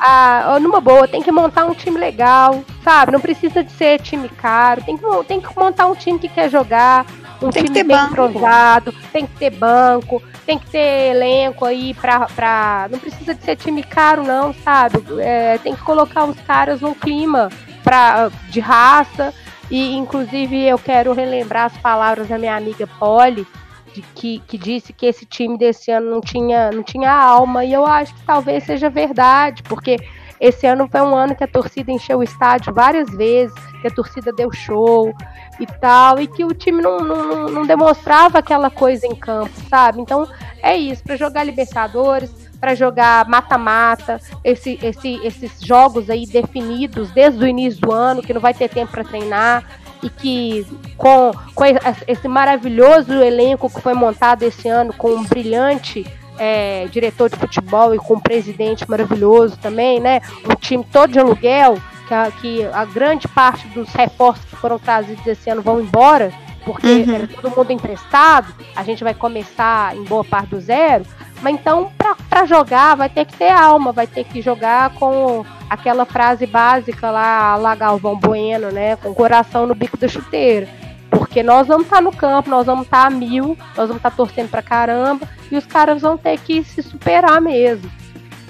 a, 0.01 0.59
numa 0.61 0.81
boa, 0.81 1.07
tem 1.07 1.23
que 1.23 1.31
montar 1.31 1.67
um 1.67 1.73
time 1.73 2.01
legal, 2.01 2.65
sabe? 2.83 3.13
Não 3.13 3.21
precisa 3.21 3.63
de 3.63 3.71
ser 3.75 4.01
time 4.01 4.29
caro. 4.29 4.83
Tem 4.83 4.97
que, 4.97 5.05
tem 5.29 5.41
que 5.41 5.57
montar 5.57 5.87
um 5.87 5.95
time 5.95 6.19
que 6.19 6.29
quer 6.29 6.51
jogar, 6.51 7.07
um 7.41 7.51
Tem 7.51 7.63
que 7.63 7.71
time 7.71 7.75
ter 7.79 7.85
bem 7.85 7.97
entrosado, 7.97 8.93
tem 9.13 9.25
que 9.25 9.37
ter 9.37 9.51
banco, 9.51 10.21
tem 10.45 10.59
que 10.59 10.67
ter 10.67 11.15
elenco 11.15 11.65
aí 11.65 11.95
pra. 11.95 12.27
pra 12.35 12.89
não 12.91 12.99
precisa 12.99 13.37
de 13.37 13.45
ser 13.45 13.55
time 13.55 13.85
caro, 13.85 14.25
não, 14.25 14.53
sabe? 14.53 14.99
É, 15.21 15.59
tem 15.59 15.77
que 15.77 15.83
colocar 15.83 16.25
os 16.25 16.41
caras 16.41 16.81
num 16.81 16.93
clima 16.93 17.51
pra, 17.85 18.33
de 18.49 18.59
raça. 18.59 19.33
E, 19.71 19.97
inclusive, 19.97 20.63
eu 20.63 20.79
quero 20.79 21.13
relembrar 21.13 21.67
as 21.67 21.77
palavras 21.79 22.29
da 22.29 22.39
minha 22.39 22.57
amiga 22.57 22.87
Polly, 22.99 23.47
de 23.93 24.03
que, 24.03 24.39
que 24.47 24.59
disse 24.59 24.93
que 24.93 25.07
esse 25.07 25.25
time 25.25 25.57
desse 25.57 25.91
ano 25.91 26.11
não 26.11 26.21
tinha, 26.21 26.71
não 26.71 26.83
tinha 26.83 27.11
alma, 27.11 27.65
e 27.65 27.73
eu 27.73 27.87
acho 27.87 28.15
que 28.15 28.23
talvez 28.25 28.65
seja 28.65 28.91
verdade, 28.91 29.63
porque 29.63 29.97
esse 30.39 30.67
ano 30.67 30.87
foi 30.87 31.01
um 31.01 31.15
ano 31.15 31.35
que 31.35 31.43
a 31.43 31.49
torcida 31.49 31.91
encheu 31.91 32.19
o 32.19 32.23
estádio 32.23 32.73
várias 32.73 33.09
vezes, 33.11 33.55
que 33.81 33.89
a 33.89 33.91
torcida 33.91 34.33
deu 34.33 34.53
show 34.53 35.15
e 35.59 35.67
tal, 35.67 36.21
e 36.21 36.27
que 36.27 36.45
o 36.45 36.53
time 36.53 36.83
não, 36.83 36.99
não, 36.99 37.49
não 37.49 37.67
demonstrava 37.67 38.39
aquela 38.39 38.71
coisa 38.71 39.07
em 39.07 39.15
campo, 39.15 39.53
sabe? 39.71 40.01
Então 40.01 40.29
é 40.63 40.77
isso, 40.77 41.03
para 41.03 41.17
jogar 41.17 41.45
Libertadores, 41.45 42.46
para 42.67 42.75
jogar 42.75 43.29
mata-mata, 43.29 44.21
esse, 44.43 44.77
esse, 44.83 45.25
esses 45.25 45.61
jogos 45.61 46.11
aí 46.11 46.27
definidos 46.27 47.13
desde 47.13 47.45
o 47.45 47.47
início 47.47 47.81
do 47.81 47.93
ano, 47.93 48.21
que 48.21 48.35
não 48.35 48.41
vai 48.41 48.53
ter 48.53 48.69
tempo 48.69 48.91
para 48.91 49.05
treinar, 49.05 49.63
e 50.03 50.11
que 50.11 50.67
com, 50.97 51.31
com 51.55 51.65
esse 52.09 52.27
maravilhoso 52.27 53.13
elenco 53.23 53.71
que 53.71 53.81
foi 53.81 53.95
montado 53.95 54.43
esse 54.43 54.69
ano, 54.69 54.93
com 54.93 55.11
um 55.13 55.23
brilhante 55.23 56.05
é, 56.41 56.89
diretor 56.91 57.31
de 57.31 57.37
futebol 57.37 57.95
e 57.95 57.99
com 57.99 58.15
um 58.15 58.21
presidente 58.21 58.85
maravilhoso 58.91 59.57
também, 59.59 60.01
né? 60.01 60.21
Um 60.45 60.57
time 60.57 60.85
todo 60.91 61.13
de 61.13 61.21
aluguel, 61.21 61.81
que 62.09 62.15
a, 62.15 62.31
que 62.33 62.65
a 62.65 62.85
grande 62.85 63.29
parte 63.29 63.65
dos 63.69 63.91
reforços 63.91 64.45
que 64.45 64.57
foram 64.57 64.77
trazidos 64.77 65.25
esse 65.25 65.49
ano 65.49 65.63
vão 65.63 65.81
embora, 65.81 66.33
porque 66.67 66.87
Uhum. 66.87 67.15
era 67.15 67.29
todo 67.29 67.57
mundo 67.57 67.71
emprestado, 67.71 68.53
a 68.75 68.83
gente 68.83 69.03
vai 69.05 69.15
começar 69.15 69.97
em 69.97 70.03
boa 70.03 70.25
parte 70.25 70.51
do 70.51 70.61
zero. 70.61 71.07
Mas 71.41 71.55
então, 71.55 71.93
para 72.29 72.45
jogar, 72.45 72.97
vai 72.97 73.09
ter 73.09 73.25
que 73.25 73.37
ter 73.37 73.51
alma, 73.51 73.93
vai 73.93 74.07
ter 74.07 74.25
que 74.25 74.43
jogar 74.43 74.91
com 74.95 75.45
aquela 75.71 76.05
frase 76.05 76.45
básica 76.45 77.11
lá, 77.11 77.55
lá 77.57 77.75
Galvão 77.77 78.17
Bueno, 78.17 78.71
né? 78.73 78.97
Com 78.97 79.11
o 79.11 79.15
coração 79.15 79.67
no 79.67 79.75
bico 79.75 79.97
da 79.97 80.09
chuteira. 80.09 80.69
Porque 81.09 81.43
nós 81.43 81.69
vamos 81.69 81.85
estar 81.85 82.03
no 82.03 82.11
campo, 82.11 82.51
nós 82.51 82.67
vamos 82.67 82.85
estar 82.87 83.07
a 83.07 83.11
mil, 83.11 83.57
nós 83.77 83.87
vamos 83.89 83.97
estar 83.97 84.11
torcendo 84.11 84.49
pra 84.51 84.61
caramba, 84.63 85.29
e 85.51 85.57
os 85.57 85.65
caras 85.65 86.03
vão 86.03 86.19
ter 86.19 86.39
que 86.41 86.65
se 86.65 86.83
superar 86.83 87.41
mesmo. 87.41 87.89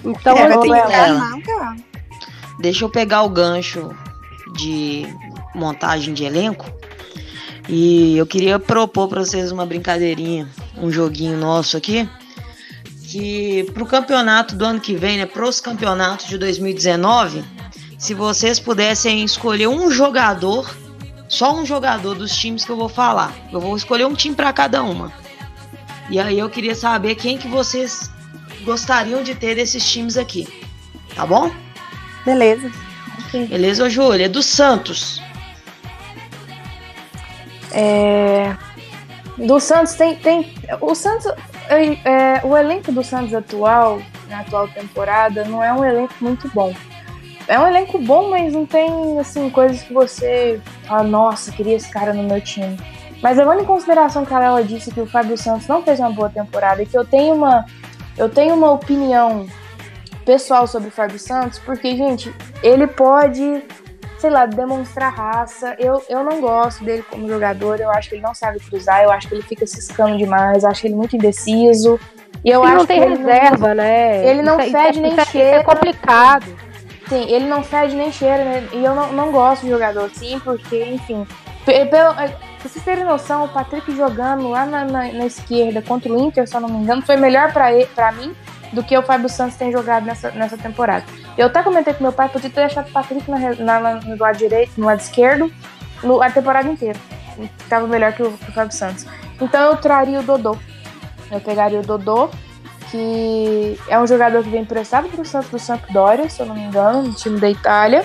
Então, 0.02 0.36
É, 0.38 0.56
treinar, 0.56 0.88
cara. 1.44 1.76
Deixa 2.60 2.84
eu 2.84 2.88
pegar 2.88 3.22
o 3.22 3.28
gancho 3.28 3.90
de 4.54 5.06
montagem 5.54 6.14
de 6.14 6.24
elenco. 6.24 6.64
E 7.68 8.16
eu 8.16 8.26
queria 8.26 8.58
propor 8.58 9.08
para 9.08 9.24
vocês 9.24 9.50
uma 9.50 9.66
brincadeirinha, 9.66 10.48
um 10.76 10.90
joguinho 10.90 11.36
nosso 11.36 11.76
aqui. 11.76 12.08
Que 13.08 13.64
pro 13.72 13.86
campeonato 13.86 14.54
do 14.54 14.64
ano 14.64 14.80
que 14.80 14.94
vem, 14.94 15.18
né? 15.18 15.26
Pros 15.26 15.60
campeonatos 15.60 16.26
de 16.26 16.38
2019, 16.38 17.42
se 17.98 18.14
vocês 18.14 18.60
pudessem 18.60 19.24
escolher 19.24 19.68
um 19.68 19.90
jogador, 19.90 20.74
só 21.28 21.54
um 21.56 21.64
jogador 21.64 22.14
dos 22.14 22.36
times 22.36 22.64
que 22.64 22.70
eu 22.70 22.76
vou 22.76 22.88
falar. 22.88 23.34
Eu 23.52 23.60
vou 23.60 23.76
escolher 23.76 24.04
um 24.06 24.14
time 24.14 24.34
para 24.34 24.52
cada 24.52 24.82
uma. 24.82 25.12
E 26.08 26.20
aí 26.20 26.38
eu 26.38 26.48
queria 26.48 26.74
saber 26.74 27.16
quem 27.16 27.36
que 27.36 27.48
vocês 27.48 28.10
gostariam 28.64 29.22
de 29.22 29.34
ter 29.34 29.56
desses 29.56 29.88
times 29.90 30.16
aqui. 30.16 30.46
Tá 31.14 31.26
bom? 31.26 31.50
Beleza. 32.24 32.70
Beleza, 33.32 33.84
ô 33.84 33.88
Júlia? 33.88 34.28
Do 34.28 34.42
Santos. 34.42 35.20
É, 37.72 38.56
Do 39.38 39.60
Santos 39.60 39.94
tem. 39.94 40.16
tem 40.16 40.54
o 40.80 40.94
Santos. 40.94 41.26
é, 41.68 41.84
é, 42.04 42.40
o 42.44 42.56
elenco 42.56 42.92
do 42.92 43.02
Santos 43.02 43.34
atual, 43.34 44.00
na 44.28 44.40
atual 44.40 44.68
temporada, 44.68 45.44
não 45.44 45.62
é 45.62 45.72
um 45.72 45.84
elenco 45.84 46.14
muito 46.20 46.48
bom. 46.54 46.72
É 47.48 47.58
um 47.60 47.66
elenco 47.66 47.98
bom, 47.98 48.28
mas 48.28 48.52
não 48.52 48.66
tem 48.66 49.20
assim, 49.20 49.48
coisas 49.50 49.82
que 49.82 49.92
você 49.92 50.60
fala, 50.84 51.04
nossa, 51.04 51.52
queria 51.52 51.76
esse 51.76 51.88
cara 51.88 52.12
no 52.12 52.24
meu 52.24 52.40
time. 52.40 52.76
Mas 53.22 53.38
levando 53.38 53.60
em 53.60 53.64
consideração 53.64 54.24
que 54.24 54.34
a 54.34 54.38
Lela 54.38 54.64
disse 54.64 54.92
que 54.92 55.00
o 55.00 55.06
Fábio 55.06 55.38
Santos 55.38 55.66
não 55.66 55.82
fez 55.82 56.00
uma 56.00 56.10
boa 56.10 56.28
temporada 56.28 56.82
e 56.82 56.86
que 56.86 56.96
eu 56.96 57.04
tenho 57.04 57.34
uma. 57.34 57.64
Eu 58.16 58.28
tenho 58.28 58.54
uma 58.54 58.70
opinião 58.70 59.46
pessoal 60.24 60.66
sobre 60.66 60.88
o 60.88 60.90
Fábio 60.90 61.18
Santos, 61.18 61.58
porque, 61.58 61.96
gente, 61.96 62.34
ele 62.62 62.86
pode 62.86 63.62
sei 64.18 64.30
lá, 64.30 64.46
demonstrar 64.46 65.12
raça. 65.12 65.74
Eu, 65.78 66.02
eu 66.08 66.22
não 66.24 66.40
gosto 66.40 66.84
dele 66.84 67.04
como 67.10 67.28
jogador, 67.28 67.80
eu 67.80 67.90
acho 67.90 68.08
que 68.08 68.14
ele 68.16 68.22
não 68.22 68.34
sabe 68.34 68.58
cruzar, 68.60 69.02
eu 69.02 69.10
acho 69.10 69.28
que 69.28 69.34
ele 69.34 69.42
fica 69.42 69.66
ciscando 69.66 70.16
demais, 70.16 70.62
eu 70.64 70.70
acho 70.70 70.86
ele 70.86 70.94
muito 70.94 71.16
indeciso. 71.16 71.98
E 72.44 72.50
eu 72.50 72.60
ele 72.62 72.68
acho 72.68 72.78
não 72.78 72.86
tem 72.86 73.00
reserva, 73.00 73.74
né? 73.74 74.26
ele 74.28 74.42
não 74.42 74.60
Isso- 74.60 74.70
fede 74.70 74.90
isso, 74.90 75.00
nem 75.00 75.10
isso 75.12 75.20
é- 75.20 75.22
isso 75.22 75.32
cheira. 75.32 75.56
é 75.56 75.62
complicado. 75.64 76.44
Sim, 77.08 77.24
ele 77.30 77.46
não 77.46 77.62
fede 77.62 77.94
nem 77.94 78.10
cheira, 78.12 78.44
né? 78.44 78.68
E 78.72 78.84
eu 78.84 78.94
não, 78.94 79.12
não 79.12 79.30
gosto 79.32 79.62
de 79.62 79.70
jogador 79.70 80.04
assim, 80.06 80.40
porque, 80.40 80.82
enfim. 80.84 81.26
pe- 81.64 81.86
Pelo, 81.86 82.10
é, 82.20 82.28
pra 82.28 82.68
vocês 82.68 82.84
terem 82.84 83.04
noção, 83.04 83.44
o 83.44 83.48
Patrick 83.48 83.94
jogando 83.96 84.48
lá 84.48 84.66
na, 84.66 84.84
na, 84.84 85.12
na 85.12 85.26
esquerda 85.26 85.80
contra 85.82 86.12
o 86.12 86.18
Inter, 86.20 86.48
se 86.48 86.54
eu 86.56 86.60
não 86.60 86.68
me 86.68 86.78
engano, 86.78 87.02
foi 87.02 87.16
melhor 87.16 87.52
pra 87.52 88.10
mim 88.12 88.34
do 88.72 88.82
que 88.82 88.96
o 88.98 89.02
Fábio 89.02 89.28
Santos 89.28 89.56
tem 89.56 89.70
jogado 89.70 90.04
nessa, 90.04 90.30
nessa 90.32 90.56
temporada. 90.58 91.04
Eu 91.36 91.46
até 91.46 91.62
comentei 91.62 91.92
com 91.92 92.02
meu 92.02 92.12
pai, 92.12 92.28
podia 92.28 92.48
ter 92.48 92.60
deixado 92.62 92.88
o 92.88 92.92
Patrick 92.92 93.30
na, 93.30 93.80
na, 93.80 93.94
no 94.00 94.16
lado 94.16 94.38
direito, 94.38 94.72
no 94.78 94.86
lado 94.86 95.00
esquerdo, 95.00 95.52
no, 96.02 96.22
a 96.22 96.30
temporada 96.30 96.68
inteira. 96.68 96.98
Tava 97.68 97.86
melhor 97.86 98.12
que 98.12 98.22
o, 98.22 98.32
que 98.32 98.50
o 98.50 98.52
Fábio 98.52 98.74
Santos. 98.74 99.06
Então 99.40 99.70
eu 99.70 99.76
traria 99.76 100.20
o 100.20 100.22
Dodô. 100.22 100.56
Eu 101.30 101.40
pegaria 101.40 101.80
o 101.80 101.82
Dodô, 101.82 102.30
que 102.90 103.78
é 103.88 103.98
um 103.98 104.06
jogador 104.06 104.42
que 104.42 104.48
vem 104.48 104.62
emprestado 104.62 105.08
pro 105.08 105.24
Santos 105.24 105.50
do 105.50 105.58
Sampdoria, 105.58 106.28
se 106.30 106.40
eu 106.40 106.46
não 106.46 106.54
me 106.54 106.62
engano, 106.62 107.02
no 107.02 107.12
time 107.12 107.38
da 107.38 107.50
Itália. 107.50 108.04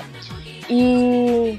E 0.69 1.57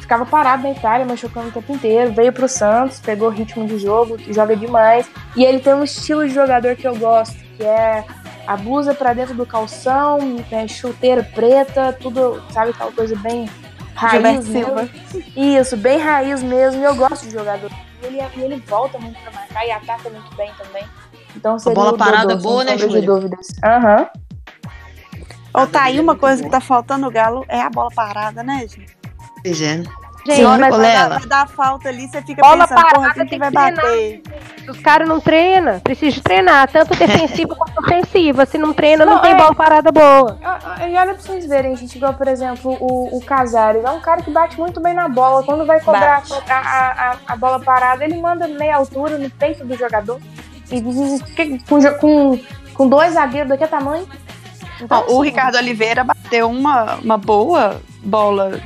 ficava 0.00 0.26
parado 0.26 0.64
na 0.64 0.70
Itália, 0.70 1.06
machucando 1.06 1.48
o 1.48 1.52
tempo 1.52 1.72
inteiro. 1.72 2.12
Veio 2.12 2.32
pro 2.32 2.48
Santos, 2.48 3.00
pegou 3.00 3.30
ritmo 3.30 3.66
de 3.66 3.78
jogo, 3.78 4.18
joga 4.32 4.54
demais. 4.54 5.08
E 5.34 5.44
ele 5.44 5.60
tem 5.60 5.74
um 5.74 5.84
estilo 5.84 6.26
de 6.26 6.34
jogador 6.34 6.76
que 6.76 6.86
eu 6.86 6.96
gosto, 6.96 7.36
que 7.56 7.64
é 7.64 8.04
a 8.46 8.56
blusa 8.56 8.94
pra 8.94 9.12
dentro 9.12 9.34
do 9.34 9.44
calção, 9.44 10.18
né, 10.50 10.68
chuteira 10.68 11.22
preta, 11.22 11.92
tudo, 11.92 12.42
sabe, 12.50 12.70
aquela 12.70 12.92
coisa 12.92 13.16
bem 13.16 13.48
raiz 13.94 14.46
mesmo. 14.48 14.52
Silva. 14.52 14.88
Isso, 15.36 15.76
bem 15.76 15.98
raiz 15.98 16.42
mesmo. 16.42 16.80
E 16.80 16.84
eu 16.84 16.94
gosto 16.94 17.24
de 17.24 17.32
jogador. 17.32 17.70
E 18.02 18.06
ele, 18.06 18.20
ele 18.36 18.56
volta 18.66 18.98
muito 18.98 19.18
pra 19.20 19.32
marcar 19.32 19.66
e 19.66 19.70
ataca 19.70 20.10
muito 20.10 20.34
bem 20.36 20.50
também. 20.58 20.84
Então 21.34 21.58
seria 21.58 21.74
bola 21.74 21.88
o 21.88 21.92
Dodô, 21.92 22.04
parada 22.04 22.34
sem 22.34 22.42
boa, 22.42 22.64
né, 22.64 22.78
Júlia? 22.78 23.02
dúvidas. 23.02 23.48
Aham. 23.64 24.08
Ou 25.52 25.66
tá 25.66 25.84
aí 25.84 25.98
uma 25.98 26.14
coisa 26.14 26.42
que 26.42 26.50
tá 26.50 26.60
faltando 26.60 27.06
no 27.06 27.10
Galo 27.10 27.44
é 27.48 27.60
a 27.60 27.70
bola 27.70 27.90
parada, 27.94 28.42
né, 28.42 28.60
gente? 28.60 28.96
Pois 29.42 29.60
é. 29.62 29.82
Gente, 30.26 30.36
Sim, 30.38 30.44
mas 30.58 30.76
Vai 30.76 30.92
dar, 30.92 31.08
vai 31.08 31.26
dar 31.26 31.48
falta 31.48 31.88
ali, 31.88 32.08
você 32.08 32.20
fica 32.20 32.42
Bola 32.42 32.66
pensando, 32.66 32.80
porra, 32.80 32.90
parada 32.90 33.14
quem 33.14 33.24
que 33.24 33.30
tem 33.30 33.38
vai 33.38 33.50
treinar. 33.52 33.76
bater? 33.76 34.22
Os 34.68 34.80
caras 34.80 35.08
não 35.08 35.20
treinam, 35.20 35.78
precisa 35.78 36.20
treinar, 36.20 36.68
tanto 36.68 36.96
defensiva 36.96 37.54
quanto 37.54 37.78
ofensiva. 37.78 38.44
Se 38.44 38.58
não 38.58 38.72
treina, 38.72 39.04
não, 39.04 39.14
Não, 39.14 39.22
tem 39.22 39.30
é. 39.30 39.36
bola 39.36 39.54
parada 39.54 39.92
boa. 39.92 40.36
E 40.80 40.96
olha 40.96 41.14
pra 41.14 41.22
vocês 41.22 41.46
verem, 41.46 41.76
gente, 41.76 41.96
igual, 41.96 42.14
por 42.14 42.26
exemplo, 42.26 42.76
o, 42.80 43.16
o 43.16 43.24
Casares. 43.24 43.84
É 43.84 43.90
um 43.90 44.00
cara 44.00 44.20
que 44.22 44.30
bate 44.30 44.58
muito 44.58 44.80
bem 44.80 44.94
na 44.94 45.08
bola. 45.08 45.44
Quando 45.44 45.64
vai 45.64 45.80
cobrar 45.80 46.24
a, 46.48 46.52
a, 46.52 47.10
a, 47.12 47.16
a 47.28 47.36
bola 47.36 47.60
parada, 47.60 48.04
ele 48.04 48.20
manda 48.20 48.48
meia 48.48 48.76
altura 48.76 49.16
no 49.16 49.30
peito 49.30 49.64
do 49.64 49.76
jogador. 49.76 50.20
E 50.72 50.82
com, 51.68 51.80
com, 52.00 52.40
com 52.74 52.88
dois 52.88 53.14
zagueiros 53.14 53.48
daquele 53.50 53.70
tamanho. 53.70 54.08
Então, 54.80 55.02
o 55.02 55.04
assim, 55.04 55.22
Ricardo 55.22 55.56
Oliveira 55.56 56.02
bateu 56.02 56.50
uma, 56.50 56.96
uma 56.96 57.16
boa 57.16 57.80
bola 58.02 58.60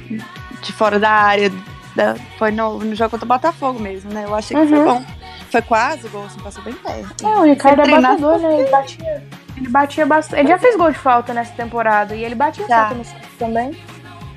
de 0.62 0.72
fora 0.72 0.98
da 0.98 1.10
área. 1.10 1.50
da- 1.96 2.14
foi 2.38 2.52
no, 2.52 2.78
no 2.78 2.94
jogo 2.94 3.10
contra 3.10 3.24
o 3.24 3.28
Botafogo 3.28 3.80
mesmo, 3.80 4.12
né? 4.12 4.24
Eu 4.24 4.34
achei 4.34 4.56
que 4.56 4.66
foi 4.68 4.78
Uhum. 4.78 4.84
bom. 4.84 5.04
Foi 5.50 5.60
quase 5.62 6.06
o 6.06 6.10
gol, 6.10 6.24
assim, 6.26 6.38
passou 6.40 6.62
bem 6.62 6.72
perto. 6.74 7.26
É, 7.26 7.36
o 7.38 7.42
Ricardo 7.42 7.82
é 7.82 8.00
batedor, 8.00 8.38
né? 8.38 8.60
Ele 8.60 8.70
batia, 8.70 9.24
ele 9.56 9.68
batia 9.68 10.06
bastante. 10.06 10.38
Ele 10.40 10.48
já 10.48 10.58
fez 10.58 10.76
gol 10.76 10.92
de 10.92 10.98
falta 10.98 11.34
nessa 11.34 11.52
temporada. 11.54 12.14
E 12.14 12.22
ele 12.24 12.36
batia 12.36 12.64
Já. 12.68 12.86
falta 12.88 12.94
no 12.94 13.04
também. 13.38 13.76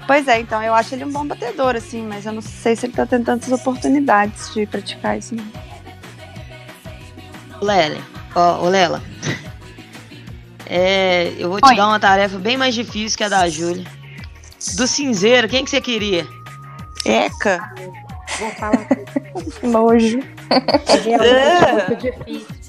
Pois 0.07 0.27
é, 0.27 0.39
então 0.39 0.61
eu 0.63 0.73
acho 0.73 0.95
ele 0.95 1.05
um 1.05 1.11
bom 1.11 1.25
batedor, 1.27 1.75
assim, 1.75 2.01
mas 2.03 2.25
eu 2.25 2.33
não 2.33 2.41
sei 2.41 2.75
se 2.75 2.87
ele 2.87 2.93
tá 2.93 3.05
tendo 3.05 3.23
tantas 3.25 3.51
oportunidades 3.51 4.51
de 4.53 4.65
praticar 4.65 5.17
isso. 5.19 5.35
Não. 5.35 5.45
Lele, 7.61 8.01
ó, 8.35 8.63
ô 8.65 8.69
Lela. 8.69 9.01
É, 10.65 11.33
eu 11.37 11.49
vou 11.49 11.61
te 11.61 11.69
Oi. 11.69 11.75
dar 11.75 11.87
uma 11.87 11.99
tarefa 11.99 12.37
bem 12.37 12.57
mais 12.57 12.73
difícil 12.73 13.15
que 13.17 13.23
a 13.23 13.29
da 13.29 13.47
Júlia. 13.47 13.85
Do 14.75 14.87
cinzeiro, 14.87 15.47
quem 15.47 15.63
que 15.63 15.69
você 15.69 15.81
queria? 15.81 16.27
Eca! 17.05 17.73
Vou 18.39 18.49
falar 18.51 18.87
Nojo. 19.63 20.19
É 20.49 21.71
muito 21.73 21.95
difícil. 22.01 22.63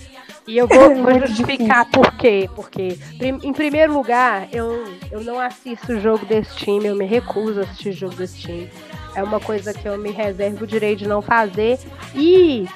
E 0.47 0.59
eu 0.59 0.69
vou, 0.69 0.95
vou 0.95 1.05
Muito 1.05 1.27
justificar 1.29 1.91
por 1.91 2.15
quê. 2.17 2.51
Porque, 2.55 2.99
em 3.21 3.53
primeiro 3.53 3.95
lugar, 3.95 4.49
eu, 4.53 4.85
eu 5.11 5.23
não 5.23 5.41
assisto 5.41 5.93
o 5.93 6.01
jogo 6.01 6.27
desse 6.27 6.55
time, 6.57 6.87
eu 6.87 6.97
me 6.97 7.07
recuso 7.07 7.61
a 7.61 7.63
assistir 7.63 7.91
o 7.91 7.93
jogo 7.93 8.15
desse 8.15 8.39
time. 8.39 8.71
É 9.15 9.23
uma 9.23 9.41
coisa 9.41 9.73
que 9.73 9.89
eu 9.89 9.97
me 9.97 10.11
reservo 10.11 10.65
o 10.65 10.67
direito 10.67 10.99
de 10.99 11.09
não 11.09 11.23
fazer. 11.23 11.79
E 12.15 12.69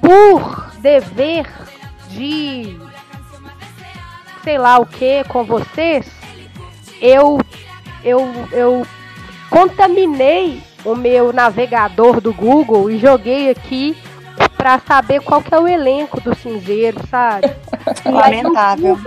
por 0.00 0.72
dever 0.80 1.46
de 2.08 2.76
sei 4.42 4.58
lá 4.58 4.78
o 4.78 4.86
que 4.86 5.22
com 5.24 5.44
vocês, 5.44 6.10
eu, 7.00 7.38
eu, 8.04 8.28
eu 8.52 8.86
contaminei 9.50 10.62
o 10.84 10.94
meu 10.94 11.32
navegador 11.32 12.20
do 12.20 12.32
Google 12.32 12.90
e 12.90 12.98
joguei 12.98 13.50
aqui 13.50 13.96
pra 14.56 14.78
saber 14.80 15.20
qual 15.20 15.42
que 15.42 15.54
é 15.54 15.58
o 15.58 15.66
elenco 15.66 16.20
do 16.20 16.34
cinzeiro, 16.34 17.00
sabe? 17.08 17.50
Lamentável. 18.06 18.98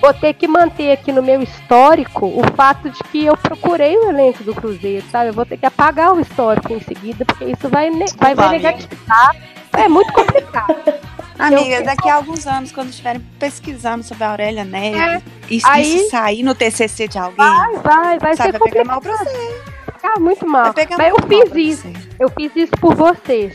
Vou 0.00 0.12
ter 0.12 0.34
que 0.34 0.46
manter 0.46 0.92
aqui 0.92 1.12
no 1.12 1.22
meu 1.22 1.40
histórico 1.40 2.26
o 2.26 2.42
fato 2.54 2.90
de 2.90 3.02
que 3.04 3.24
eu 3.24 3.36
procurei 3.36 3.96
o 3.96 4.10
elenco 4.10 4.44
do 4.44 4.54
Cruzeiro, 4.54 5.04
sabe? 5.10 5.30
Eu 5.30 5.32
vou 5.32 5.46
ter 5.46 5.56
que 5.56 5.64
apagar 5.64 6.12
o 6.12 6.20
histórico 6.20 6.72
em 6.72 6.80
seguida, 6.80 7.24
porque 7.24 7.44
isso 7.44 7.68
vai, 7.68 7.90
vai, 8.18 8.34
vai 8.34 8.48
negativar. 8.50 9.36
É 9.72 9.88
muito 9.88 10.12
complicado. 10.12 10.76
Amiga, 11.38 11.76
Eu- 11.76 11.84
daqui 11.84 12.08
a 12.08 12.14
alguns 12.14 12.46
anos, 12.46 12.70
quando 12.72 12.90
estiverem 12.90 13.20
pesquisando 13.38 14.02
sobre 14.04 14.22
a 14.24 14.30
Aurélia 14.30 14.64
Neves, 14.64 15.00
É. 15.00 15.22
isso, 15.50 15.66
Aí- 15.68 16.08
sair 16.08 16.42
no 16.42 16.54
TCC 16.54 17.08
de 17.08 17.18
alguém, 17.18 17.36
Vai, 17.36 17.72
vai, 17.78 18.18
vai 18.18 18.36
sabe, 18.36 18.52
ser 18.52 18.58
vai 18.58 18.70
pegar 18.70 18.84
complicado. 18.84 18.86
mal 18.86 19.00
pra 19.00 19.16
você. 19.16 19.60
Ficar 19.96 20.20
muito 20.20 20.46
mal. 20.46 20.64
Vai 20.64 20.72
pegar 20.74 20.96
Mas 20.98 21.08
eu 21.08 21.16
fiz 21.26 21.54
isso. 21.78 21.88
Eu 22.20 22.28
fiz 22.30 22.52
isso 22.54 22.72
por 22.80 22.94
vocês. 22.94 23.54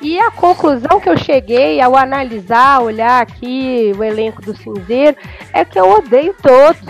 E 0.00 0.18
a 0.18 0.30
conclusão 0.30 0.98
que 0.98 1.08
eu 1.10 1.16
cheguei 1.18 1.80
ao 1.80 1.94
analisar, 1.94 2.80
olhar 2.80 3.20
aqui 3.20 3.92
o 3.96 4.02
elenco 4.02 4.40
do 4.40 4.56
cinzeiro, 4.56 5.14
é 5.52 5.62
que 5.64 5.78
eu 5.78 5.88
odeio 5.90 6.34
todos. 6.42 6.80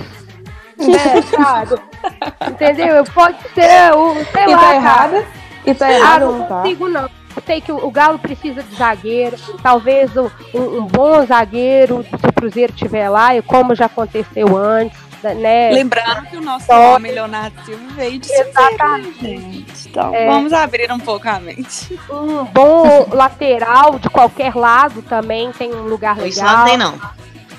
É? 0.81 2.49
Entendeu? 2.51 2.87
Eu 2.97 3.05
Pode 3.05 3.37
ser 3.55 3.93
o. 3.95 4.15
Sei 4.33 4.45
E 4.45 4.47
lá. 4.47 4.59
tá 4.59 4.75
errada. 4.75 5.27
E 5.67 5.75
tá 5.75 5.87
Ah, 5.87 5.93
errado, 5.93 6.21
não 6.25 6.39
não 6.39 6.47
tá? 6.47 6.63
consigo 6.63 6.89
não. 6.89 7.11
Eu 7.41 7.47
sei 7.47 7.61
que 7.63 7.73
o 7.73 7.81
o 7.87 7.91
Galo 7.91 8.19
precisa 8.19 8.63
de 8.63 8.77
zagueiro, 8.77 9.37
talvez 9.63 10.15
um, 10.17 10.29
um- 10.55 10.79
um 10.81 10.83
bom 10.87 11.25
zagueiro, 11.25 12.05
se 12.05 12.27
o 12.27 12.33
Cruzeiro 12.33 12.73
estiver 12.73 13.09
lá, 13.09 13.35
e 13.35 13.41
como 13.41 13.75
já 13.75 13.87
aconteceu 13.87 14.55
antes, 14.57 14.99
né? 15.23 15.71
Lembrando 15.73 16.27
que 16.27 16.37
o 16.37 16.41
nosso 16.43 16.67
Só- 16.67 16.95
homem 16.97 17.13
Leonardo 17.13 17.59
Silva 17.65 17.83
veio 17.97 18.19
de 18.19 18.27
Silveira, 18.27 18.51
Exatamente. 18.51 19.23
né, 19.23 19.29
gente? 19.41 19.89
Então, 19.89 20.15
É. 20.15 20.27
vamos 20.27 20.53
abrir 20.53 20.93
um 20.93 20.99
pouco 21.01 21.27
a 21.29 21.41
mente. 21.41 21.99
Um 22.11 22.45
bom 22.45 23.07
lateral 23.11 23.99
de 23.99 24.11
qualquer 24.11 24.55
lado 24.55 25.01
também 25.03 25.51
tem 25.53 25.75
um 25.75 25.85
lugar 25.85 26.17
legal. 26.17 26.29
Isso 26.29 26.45
não 26.45 26.65
tem, 26.67 26.77
não. 26.77 26.95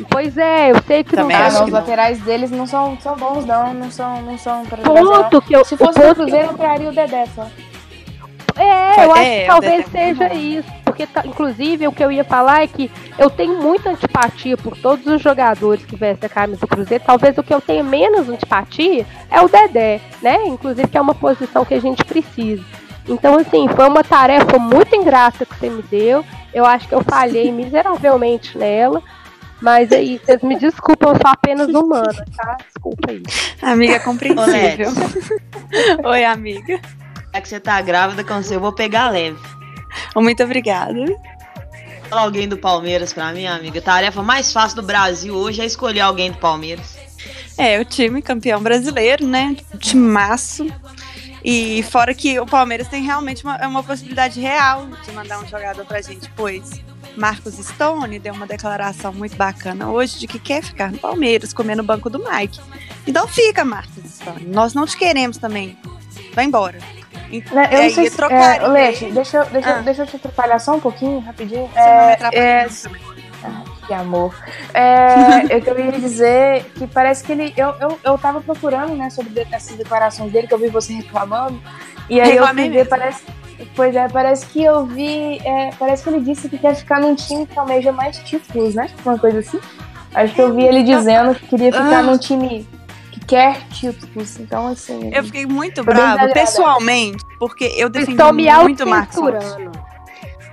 Pois 0.09 0.37
é, 0.37 0.71
eu 0.71 0.81
sei 0.87 1.03
que 1.03 1.15
Também 1.15 1.37
não 1.37 1.45
acho 1.45 1.55
não, 1.55 1.61
que 1.63 1.67
os 1.69 1.73
não. 1.73 1.79
laterais 1.79 2.19
deles 2.21 2.49
não 2.51 2.65
são, 2.65 2.97
são 3.01 3.15
bons, 3.15 3.45
não. 3.45 3.73
Não 3.73 3.91
são, 3.91 4.21
não 4.21 4.37
são 4.37 4.63
não. 4.63 4.93
ponto 4.95 5.41
que 5.41 5.53
eu. 5.55 5.65
Se 5.65 5.73
o 5.75 5.77
fosse 5.77 5.99
no 5.99 6.15
Cruzeiro, 6.15 6.47
eu 6.51 6.57
traria 6.57 6.89
o 6.89 6.93
Dedé 6.93 7.25
só. 7.35 7.47
É, 8.61 9.05
eu 9.05 9.11
acho 9.11 9.21
é, 9.21 9.41
que 9.41 9.47
talvez 9.47 9.79
é 9.79 9.89
seja 9.89 10.29
bom. 10.29 10.35
isso. 10.35 10.69
Porque, 10.85 11.07
inclusive, 11.25 11.87
o 11.87 11.91
que 11.91 12.03
eu 12.03 12.11
ia 12.11 12.23
falar 12.23 12.63
é 12.63 12.67
que 12.67 12.91
eu 13.17 13.29
tenho 13.29 13.61
muita 13.61 13.89
antipatia 13.89 14.57
por 14.57 14.77
todos 14.77 15.05
os 15.07 15.21
jogadores 15.21 15.85
que 15.85 15.95
vestem 15.95 16.27
a 16.27 16.29
camisa 16.29 16.61
do 16.61 16.67
Cruzeiro. 16.67 17.03
Talvez 17.05 17.37
o 17.37 17.43
que 17.43 17.53
eu 17.53 17.61
tenha 17.61 17.83
menos 17.83 18.29
antipatia 18.29 19.05
é 19.29 19.41
o 19.41 19.47
Dedé, 19.47 20.01
né? 20.21 20.47
Inclusive, 20.47 20.87
que 20.87 20.97
é 20.97 21.01
uma 21.01 21.15
posição 21.15 21.65
que 21.65 21.73
a 21.73 21.81
gente 21.81 22.03
precisa. 22.03 22.63
Então, 23.07 23.37
assim, 23.39 23.67
foi 23.69 23.87
uma 23.87 24.03
tarefa 24.03 24.59
muito 24.59 24.95
ingrata 24.95 25.45
que 25.45 25.55
você 25.55 25.69
me 25.69 25.81
deu. 25.83 26.23
Eu 26.53 26.65
acho 26.65 26.87
que 26.87 26.93
eu 26.93 27.01
falhei 27.01 27.51
miseravelmente 27.51 28.57
nela. 28.57 29.01
Mas 29.61 29.91
aí, 29.91 30.19
vocês 30.19 30.41
me 30.41 30.57
desculpam, 30.57 31.11
eu 31.11 31.15
sou 31.15 31.31
apenas 31.31 31.69
humana, 31.69 32.25
tá? 32.35 32.57
Desculpa 32.65 33.11
aí. 33.11 33.21
Amiga, 33.61 33.93
é 33.93 33.99
compreensível. 33.99 34.89
Oi, 36.03 36.25
amiga. 36.25 36.81
Já 37.33 37.41
que 37.41 37.47
você 37.47 37.59
tá 37.59 37.81
grávida 37.81 38.23
você, 38.23 38.55
eu 38.55 38.59
vou 38.59 38.73
pegar 38.73 39.09
leve. 39.09 39.39
Muito 40.15 40.43
obrigada. 40.43 40.93
Fala 42.09 42.23
alguém 42.23 42.47
do 42.47 42.57
Palmeiras 42.57 43.13
pra 43.13 43.31
mim, 43.31 43.45
amiga. 43.45 43.79
A 43.79 43.81
tarefa 43.81 44.21
mais 44.21 44.51
fácil 44.51 44.77
do 44.77 44.83
Brasil 44.83 45.33
hoje 45.33 45.61
é 45.61 45.65
escolher 45.65 46.01
alguém 46.01 46.31
do 46.31 46.37
Palmeiras. 46.37 46.97
É, 47.57 47.79
o 47.79 47.85
time 47.85 48.21
campeão 48.21 48.61
brasileiro, 48.61 49.25
né? 49.25 49.55
Timaço. 49.79 50.67
E 51.43 51.83
fora 51.83 52.13
que 52.13 52.39
o 52.39 52.45
Palmeiras 52.45 52.87
tem 52.87 53.03
realmente 53.03 53.43
uma, 53.43 53.55
é 53.55 53.65
uma 53.65 53.83
possibilidade 53.83 54.39
real 54.39 54.87
de 55.05 55.11
mandar 55.11 55.39
um 55.39 55.47
jogador 55.47 55.85
pra 55.85 56.01
gente, 56.01 56.29
pois 56.35 56.81
Marcos 57.17 57.55
Stone 57.55 58.19
deu 58.19 58.33
uma 58.33 58.45
declaração 58.45 59.13
muito 59.13 59.35
bacana 59.35 59.89
hoje 59.89 60.19
de 60.19 60.27
que 60.27 60.37
quer 60.37 60.63
ficar 60.63 60.91
no 60.91 60.97
Palmeiras, 60.97 61.53
comer 61.53 61.75
no 61.75 61.83
banco 61.83 62.09
do 62.09 62.19
Mike. 62.19 62.59
Então 63.07 63.27
fica, 63.27 63.65
Marcos 63.65 64.03
Stone. 64.05 64.45
Nós 64.45 64.73
não 64.73 64.85
te 64.85 64.97
queremos 64.97 65.37
também. 65.37 65.77
Vai 66.33 66.45
embora. 66.45 66.77
E, 67.31 67.43
Né, 67.53 67.69
Eu 67.71 67.79
e 67.79 67.83
não 67.83 67.89
sei 67.95 68.09
se... 68.09 68.15
trocaria 68.17 68.45
É, 68.79 68.89
ele. 68.93 69.11
deixa, 69.11 69.37
eu- 69.37 69.45
deixa, 69.45 69.69
eu- 69.69 69.75
Ah. 69.75 69.79
deixa 69.81 70.01
eu 70.03 70.07
te 70.07 70.15
atrapalhar 70.17 70.59
só 70.59 70.75
um 70.75 70.79
pouquinho, 70.79 71.19
rapidinho. 71.19 71.67
Você 71.67 71.79
não 71.79 71.85
me 71.85 71.91
É, 71.91 72.13
atrapalha 72.13 72.39
é, 72.41 72.67
também. 72.67 73.01
Que 73.87 73.93
amor. 73.93 74.35
É, 74.73 75.43
eu 75.49 75.61
queria 75.61 75.91
dizer 75.93 76.63
que 76.75 76.85
parece 76.87 77.23
que 77.23 77.31
ele. 77.31 77.53
Eu, 77.57 77.73
eu, 77.79 77.99
eu 78.03 78.17
tava 78.17 78.39
procurando, 78.41 78.95
né, 78.95 79.09
sobre 79.09 79.45
essas 79.51 79.75
declarações 79.75 80.31
dele, 80.31 80.47
que 80.47 80.53
eu 80.53 80.59
vi 80.59 80.67
você 80.67 80.93
reclamando. 80.93 81.59
E 82.09 82.21
aí 82.21 82.31
Reclamei 82.33 82.65
eu 82.67 82.69
fui 82.71 82.77
ver, 82.83 82.87
parece. 82.89 83.23
Pois 83.75 83.95
é, 83.95 84.07
parece 84.07 84.45
que 84.47 84.63
eu 84.63 84.85
vi. 84.85 85.39
é, 85.45 85.71
parece 85.79 86.03
que 86.03 86.09
ele 86.09 86.19
disse 86.21 86.47
que 86.49 86.57
quer 86.57 86.75
ficar 86.75 86.99
num 86.99 87.15
time 87.15 87.45
que 87.47 87.57
almeja 87.57 87.91
mais 87.91 88.17
títulos, 88.19 88.75
né? 88.75 88.87
Uma 89.05 89.17
coisa 89.17 89.39
assim. 89.39 89.59
Acho 90.13 90.33
que 90.35 90.41
eu 90.41 90.53
vi 90.53 90.63
ele 90.63 90.83
dizendo 90.83 91.33
que 91.35 91.47
queria 91.47 91.71
ficar 91.71 91.99
Ah. 91.99 92.03
num 92.03 92.17
time 92.17 92.67
que 93.31 93.35
quer 93.35 93.61
títulos. 93.69 94.37
Então, 94.39 94.67
assim. 94.67 95.09
Eu 95.13 95.23
fiquei 95.23 95.45
muito 95.45 95.83
brava, 95.83 96.27
pessoalmente, 96.33 97.23
porque 97.39 97.63
eu 97.77 97.89
defendi 97.89 98.11
estão 98.11 98.33
me 98.33 98.51
muito 98.51 98.85
Marcos 98.85 99.15
Rocha. 99.15 99.71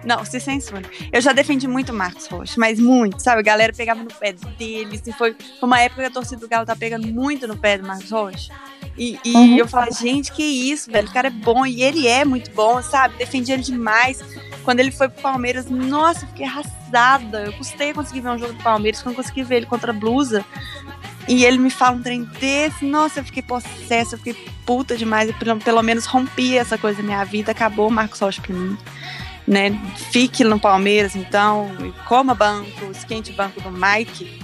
Não, 0.05 0.25
se 0.25 0.39
censura. 0.39 0.83
Eu 1.13 1.21
já 1.21 1.33
defendi 1.33 1.67
muito 1.67 1.91
o 1.91 1.95
Marcos 1.95 2.27
Rocha, 2.29 2.55
mas 2.57 2.79
muito, 2.79 3.21
sabe? 3.21 3.41
A 3.41 3.43
galera 3.43 3.73
pegava 3.73 4.01
no 4.03 4.09
pé 4.15 4.33
dele. 4.57 4.97
Assim, 4.97 5.13
foi 5.13 5.37
uma 5.61 5.81
época 5.81 6.03
que 6.03 6.07
a 6.07 6.11
torcida 6.11 6.41
do 6.41 6.49
Galo 6.49 6.65
tá 6.65 6.77
pegando 6.77 7.07
muito 7.09 7.49
no 7.49 7.57
pé 7.57 7.77
do 7.77 7.87
Marcos 7.87 8.11
Rocha. 8.11 8.53
E, 8.97 9.19
e 9.25 9.35
Uhum. 9.35 9.57
eu 9.57 9.67
falava, 9.69 9.91
gente, 9.91 10.31
que 10.33 10.43
isso, 10.43 10.91
velho? 10.91 11.09
O 11.09 11.13
cara 11.13 11.27
é 11.29 11.31
bom 11.31 11.67
e 11.67 11.83
ele 11.83 12.07
é 12.07 12.25
muito 12.25 12.51
bom, 12.53 12.81
sabe? 12.81 13.17
Defendi 13.19 13.53
ele 13.53 13.63
demais. 13.63 14.23
Quando 14.65 14.81
ele 14.81 14.93
foi 14.93 15.09
pro 15.09 15.21
Palmeiras, 15.21 15.67
nossa, 15.69 16.25
eu 16.25 16.29
fiquei 16.29 16.47
arrasada. 16.47 17.43
Eu 17.47 17.53
custei 17.55 17.91
a 17.91 17.95
conseguir 17.95 18.21
ver 18.21 18.31
um 18.31 18.39
jogo 18.39 18.53
do 18.53 18.63
Palmeiras, 18.63 19.03
quando 19.03 19.17
eu 19.17 19.23
consegui 19.23 19.43
ver 19.43 19.57
ele 19.57 19.67
contra 19.67 19.91
a 19.91 19.95
Blusa. 19.95 20.45
E 21.29 21.45
ele 21.45 21.59
me 21.59 21.71
fala 21.71 21.97
um 21.97 22.03
trem 22.03 22.25
desse, 22.41 22.85
nossa, 22.85 23.21
eu 23.21 23.25
fiquei 23.25 23.43
possessa, 23.43 24.15
eu 24.15 24.19
fiquei 24.19 24.35
puta 24.65 24.97
demais. 24.97 25.29
Eu, 25.29 25.35
pelo, 25.35 25.59
pelo 25.59 25.83
menos 25.83 26.07
rompi 26.07 26.57
essa 26.57 26.79
coisa 26.79 27.01
na 27.01 27.05
minha 27.05 27.25
vida, 27.25 27.53
acabou 27.53 27.89
o 27.89 27.91
Marcos 27.91 28.19
Rocha 28.19 28.41
pra 28.41 28.55
mim 28.55 28.77
né? 29.49 29.71
Fique 30.13 30.45
no 30.45 30.61
Palmeiras, 30.61 31.17
então, 31.17 31.71
e 31.81 31.91
coma 32.07 32.35
banco, 32.35 32.91
esquente 32.93 33.33
banco 33.33 33.61
do 33.63 33.71
Mike. 33.71 34.39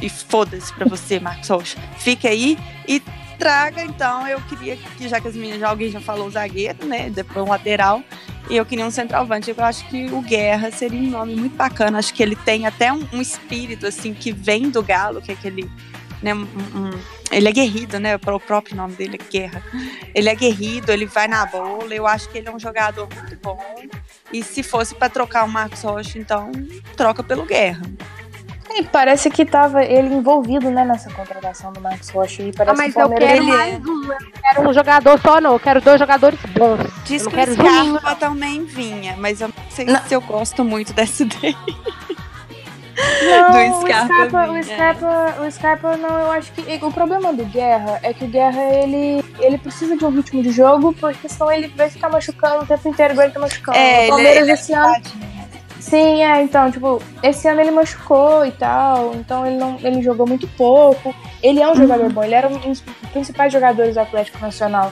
E 0.00 0.08
foda-se 0.08 0.72
pra 0.72 0.86
você, 0.86 1.18
Marcos 1.18 1.48
Rocha. 1.48 1.78
Fique 1.98 2.28
aí 2.28 2.56
e 2.86 3.02
traga, 3.38 3.82
então, 3.82 4.26
eu 4.26 4.40
queria 4.42 4.76
que, 4.76 5.08
já 5.08 5.20
que 5.20 5.28
as 5.28 5.34
meninas, 5.34 5.60
já 5.60 5.68
alguém 5.68 5.90
já 5.90 6.00
falou 6.00 6.30
zagueiro, 6.30 6.86
né? 6.86 7.10
Depois 7.10 7.46
um 7.46 7.50
lateral, 7.50 8.02
E 8.48 8.56
eu 8.56 8.66
queria 8.66 8.84
um 8.84 8.90
centroavante. 8.90 9.50
Eu 9.50 9.64
acho 9.64 9.86
que 9.88 10.06
o 10.06 10.20
Guerra 10.20 10.70
seria 10.70 10.98
um 10.98 11.10
nome 11.10 11.34
muito 11.34 11.56
bacana. 11.56 11.98
Acho 11.98 12.12
que 12.12 12.22
ele 12.22 12.36
tem 12.36 12.66
até 12.66 12.92
um, 12.92 13.06
um 13.12 13.20
espírito, 13.20 13.86
assim, 13.86 14.12
que 14.12 14.32
vem 14.32 14.70
do 14.70 14.82
Galo, 14.82 15.20
que 15.22 15.30
é 15.30 15.34
aquele. 15.34 15.70
Né, 16.22 16.34
um, 16.34 16.42
um, 16.42 16.90
ele 17.30 17.48
é 17.48 17.52
guerrido, 17.52 17.98
né? 17.98 18.16
O 18.16 18.18
próprio 18.18 18.76
nome 18.76 18.94
dele 18.94 19.18
é 19.20 19.30
Guerra. 19.30 19.62
Ele 20.14 20.28
é 20.28 20.34
guerrido, 20.34 20.92
ele 20.92 21.06
vai 21.06 21.26
na 21.26 21.44
bola. 21.46 21.94
Eu 21.94 22.06
acho 22.06 22.28
que 22.28 22.38
ele 22.38 22.48
é 22.48 22.54
um 22.54 22.58
jogador 22.58 23.08
muito 23.14 23.36
bom. 23.42 23.58
E 24.32 24.42
se 24.42 24.62
fosse 24.62 24.94
para 24.94 25.08
trocar 25.08 25.44
o 25.44 25.48
Marcos 25.48 25.82
Rocha, 25.82 26.18
então 26.18 26.52
troca 26.96 27.22
pelo 27.22 27.44
Guerra. 27.44 27.82
E 28.76 28.82
parece 28.82 29.30
que 29.30 29.44
tava 29.44 29.84
ele 29.84 30.12
envolvido, 30.12 30.68
né, 30.68 30.84
nessa 30.84 31.08
contratação 31.10 31.72
do 31.72 31.80
Marcos 31.80 32.08
Rocha. 32.10 32.42
E 32.42 32.52
parece 32.52 32.74
Ah, 32.74 32.82
mas 32.84 32.92
que 32.92 32.98
o 32.98 33.02
eu 33.02 33.08
quero 33.10 33.24
ele 33.36 33.46
mais 33.46 33.84
um. 33.86 34.12
Eu 34.12 34.18
quero 34.42 34.68
um 34.68 34.72
jogador 34.72 35.20
só, 35.20 35.40
não. 35.40 35.52
Eu 35.52 35.60
quero 35.60 35.80
dois 35.80 35.98
jogadores 36.00 36.40
bons. 36.56 36.80
Diz 37.04 37.22
eu 37.22 37.30
que 37.30 37.36
quero 37.36 37.52
o 37.52 37.54
Scarpa 37.54 38.16
também 38.16 38.64
vinha, 38.64 39.14
mas 39.16 39.40
eu 39.40 39.48
não 39.48 39.54
sei 39.70 39.84
Não. 39.84 40.02
se 40.02 40.14
eu 40.14 40.20
gosto 40.20 40.64
muito 40.64 40.92
dessa 40.92 41.22
ideia. 41.22 41.56
Não, 42.96 43.70
do 43.70 43.76
o 43.78 43.80
Scarpa 43.82 44.14
Scarpa, 44.14 44.50
o. 44.52 44.62
Scarpa, 44.64 45.34
o 45.42 45.50
Scarpa 45.52 45.96
não, 45.96 46.18
eu 46.20 46.30
acho 46.32 46.52
que 46.52 46.84
o 46.84 46.92
problema 46.92 47.32
do 47.32 47.44
Guerra 47.44 48.00
é 48.02 48.12
que 48.12 48.24
o 48.24 48.28
Guerra 48.28 48.62
ele, 48.62 49.24
ele 49.38 49.58
precisa 49.58 49.96
de 49.96 50.04
um 50.04 50.10
ritmo 50.10 50.42
de 50.42 50.50
jogo, 50.50 50.92
porque 50.94 51.28
senão 51.28 51.50
ele 51.50 51.68
vai 51.76 51.90
ficar 51.90 52.08
machucando 52.08 52.62
o 52.64 52.66
tempo 52.66 52.88
inteiro, 52.88 53.20
ele 53.20 53.32
tá 53.32 53.40
machucando. 53.40 53.76
É, 53.78 54.06
o 54.06 54.08
Palmeiras 54.10 54.36
ele, 54.36 54.44
ele 54.46 54.52
esse 54.52 54.72
ano. 54.72 54.94
Sim, 55.84 56.22
é, 56.22 56.42
então, 56.42 56.70
tipo, 56.70 57.00
esse 57.22 57.46
ano 57.46 57.60
ele 57.60 57.70
machucou 57.70 58.44
e 58.46 58.50
tal, 58.50 59.14
então 59.14 59.46
ele 59.46 59.56
não 59.56 59.76
ele 59.82 60.00
jogou 60.00 60.26
muito 60.26 60.48
pouco. 60.48 61.14
Ele 61.42 61.60
é 61.60 61.70
um 61.70 61.74
jogador 61.74 62.10
bom, 62.10 62.24
ele 62.24 62.34
era 62.34 62.48
um 62.48 62.56
dos 62.56 62.82
principais 63.12 63.52
jogadores 63.52 63.94
do 63.94 64.00
Atlético 64.00 64.38
Nacional. 64.40 64.90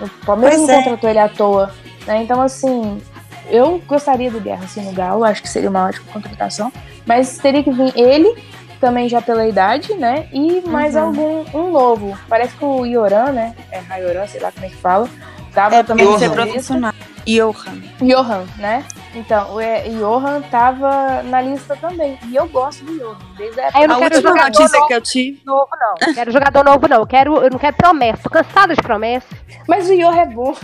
O 0.00 0.08
Palmeiras 0.26 0.60
não 0.60 0.68
é. 0.68 0.76
contratou 0.78 1.08
ele 1.08 1.20
à 1.20 1.28
toa, 1.28 1.72
né? 2.08 2.22
Então, 2.24 2.40
assim, 2.42 3.00
eu 3.48 3.80
gostaria 3.86 4.32
do 4.32 4.40
Guerra 4.40 4.64
assim 4.64 4.82
no 4.82 4.92
Galo, 4.92 5.22
acho 5.22 5.40
que 5.42 5.48
seria 5.48 5.70
uma 5.70 5.86
ótima 5.86 6.06
contratação, 6.12 6.72
mas 7.06 7.38
teria 7.38 7.62
que 7.62 7.70
vir 7.70 7.92
ele 7.96 8.36
também 8.80 9.08
já 9.08 9.22
pela 9.22 9.46
idade, 9.46 9.94
né? 9.94 10.26
E 10.32 10.60
mais 10.66 10.96
Uhum. 10.96 11.02
algum 11.02 11.44
um 11.54 11.70
novo. 11.70 12.18
Parece 12.28 12.56
que 12.56 12.64
o 12.64 12.84
Ioran, 12.84 13.30
né? 13.30 13.54
É 13.70 13.78
Raioran, 13.78 14.26
sei 14.26 14.40
lá 14.40 14.50
como 14.50 14.66
é 14.66 14.68
que 14.68 14.76
fala. 14.76 15.08
Tava 15.54 15.76
É, 15.76 15.82
também 15.84 16.04
Johan. 16.04 16.92
Johan. 17.24 17.80
Johan, 18.00 18.44
né? 18.58 18.84
Então, 19.14 19.54
o 19.54 19.60
é, 19.60 19.82
Johan 19.90 20.40
tava 20.42 21.22
na 21.24 21.40
lista 21.42 21.76
também. 21.76 22.18
E 22.28 22.34
eu 22.34 22.48
gosto 22.48 22.84
do 22.84 22.98
Johan, 22.98 23.16
desde 23.36 23.60
a 23.60 23.64
época. 23.64 23.82
Eu 23.82 23.88
não 23.88 23.96
a 23.96 23.98
quero 23.98 24.14
última 24.14 24.30
jogador 24.30 24.58
notícia 24.58 24.78
novo, 24.78 24.88
que 24.88 24.94
eu 24.94 25.00
tive. 25.00 25.42
novo, 25.44 25.68
não. 25.78 26.08
Eu 26.08 26.14
quero 26.14 26.32
jogador 26.32 26.64
novo, 26.64 26.88
não. 26.88 26.96
Eu, 26.98 27.06
quero, 27.06 27.36
eu 27.36 27.50
não 27.50 27.58
quero 27.58 27.76
promessa. 27.76 28.22
Tô 28.22 28.30
cansada 28.30 28.74
de 28.74 28.82
promessa. 28.82 29.26
Mas 29.68 29.88
o 29.88 29.96
Johan 29.96 30.16
é 30.16 30.26
bom. 30.26 30.54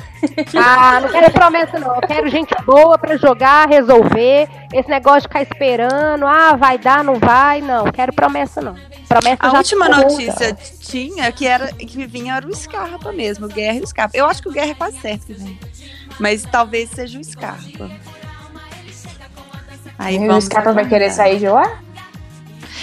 Ah, 0.56 1.00
não 1.00 1.08
quero 1.08 1.30
promessa, 1.30 1.78
não. 1.78 1.94
Eu 1.94 2.00
quero 2.00 2.28
gente 2.28 2.54
boa 2.64 2.98
pra 2.98 3.16
jogar, 3.16 3.68
resolver. 3.68 4.48
Esse 4.72 4.88
negócio 4.88 5.22
de 5.22 5.28
ficar 5.28 5.42
esperando. 5.42 6.26
Ah, 6.26 6.56
vai 6.56 6.78
dar, 6.78 7.04
não 7.04 7.14
vai. 7.14 7.60
Não, 7.60 7.84
quero 7.92 8.12
promessa, 8.12 8.60
não. 8.60 8.74
Promessa 9.08 9.38
A 9.40 9.50
já 9.50 9.58
última 9.58 9.88
tá. 9.88 9.96
notícia 9.98 10.56
tinha 10.80 11.30
que 11.32 11.46
era 11.46 11.68
que 11.68 12.06
vinha 12.06 12.34
era 12.34 12.46
o 12.46 12.54
Scarpa 12.54 13.12
mesmo, 13.12 13.46
o 13.46 13.48
Guerra 13.48 13.78
e 13.78 13.82
o 13.82 13.86
Scarpa. 13.86 14.16
Eu 14.16 14.26
acho 14.26 14.42
que 14.42 14.48
o 14.48 14.52
Guerra 14.52 14.70
é 14.70 14.74
quase 14.74 14.98
certo 14.98 15.26
que 15.26 15.34
vem. 15.34 15.58
Mas 16.18 16.42
talvez 16.42 16.90
seja 16.90 17.18
o 17.18 17.24
Scarpa. 17.24 17.90
Aí 19.98 20.16
E 20.16 20.28
o 20.28 20.40
Scarpa 20.40 20.72
vai 20.72 20.86
querer 20.88 21.10
sair 21.10 21.38
de 21.38 21.48
lá? 21.48 21.80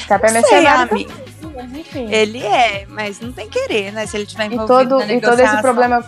Scarpa 0.01 0.27
é 0.27 0.31
Não 0.33 0.41
sei, 0.41 0.51
mercenário 0.61 0.91
amigo. 0.91 1.11
também, 1.11 1.55
mas 1.55 1.73
enfim. 1.79 2.11
Ele 2.13 2.43
é, 2.45 2.85
mas 2.89 3.19
não 3.21 3.31
tem 3.31 3.49
querer, 3.49 3.93
né? 3.93 4.05
Se 4.05 4.17
ele 4.17 4.25
tiver 4.25 4.43
E 4.51 4.53
envolvido 4.53 4.89
todo, 4.97 4.99
na 4.99 5.13
e 5.13 5.21
todo 5.21 5.39
esse 5.39 5.61
problema. 5.61 6.05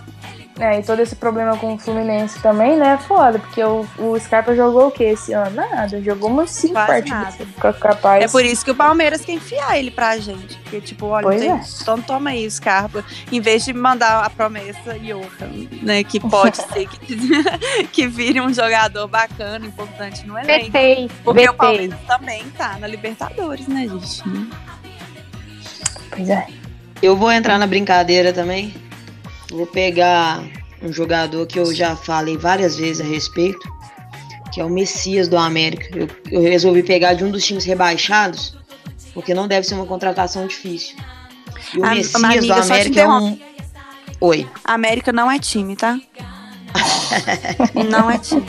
É, 0.59 0.79
e 0.79 0.83
todo 0.83 0.99
esse 0.99 1.15
problema 1.15 1.55
com 1.57 1.75
o 1.75 1.77
Fluminense 1.77 2.41
também, 2.41 2.75
né? 2.77 2.93
É 2.93 2.97
foda, 2.97 3.37
porque 3.37 3.63
o, 3.63 3.85
o 3.99 4.19
Scarpa 4.19 4.55
jogou 4.55 4.87
o 4.87 4.91
que 4.91 5.03
esse 5.03 5.31
ano? 5.33 5.55
Nada, 5.55 6.01
jogou 6.01 6.29
umas 6.29 6.49
cinco 6.49 6.73
Quase 6.73 6.87
partidas. 6.87 7.19
nada. 7.19 7.45
Fica 7.45 7.73
capaz. 7.73 8.23
É 8.23 8.27
por 8.27 8.43
isso 8.43 8.65
que 8.65 8.71
o 8.71 8.75
Palmeiras 8.75 9.23
quer 9.23 9.33
enfiar 9.33 9.77
ele 9.77 9.91
pra 9.91 10.17
gente. 10.17 10.57
Porque, 10.57 10.81
tipo, 10.81 11.05
olha, 11.07 11.23
Pois 11.27 11.39
tem, 11.39 11.51
é. 11.51 11.61
então 11.81 12.01
toma 12.01 12.31
aí 12.31 12.47
o 12.47 12.51
Scarpa. 12.51 13.05
Em 13.31 13.39
vez 13.39 13.63
de 13.65 13.73
mandar 13.73 14.25
a 14.25 14.29
promessa 14.29 14.97
Johan, 14.99 15.67
né? 15.83 16.03
Que 16.03 16.19
pode 16.19 16.57
ser 16.57 16.87
que, 16.87 17.85
que 17.93 18.07
vire 18.07 18.41
um 18.41 18.51
jogador 18.51 19.07
bacana, 19.07 19.65
importante 19.65 20.25
no 20.25 20.37
elenco. 20.39 20.65
Vetei, 20.65 21.09
Porque 21.23 21.41
o 21.41 21.51
vetei. 21.51 21.57
Palmeiras 21.57 21.99
também 22.07 22.43
tá 22.57 22.77
na 22.79 22.87
Libertadores, 22.87 23.67
né, 23.67 23.87
gente? 23.87 24.23
Pois 26.09 26.29
é. 26.29 26.47
Eu 27.01 27.15
vou 27.15 27.31
entrar 27.31 27.59
na 27.59 27.67
brincadeira 27.67 28.33
também. 28.33 28.73
Vou 29.51 29.65
pegar 29.65 30.43
um 30.81 30.91
jogador 30.91 31.45
que 31.47 31.59
eu 31.59 31.73
já 31.73 31.95
falei 31.95 32.37
várias 32.37 32.77
vezes 32.77 33.01
a 33.01 33.03
respeito, 33.09 33.59
que 34.53 34.61
é 34.61 34.65
o 34.65 34.69
Messias 34.69 35.27
do 35.27 35.37
América. 35.37 35.87
Eu, 35.95 36.07
eu 36.31 36.41
resolvi 36.41 36.83
pegar 36.83 37.13
de 37.13 37.23
um 37.23 37.31
dos 37.31 37.45
times 37.45 37.65
rebaixados, 37.65 38.55
porque 39.13 39.33
não 39.33 39.47
deve 39.47 39.65
ser 39.65 39.75
uma 39.75 39.85
contratação 39.85 40.45
difícil. 40.47 40.95
E 41.73 41.79
o 41.79 41.85
Ah, 41.85 41.95
Messias 41.95 42.23
amiga, 42.23 42.55
do 42.55 42.61
América 42.61 43.01
é 43.01 43.07
um. 43.07 43.39
Oi. 44.19 44.49
A 44.63 44.73
América 44.73 45.11
não 45.11 45.29
é 45.29 45.39
time, 45.39 45.75
tá? 45.75 45.99
não 47.89 48.09
é 48.09 48.17
time. 48.17 48.43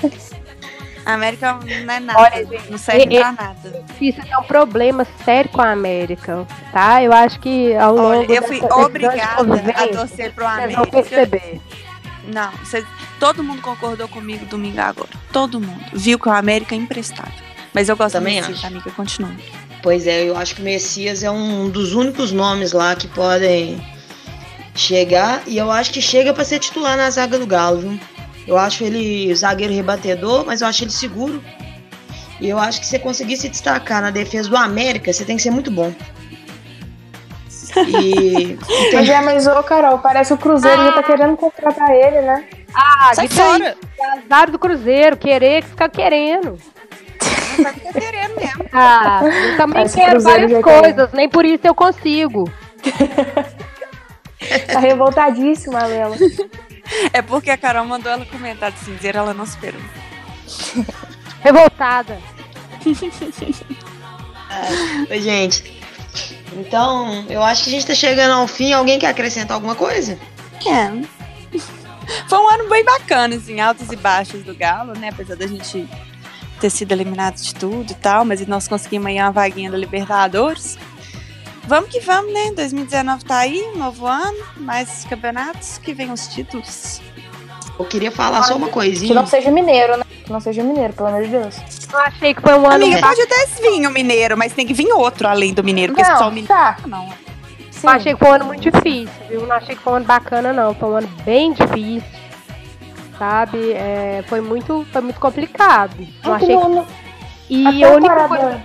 A 1.09 1.15
América 1.15 1.55
não 1.87 1.95
é 1.95 2.01
nada. 2.01 2.21
Olha, 2.21 2.47
não 2.69 2.77
serve 2.77 3.05
e- 3.15 3.19
pra 3.19 3.33
nada. 3.33 3.83
Isso 3.99 4.21
é 4.21 4.37
um 4.39 4.43
problema 4.43 5.07
sério 5.25 5.51
com 5.51 5.63
a 5.63 5.71
América, 5.73 6.47
tá? 6.71 7.03
Eu 7.03 7.15
acho 7.15 7.41
que 7.41 7.75
ao 7.77 7.95
longo 7.95 8.09
Olha, 8.19 8.35
eu 8.35 8.43
fui 8.43 8.61
dessa- 8.61 8.77
obrigada 8.77 9.55
a 9.75 9.89
torcer 9.89 10.35
pro 10.35 10.45
Vocês 10.45 10.75
vão 10.75 10.83
América. 10.85 10.87
perceber. 11.03 11.61
Não, 12.31 12.53
cês- 12.67 12.85
todo 13.19 13.43
mundo 13.43 13.63
concordou 13.63 14.07
comigo 14.07 14.45
domingo 14.45 14.79
agora. 14.83 15.09
Todo 15.33 15.59
mundo. 15.59 15.83
Viu 15.95 16.19
que 16.19 16.29
o 16.29 16.33
América 16.33 16.75
é 16.75 16.79
imprestável. 16.79 17.33
Mas 17.73 17.89
eu 17.89 17.97
gosto 17.97 18.13
Também 18.13 18.35
do 18.35 18.41
Messias, 18.49 18.59
acho. 18.59 18.67
amiga. 18.67 18.91
Continua. 18.91 19.31
Pois 19.83 20.07
é, 20.07 20.25
eu 20.29 20.37
acho 20.37 20.57
que 20.57 20.61
o 20.61 20.65
Messias 20.65 21.23
é 21.23 21.31
um 21.31 21.71
dos 21.71 21.95
únicos 21.95 22.33
nomes 22.33 22.73
lá 22.73 22.95
que 22.95 23.09
podem 23.09 23.81
chegar. 24.75 25.41
E 25.47 25.57
eu 25.57 25.71
acho 25.71 25.91
que 25.91 26.03
chega 26.03 26.35
pra 26.35 26.45
ser 26.45 26.59
titular 26.59 26.99
na 26.99 27.09
zaga 27.09 27.39
do 27.39 27.47
Galo, 27.47 27.79
viu? 27.81 28.01
Eu 28.49 28.57
acho 28.57 28.83
ele 28.83 29.33
zagueiro 29.35 29.75
rebatedor, 29.75 30.45
mas 30.47 30.63
eu 30.63 30.67
acho 30.69 30.83
ele 30.85 30.91
seguro. 30.91 31.43
E 32.41 32.49
eu 32.49 32.59
acho 32.59 32.81
que 32.81 32.87
se 32.87 32.93
você 32.93 32.99
conseguir 32.99 33.37
se 33.37 33.49
destacar 33.49 34.01
na 34.01 34.11
defesa 34.11 34.49
do 34.49 34.57
América, 34.57 35.13
você 35.13 35.25
tem 35.25 35.37
que 35.37 35.43
ser 35.43 35.51
muito 35.51 35.71
bom. 35.71 35.93
E, 37.87 38.57
tem- 38.67 38.95
Mas 38.95 39.09
é, 39.09 39.21
mas 39.21 39.47
ô 39.47 39.63
Carol, 39.63 39.99
parece 39.99 40.29
que 40.29 40.35
o 40.35 40.39
Cruzeiro 40.39 40.83
já 40.83 40.93
tá 40.93 41.03
querendo 41.03 41.37
contratar 41.37 41.91
ele, 41.91 42.23
né? 42.23 42.45
Ah, 42.75 43.11
Sai 43.15 43.25
aí, 43.27 43.29
fora. 43.29 43.77
azar 44.25 44.51
do 44.51 44.59
Cruzeiro, 44.59 45.17
querer 45.17 45.63
que 45.63 45.69
fica 45.71 45.89
querendo. 45.89 46.59
Tá 47.63 47.73
querendo 47.93 48.37
mesmo. 48.41 48.65
Ah, 48.73 49.21
eu 49.25 49.57
também 49.57 49.87
que 49.87 49.95
quero 49.95 50.21
várias 50.21 50.53
quer. 50.53 50.63
coisas, 50.63 51.13
nem 51.13 51.29
por 51.29 51.45
isso 51.45 51.67
eu 51.67 51.75
consigo. 51.75 52.51
Tá 54.73 54.79
revoltadíssima, 54.79 55.85
Lela. 55.85 56.17
É 57.13 57.23
porque 57.23 57.51
a 57.51 57.57
Carol 57.57 57.85
mandou 57.85 58.11
ela 58.11 58.27
comentar 58.27 58.73
de 58.73 58.81
cinzeiro, 58.81 59.19
ela 59.19 59.35
não 59.35 59.45
esperou. 59.45 59.81
Revoltada. 61.41 62.19
Oi, 65.11 65.21
gente. 65.21 65.79
Então, 66.57 67.27
eu 67.29 67.43
acho 67.43 67.65
que 67.65 67.71
a 67.71 67.73
gente 67.73 67.87
tá 67.87 67.95
chegando 67.95 68.33
ao 68.33 68.49
fim. 68.49 68.73
Alguém 68.73 68.99
quer 68.99 69.09
acrescentar 69.09 69.55
alguma 69.55 69.75
coisa? 69.75 70.19
É. 70.67 70.91
Foi 72.27 72.39
um 72.39 72.49
ano 72.49 72.69
bem 72.69 72.85
bacana, 72.85 73.37
assim, 73.37 73.61
altos 73.61 73.93
e 73.93 73.97
baixos 73.97 74.43
do 74.43 74.55
Galo, 74.55 74.95
né? 74.95 75.11
Apesar 75.11 75.37
da 75.37 75.47
gente 75.47 75.87
ter 76.59 76.71
sido 76.71 76.93
eliminado 76.93 77.37
de 77.37 77.55
tudo 77.55 77.93
e 77.93 77.95
tal, 77.95 78.25
mas 78.25 78.45
nós 78.47 78.67
conseguimos 78.67 79.07
aí 79.07 79.21
uma 79.21 79.31
vaguinha 79.31 79.71
da 79.71 79.77
Libertadores. 79.77 80.79
Vamos 81.69 81.91
que 81.91 82.01
vamos, 82.01 82.33
né? 82.33 82.51
2019 82.57 83.25
tá 83.27 83.39
aí, 83.41 83.63
um 83.75 83.79
novo 83.79 84.07
ano, 84.07 84.39
mais 84.57 85.05
campeonatos, 85.05 85.77
que 85.77 85.93
vem 85.93 86.11
os 86.11 86.27
títulos. 86.29 87.03
Eu 87.79 87.85
queria 87.85 88.11
falar 88.11 88.43
só 88.45 88.57
uma 88.57 88.69
Que 88.69 88.73
coisinha. 88.73 89.15
não 89.15 89.27
seja 89.27 89.51
mineiro, 89.51 89.99
né? 89.99 90.05
Que 90.25 90.33
não 90.33 90.41
seja 90.41 90.63
mineiro, 90.65 90.95
pelo 90.95 91.09
amor 91.11 91.23
de 91.25 91.29
Deus. 91.29 91.57
Eu 91.93 91.99
achei 92.01 92.33
que 92.35 92.41
foi 92.41 92.55
um 92.55 92.67
ano. 92.67 92.75
Amiga, 92.87 93.01
pode 93.01 93.21
até 93.21 93.47
vir 93.61 93.87
o 93.87 93.91
mineiro, 93.91 94.37
mas 94.37 94.55
tem 94.55 94.67
que 94.67 94.73
vir 94.73 94.91
outro 94.95 95.29
além 95.29 95.53
do 95.53 95.63
mineiro, 95.63 95.93
porque 95.93 96.07
só 96.07 96.17
o 96.17 96.21
Não, 96.21 96.29
mineiro 96.31 96.49
tá. 96.49 96.77
não. 96.87 97.07
Sim. 97.71 97.87
Eu 97.87 97.91
achei 97.91 98.13
que 98.15 98.19
foi 98.19 98.29
um 98.29 98.33
ano 98.33 98.45
muito 98.47 98.71
difícil, 98.71 99.15
viu? 99.29 99.47
Não 99.47 99.55
achei 99.55 99.77
que 99.77 99.83
foi 99.83 99.93
um 99.93 99.97
ano 99.97 100.05
bacana, 100.07 100.53
não. 100.55 100.75
Foi 100.75 100.89
um 100.89 100.97
ano 100.97 101.09
bem 101.23 101.53
difícil. 101.53 102.03
Sabe? 103.19 103.73
É, 103.73 104.25
foi, 104.27 104.41
muito, 104.41 104.87
foi 104.91 105.03
muito 105.03 105.21
complicado. 105.21 105.95
Não 106.25 106.33
achei 106.35 106.49
que... 106.49 106.55
Não, 106.55 106.69
não, 106.71 106.87
E 107.51 107.67
até 107.85 107.93
a 107.93 107.97
única 107.97 108.29
coisa. 108.29 108.63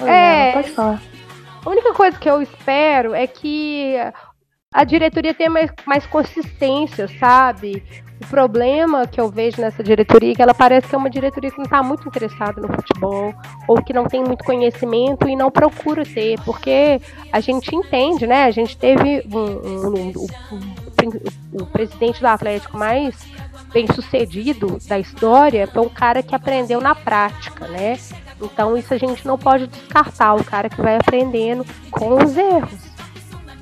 Oi, 0.00 0.10
É. 0.10 0.52
Pode 0.52 0.70
falar. 0.72 1.02
A 1.64 1.70
única 1.70 1.92
coisa 1.92 2.18
que 2.18 2.28
eu 2.28 2.40
espero 2.40 3.14
é 3.14 3.26
que 3.26 3.94
a 4.72 4.84
diretoria 4.84 5.34
tenha 5.34 5.50
mais, 5.50 5.70
mais 5.86 6.06
consistência, 6.06 7.08
sabe? 7.18 7.82
O 8.20 8.26
problema 8.26 9.06
que 9.06 9.20
eu 9.20 9.30
vejo 9.30 9.60
nessa 9.60 9.82
diretoria 9.82 10.32
é 10.32 10.34
que 10.34 10.42
ela 10.42 10.52
parece 10.52 10.88
que 10.88 10.94
é 10.94 10.98
uma 10.98 11.08
diretoria 11.08 11.50
que 11.50 11.56
não 11.56 11.64
está 11.64 11.82
muito 11.82 12.06
interessada 12.06 12.60
no 12.60 12.68
futebol, 12.68 13.32
ou 13.66 13.82
que 13.82 13.92
não 13.92 14.06
tem 14.06 14.22
muito 14.22 14.44
conhecimento 14.44 15.28
e 15.28 15.36
não 15.36 15.50
procura 15.50 16.04
ter, 16.04 16.38
porque 16.44 17.00
a 17.32 17.40
gente 17.40 17.74
entende, 17.74 18.26
né? 18.26 18.44
A 18.44 18.50
gente 18.50 18.76
teve 18.76 19.24
um, 19.32 19.38
um, 19.38 20.12
um, 20.16 21.62
o 21.62 21.66
presidente 21.66 22.20
do 22.20 22.26
Atlético 22.26 22.76
mais 22.76 23.14
bem 23.72 23.86
sucedido 23.86 24.78
da 24.88 24.98
história 24.98 25.66
foi 25.66 25.82
um 25.82 25.88
cara 25.88 26.22
que 26.22 26.34
aprendeu 26.34 26.80
na 26.80 26.94
prática, 26.94 27.68
né? 27.68 27.96
Então 28.40 28.76
isso 28.76 28.92
a 28.94 28.98
gente 28.98 29.26
não 29.26 29.38
pode 29.38 29.66
descartar, 29.66 30.34
o 30.34 30.44
cara 30.44 30.68
que 30.68 30.80
vai 30.80 30.96
aprendendo 30.96 31.64
com 31.90 32.22
os 32.22 32.36
erros. 32.36 32.88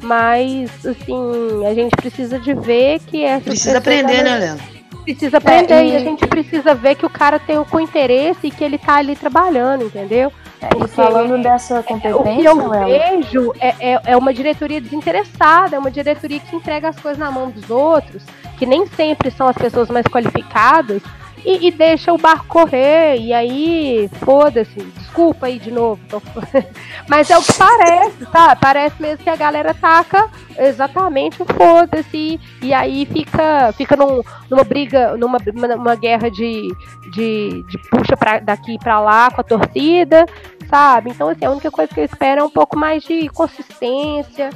Mas, 0.03 0.71
assim, 0.85 1.67
a 1.67 1.75
gente 1.75 1.97
precisa 1.97 2.39
de 2.39 2.55
ver 2.55 3.01
que 3.01 3.25
essa. 3.25 3.45
Precisa 3.45 3.79
aprender, 3.79 4.23
né, 4.23 4.39
Léo? 4.39 4.77
Precisa 5.03 5.39
aprender 5.39 5.75
é, 5.75 5.87
e... 5.87 5.93
e... 5.93 5.97
a 5.97 6.01
gente 6.01 6.27
precisa 6.27 6.75
ver 6.75 6.97
que 6.97 7.07
o 7.07 7.11
cara 7.11 7.39
tem 7.39 7.63
com 7.65 7.81
interesse 7.81 8.49
e 8.49 8.51
que 8.51 8.63
ele 8.63 8.79
tá 8.79 8.97
ali 8.97 9.17
trabalhando, 9.17 9.85
entendeu? 9.85 10.33
É, 10.61 10.69
e 10.85 10.89
falando 10.89 11.41
dessa 11.43 11.83
competência, 11.83 12.17
o 12.17 12.41
que 12.41 12.47
eu 12.47 12.71
vejo 12.71 13.53
é, 13.61 13.93
é, 13.93 14.01
é, 14.07 14.17
uma 14.17 14.33
diretoria 14.33 14.81
desinteressada, 14.81 15.77
é 15.77 15.79
uma 15.79 15.91
diretoria 15.91 16.41
que 16.41 16.57
entrega 16.57 16.89
as 16.89 16.99
coisas 16.99 17.19
na 17.19 17.31
mão 17.31 17.51
dos 17.51 17.69
outros, 17.69 18.23
que 18.59 18.65
nem 18.65 18.87
sempre 18.87 19.31
são 19.31 19.47
as 19.47 19.57
pessoas 19.57 19.89
mais 19.91 20.07
qualificadas, 20.07 21.03
e, 21.45 21.69
e 21.69 21.71
deixa 21.71 22.13
o 22.13 22.19
barco 22.19 22.47
correr. 22.47 23.19
E 23.19 23.33
aí, 23.33 24.09
foda-se, 24.25 24.81
desculpa 24.97 25.47
aí 25.47 25.59
de 25.59 25.71
novo. 25.71 26.01
Tô... 26.09 26.21
Mas 27.09 27.31
é 27.31 27.39
o 27.39 27.43
que 27.43 27.53
parece, 27.55 28.25
sabe? 28.31 28.61
Parece 28.61 29.01
mesmo 29.01 29.23
que 29.23 29.31
a 29.31 29.37
galera 29.37 29.75
taca 29.75 30.29
exatamente 30.59 31.43
o 31.43 31.45
foda-se. 31.45 32.41
E 32.63 32.75
aí 32.75 33.07
fica, 33.07 33.73
fica 33.73 33.97
num, 33.97 34.23
numa 34.51 34.65
briga, 34.65 35.17
numa, 35.17 35.39
numa 35.55 35.95
guerra 35.95 36.31
de, 36.31 36.69
de, 37.13 37.63
de 37.69 37.79
puxa 37.91 38.17
pra, 38.17 38.41
daqui 38.41 38.79
pra 38.79 39.01
lá 39.01 39.31
com 39.31 39.41
a 39.41 39.45
torcida, 39.45 40.27
sabe? 40.69 41.11
Então, 41.11 41.29
assim, 41.29 41.45
a 41.45 41.51
única 41.51 41.71
coisa 41.71 41.93
que 41.93 42.01
eu 42.01 42.05
espero 42.05 42.41
é 42.41 42.45
um 42.45 42.51
pouco 42.51 42.79
mais 42.79 43.03
de 43.05 43.29
consistência 43.29 44.51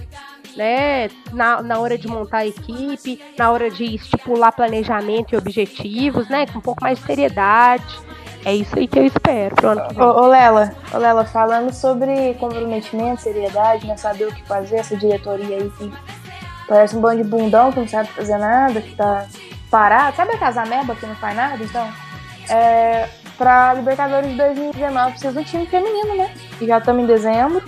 né? 0.57 1.09
Na, 1.33 1.63
na 1.63 1.79
hora 1.79 1.97
de 1.97 2.09
montar 2.09 2.39
a 2.39 2.47
equipe, 2.47 3.21
na 3.39 3.51
hora 3.51 3.71
de 3.71 3.97
estipular 3.97 4.53
planejamento 4.53 5.35
e 5.35 5.37
objetivos, 5.37 6.29
né? 6.29 6.47
Com 6.47 6.59
um 6.59 6.63
pouco 6.63 6.83
mais 6.83 6.99
de 6.99 7.05
seriedade. 7.05 7.99
É 8.45 8.55
isso 8.55 8.79
aí 8.79 8.89
que 8.89 8.99
eu 8.99 9.05
espero 9.05 9.55
pro. 9.55 9.71
Ô, 10.03 10.23
ô 10.23 10.27
Lela, 10.29 10.75
ô 10.95 10.99
Lela, 10.99 11.25
falando 11.25 11.73
sobre 11.73 12.35
comprometimento, 12.35 13.23
seriedade, 13.23 13.87
né? 13.87 13.97
Saber 13.97 14.29
o 14.29 14.35
que 14.35 14.43
fazer, 14.47 14.77
essa 14.77 14.97
diretoria 14.97 15.57
aí 15.57 15.71
que 15.71 15.93
parece 16.67 16.97
um 16.97 17.01
bando 17.01 17.23
de 17.23 17.29
bundão 17.29 17.71
que 17.71 17.81
não 17.81 17.89
sabe 17.89 18.09
fazer 18.11 18.39
nada, 18.39 18.81
que 18.81 18.95
tá 18.95 19.27
parado. 19.71 20.17
Sabe 20.17 20.33
a 20.33 20.39
Casa 20.39 20.65
Meba 20.65 20.95
que 20.95 21.05
não 21.05 21.17
faz 21.17 21.37
nada? 21.37 21.63
Então, 21.63 21.87
é, 22.49 23.09
pra 23.37 23.75
Libertadores 23.75 24.31
de 24.31 24.37
2019 24.37 25.11
precisa 25.13 25.33
de 25.33 25.39
um 25.39 25.45
time 25.45 25.67
feminino, 25.67 26.17
né? 26.17 26.35
E 26.61 26.67
já 26.67 26.79
estamos 26.79 27.03
em 27.03 27.07
dezembro. 27.07 27.63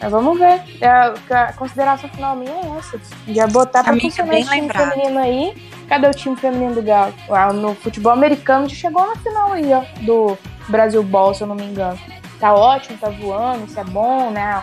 Mas 0.00 0.10
vamos 0.10 0.38
ver. 0.38 0.62
É, 0.80 0.88
a 0.88 1.52
consideração 1.54 2.08
final 2.10 2.36
minha 2.36 2.52
é 2.52 2.78
essa. 2.78 3.00
Já 3.26 3.46
botar 3.46 3.82
pra 3.82 3.92
Amiga, 3.92 4.08
funcionar 4.08 4.38
esse 4.38 4.48
time 4.48 4.60
lembrado. 4.60 4.90
feminino 4.90 5.18
aí. 5.18 5.68
Cadê 5.88 6.06
o 6.06 6.14
time 6.14 6.36
feminino 6.36 6.74
do 6.74 6.82
Galo? 6.82 7.14
Ah, 7.30 7.52
no 7.52 7.74
futebol 7.74 8.12
americano 8.12 8.68
já 8.68 8.74
chegou 8.74 9.06
na 9.06 9.16
final 9.16 9.52
aí, 9.52 9.72
ó. 9.72 9.82
Do 10.02 10.38
Brasil 10.68 11.02
Ball, 11.02 11.34
se 11.34 11.42
eu 11.42 11.46
não 11.46 11.54
me 11.54 11.64
engano. 11.64 11.98
Tá 12.38 12.54
ótimo, 12.54 12.98
tá 12.98 13.08
voando, 13.08 13.64
isso 13.64 13.80
é 13.80 13.84
bom, 13.84 14.30
né? 14.30 14.62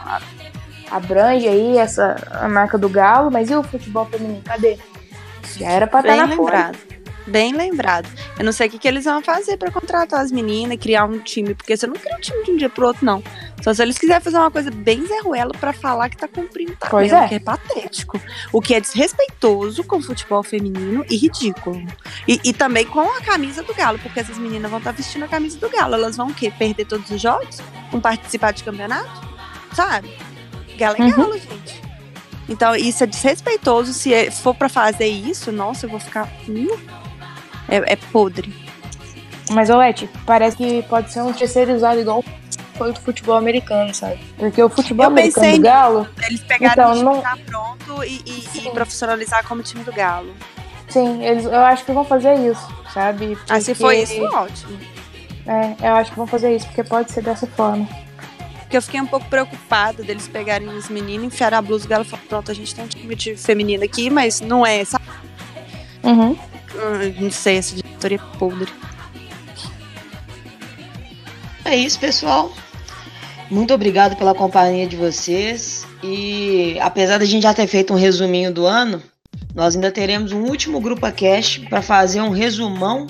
Abrange 0.89 1.47
aí 1.47 1.77
essa 1.77 2.15
a 2.31 2.47
marca 2.47 2.77
do 2.77 2.87
Galo, 2.87 3.31
mas 3.31 3.49
e 3.49 3.55
o 3.55 3.63
futebol 3.63 4.05
feminino? 4.05 4.41
Cadê? 4.45 4.77
Já 5.57 5.69
era 5.69 5.87
pra 5.87 5.99
estar 5.99 6.15
tá 6.15 6.17
na 6.17 6.25
lembrado. 6.25 6.77
Fora. 6.77 6.94
Bem 7.27 7.53
lembrado. 7.53 8.07
Eu 8.37 8.45
não 8.45 8.51
sei 8.51 8.67
o 8.67 8.69
que, 8.69 8.77
que 8.77 8.87
eles 8.87 9.05
vão 9.05 9.21
fazer 9.21 9.57
para 9.57 9.71
contratar 9.71 10.21
as 10.21 10.31
meninas, 10.31 10.77
criar 10.77 11.05
um 11.05 11.19
time, 11.19 11.55
porque 11.55 11.75
você 11.75 11.87
não 11.87 11.95
cria 11.95 12.15
um 12.15 12.19
time 12.19 12.43
de 12.43 12.51
um 12.51 12.57
dia 12.57 12.69
pro 12.69 12.87
outro, 12.87 13.03
não. 13.03 13.23
Só 13.63 13.73
se 13.73 13.81
eles 13.81 13.97
quiserem 13.97 14.21
fazer 14.21 14.37
uma 14.37 14.51
coisa 14.51 14.69
bem 14.69 15.05
zerruela 15.07 15.51
para 15.59 15.73
falar 15.73 16.09
que 16.09 16.17
tá 16.17 16.27
cumprindo 16.27 16.75
tabela, 16.75 16.89
pois 16.91 17.11
é. 17.11 17.27
que 17.27 17.35
é 17.35 17.39
patético. 17.39 18.21
O 18.53 18.61
que 18.61 18.75
é 18.75 18.79
desrespeitoso 18.79 19.83
com 19.83 19.97
o 19.97 20.01
futebol 20.01 20.43
feminino 20.43 21.03
e 21.09 21.17
ridículo. 21.17 21.83
E, 22.27 22.39
e 22.43 22.53
também 22.53 22.85
com 22.85 23.01
a 23.01 23.21
camisa 23.21 23.63
do 23.63 23.73
Galo, 23.73 23.97
porque 23.99 24.19
essas 24.19 24.37
meninas 24.37 24.69
vão 24.69 24.77
estar 24.77 24.91
tá 24.91 24.97
vestindo 24.97 25.23
a 25.23 25.27
camisa 25.27 25.57
do 25.57 25.69
Galo. 25.69 25.95
Elas 25.95 26.15
vão 26.15 26.27
o 26.27 26.33
quê? 26.33 26.51
Perder 26.55 26.85
todos 26.85 27.09
os 27.09 27.19
jogos? 27.19 27.57
Não 27.91 27.99
participar 27.99 28.51
de 28.51 28.63
campeonato? 28.63 29.27
Sabe? 29.73 30.15
Galo 30.77 30.97
é 30.99 31.01
uhum. 31.01 31.11
Galo, 31.11 31.33
gente. 31.33 31.81
Então, 32.47 32.75
isso 32.75 33.03
é 33.03 33.07
desrespeitoso. 33.07 33.93
Se 33.93 34.13
é, 34.13 34.29
for 34.29 34.53
para 34.53 34.69
fazer 34.69 35.07
isso, 35.07 35.51
nossa, 35.51 35.85
eu 35.85 35.89
vou 35.89 35.99
ficar. 35.99 36.29
É, 37.69 37.93
é 37.93 37.95
podre. 37.95 38.53
Mas, 39.51 39.69
Olete, 39.69 40.09
parece 40.25 40.57
que 40.57 40.83
pode 40.83 41.11
ser 41.11 41.21
um 41.21 41.31
terceirizado 41.31 41.99
igual 41.99 42.23
foi 42.77 42.91
o 42.91 42.95
futebol 42.95 43.35
americano, 43.35 43.93
sabe? 43.93 44.19
Porque 44.37 44.61
o 44.61 44.69
futebol 44.69 45.05
eu 45.05 45.11
americano 45.11 45.53
do 45.53 45.61
Galo. 45.61 46.07
Eles 46.27 46.41
pegaram 46.41 46.73
então, 46.73 46.91
o 46.91 47.21
time 47.21 47.23
não... 47.23 47.45
pronto 47.45 48.03
e, 48.03 48.21
e, 48.25 48.67
e, 48.67 48.71
profissionalizar 48.71 49.47
como 49.47 49.63
time 49.63 49.83
do 49.83 49.93
Galo. 49.93 50.33
Sim, 50.89 51.23
eles, 51.23 51.45
eu 51.45 51.59
acho 51.59 51.83
que 51.85 51.91
vão 51.91 52.05
fazer 52.05 52.35
isso, 52.35 52.67
sabe? 52.93 53.35
Porque... 53.35 53.53
Ah, 53.53 53.61
se 53.61 53.73
for 53.73 53.93
isso, 53.93 54.21
ótimo. 54.23 54.77
É, 55.47 55.87
eu 55.87 55.95
acho 55.95 56.11
que 56.11 56.17
vão 56.17 56.27
fazer 56.27 56.55
isso, 56.55 56.65
porque 56.67 56.83
pode 56.83 57.11
ser 57.11 57.21
dessa 57.21 57.47
forma. 57.47 57.87
Porque 58.59 58.77
eu 58.77 58.81
fiquei 58.81 58.99
um 58.99 59.07
pouco 59.07 59.25
preocupada 59.27 60.03
deles 60.03 60.27
pegarem 60.27 60.67
os 60.67 60.89
meninos, 60.89 61.27
enfiar 61.27 61.53
a 61.53 61.61
blusa 61.61 61.85
do 61.85 61.89
Galo 61.89 62.03
e 62.03 62.07
falar, 62.07 62.23
pronto, 62.27 62.51
a 62.51 62.53
gente 62.53 62.73
tem 62.75 62.83
um 62.83 62.87
time 62.87 63.37
feminino 63.37 63.83
aqui, 63.83 64.09
mas 64.09 64.41
não 64.41 64.65
é, 64.65 64.83
sabe? 64.83 65.05
Uhum. 66.03 66.37
Não 67.19 67.31
sei, 67.31 67.57
essa 67.57 67.75
diretoria 67.75 68.17
é 68.17 68.37
podre. 68.37 68.71
É 71.63 71.75
isso, 71.75 71.99
pessoal. 71.99 72.53
Muito 73.49 73.73
obrigado 73.73 74.15
pela 74.15 74.33
companhia 74.33 74.87
de 74.87 74.95
vocês. 74.95 75.85
E 76.03 76.77
apesar 76.79 77.17
da 77.17 77.25
gente 77.25 77.43
já 77.43 77.53
ter 77.53 77.67
feito 77.67 77.93
um 77.93 77.97
resuminho 77.97 78.51
do 78.53 78.65
ano, 78.65 79.01
nós 79.53 79.75
ainda 79.75 79.91
teremos 79.91 80.31
um 80.31 80.43
último 80.43 80.79
grupo 80.79 81.09
cash 81.11 81.59
para 81.69 81.81
fazer 81.81 82.21
um 82.21 82.29
resumão 82.29 83.07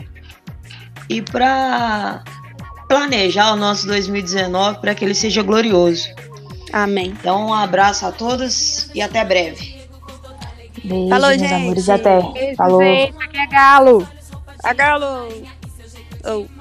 e 1.10 1.22
para 1.22 2.24
planejar 2.88 3.54
o 3.54 3.56
nosso 3.56 3.88
2019 3.88 4.80
para 4.80 4.94
que 4.94 5.04
ele 5.04 5.16
seja 5.16 5.42
glorioso. 5.42 6.08
Amém. 6.72 7.16
Então, 7.20 7.48
um 7.48 7.54
abraço 7.54 8.06
a 8.06 8.12
todos 8.12 8.90
e 8.94 9.02
até 9.02 9.24
breve. 9.24 9.75
Beijo, 10.86 11.10
Falou, 11.10 11.30
meus 11.30 11.40
gente. 11.42 11.54
amores. 11.54 11.90
Até. 11.90 12.22
Beijo, 12.22 12.56
Falou. 12.56 12.82
Gente, 12.84 13.14
aqui 13.24 13.38
é 13.38 13.48
Galo. 13.48 14.08
A 14.64 14.74
Galo. 14.74 15.28
Oh. 16.26 16.55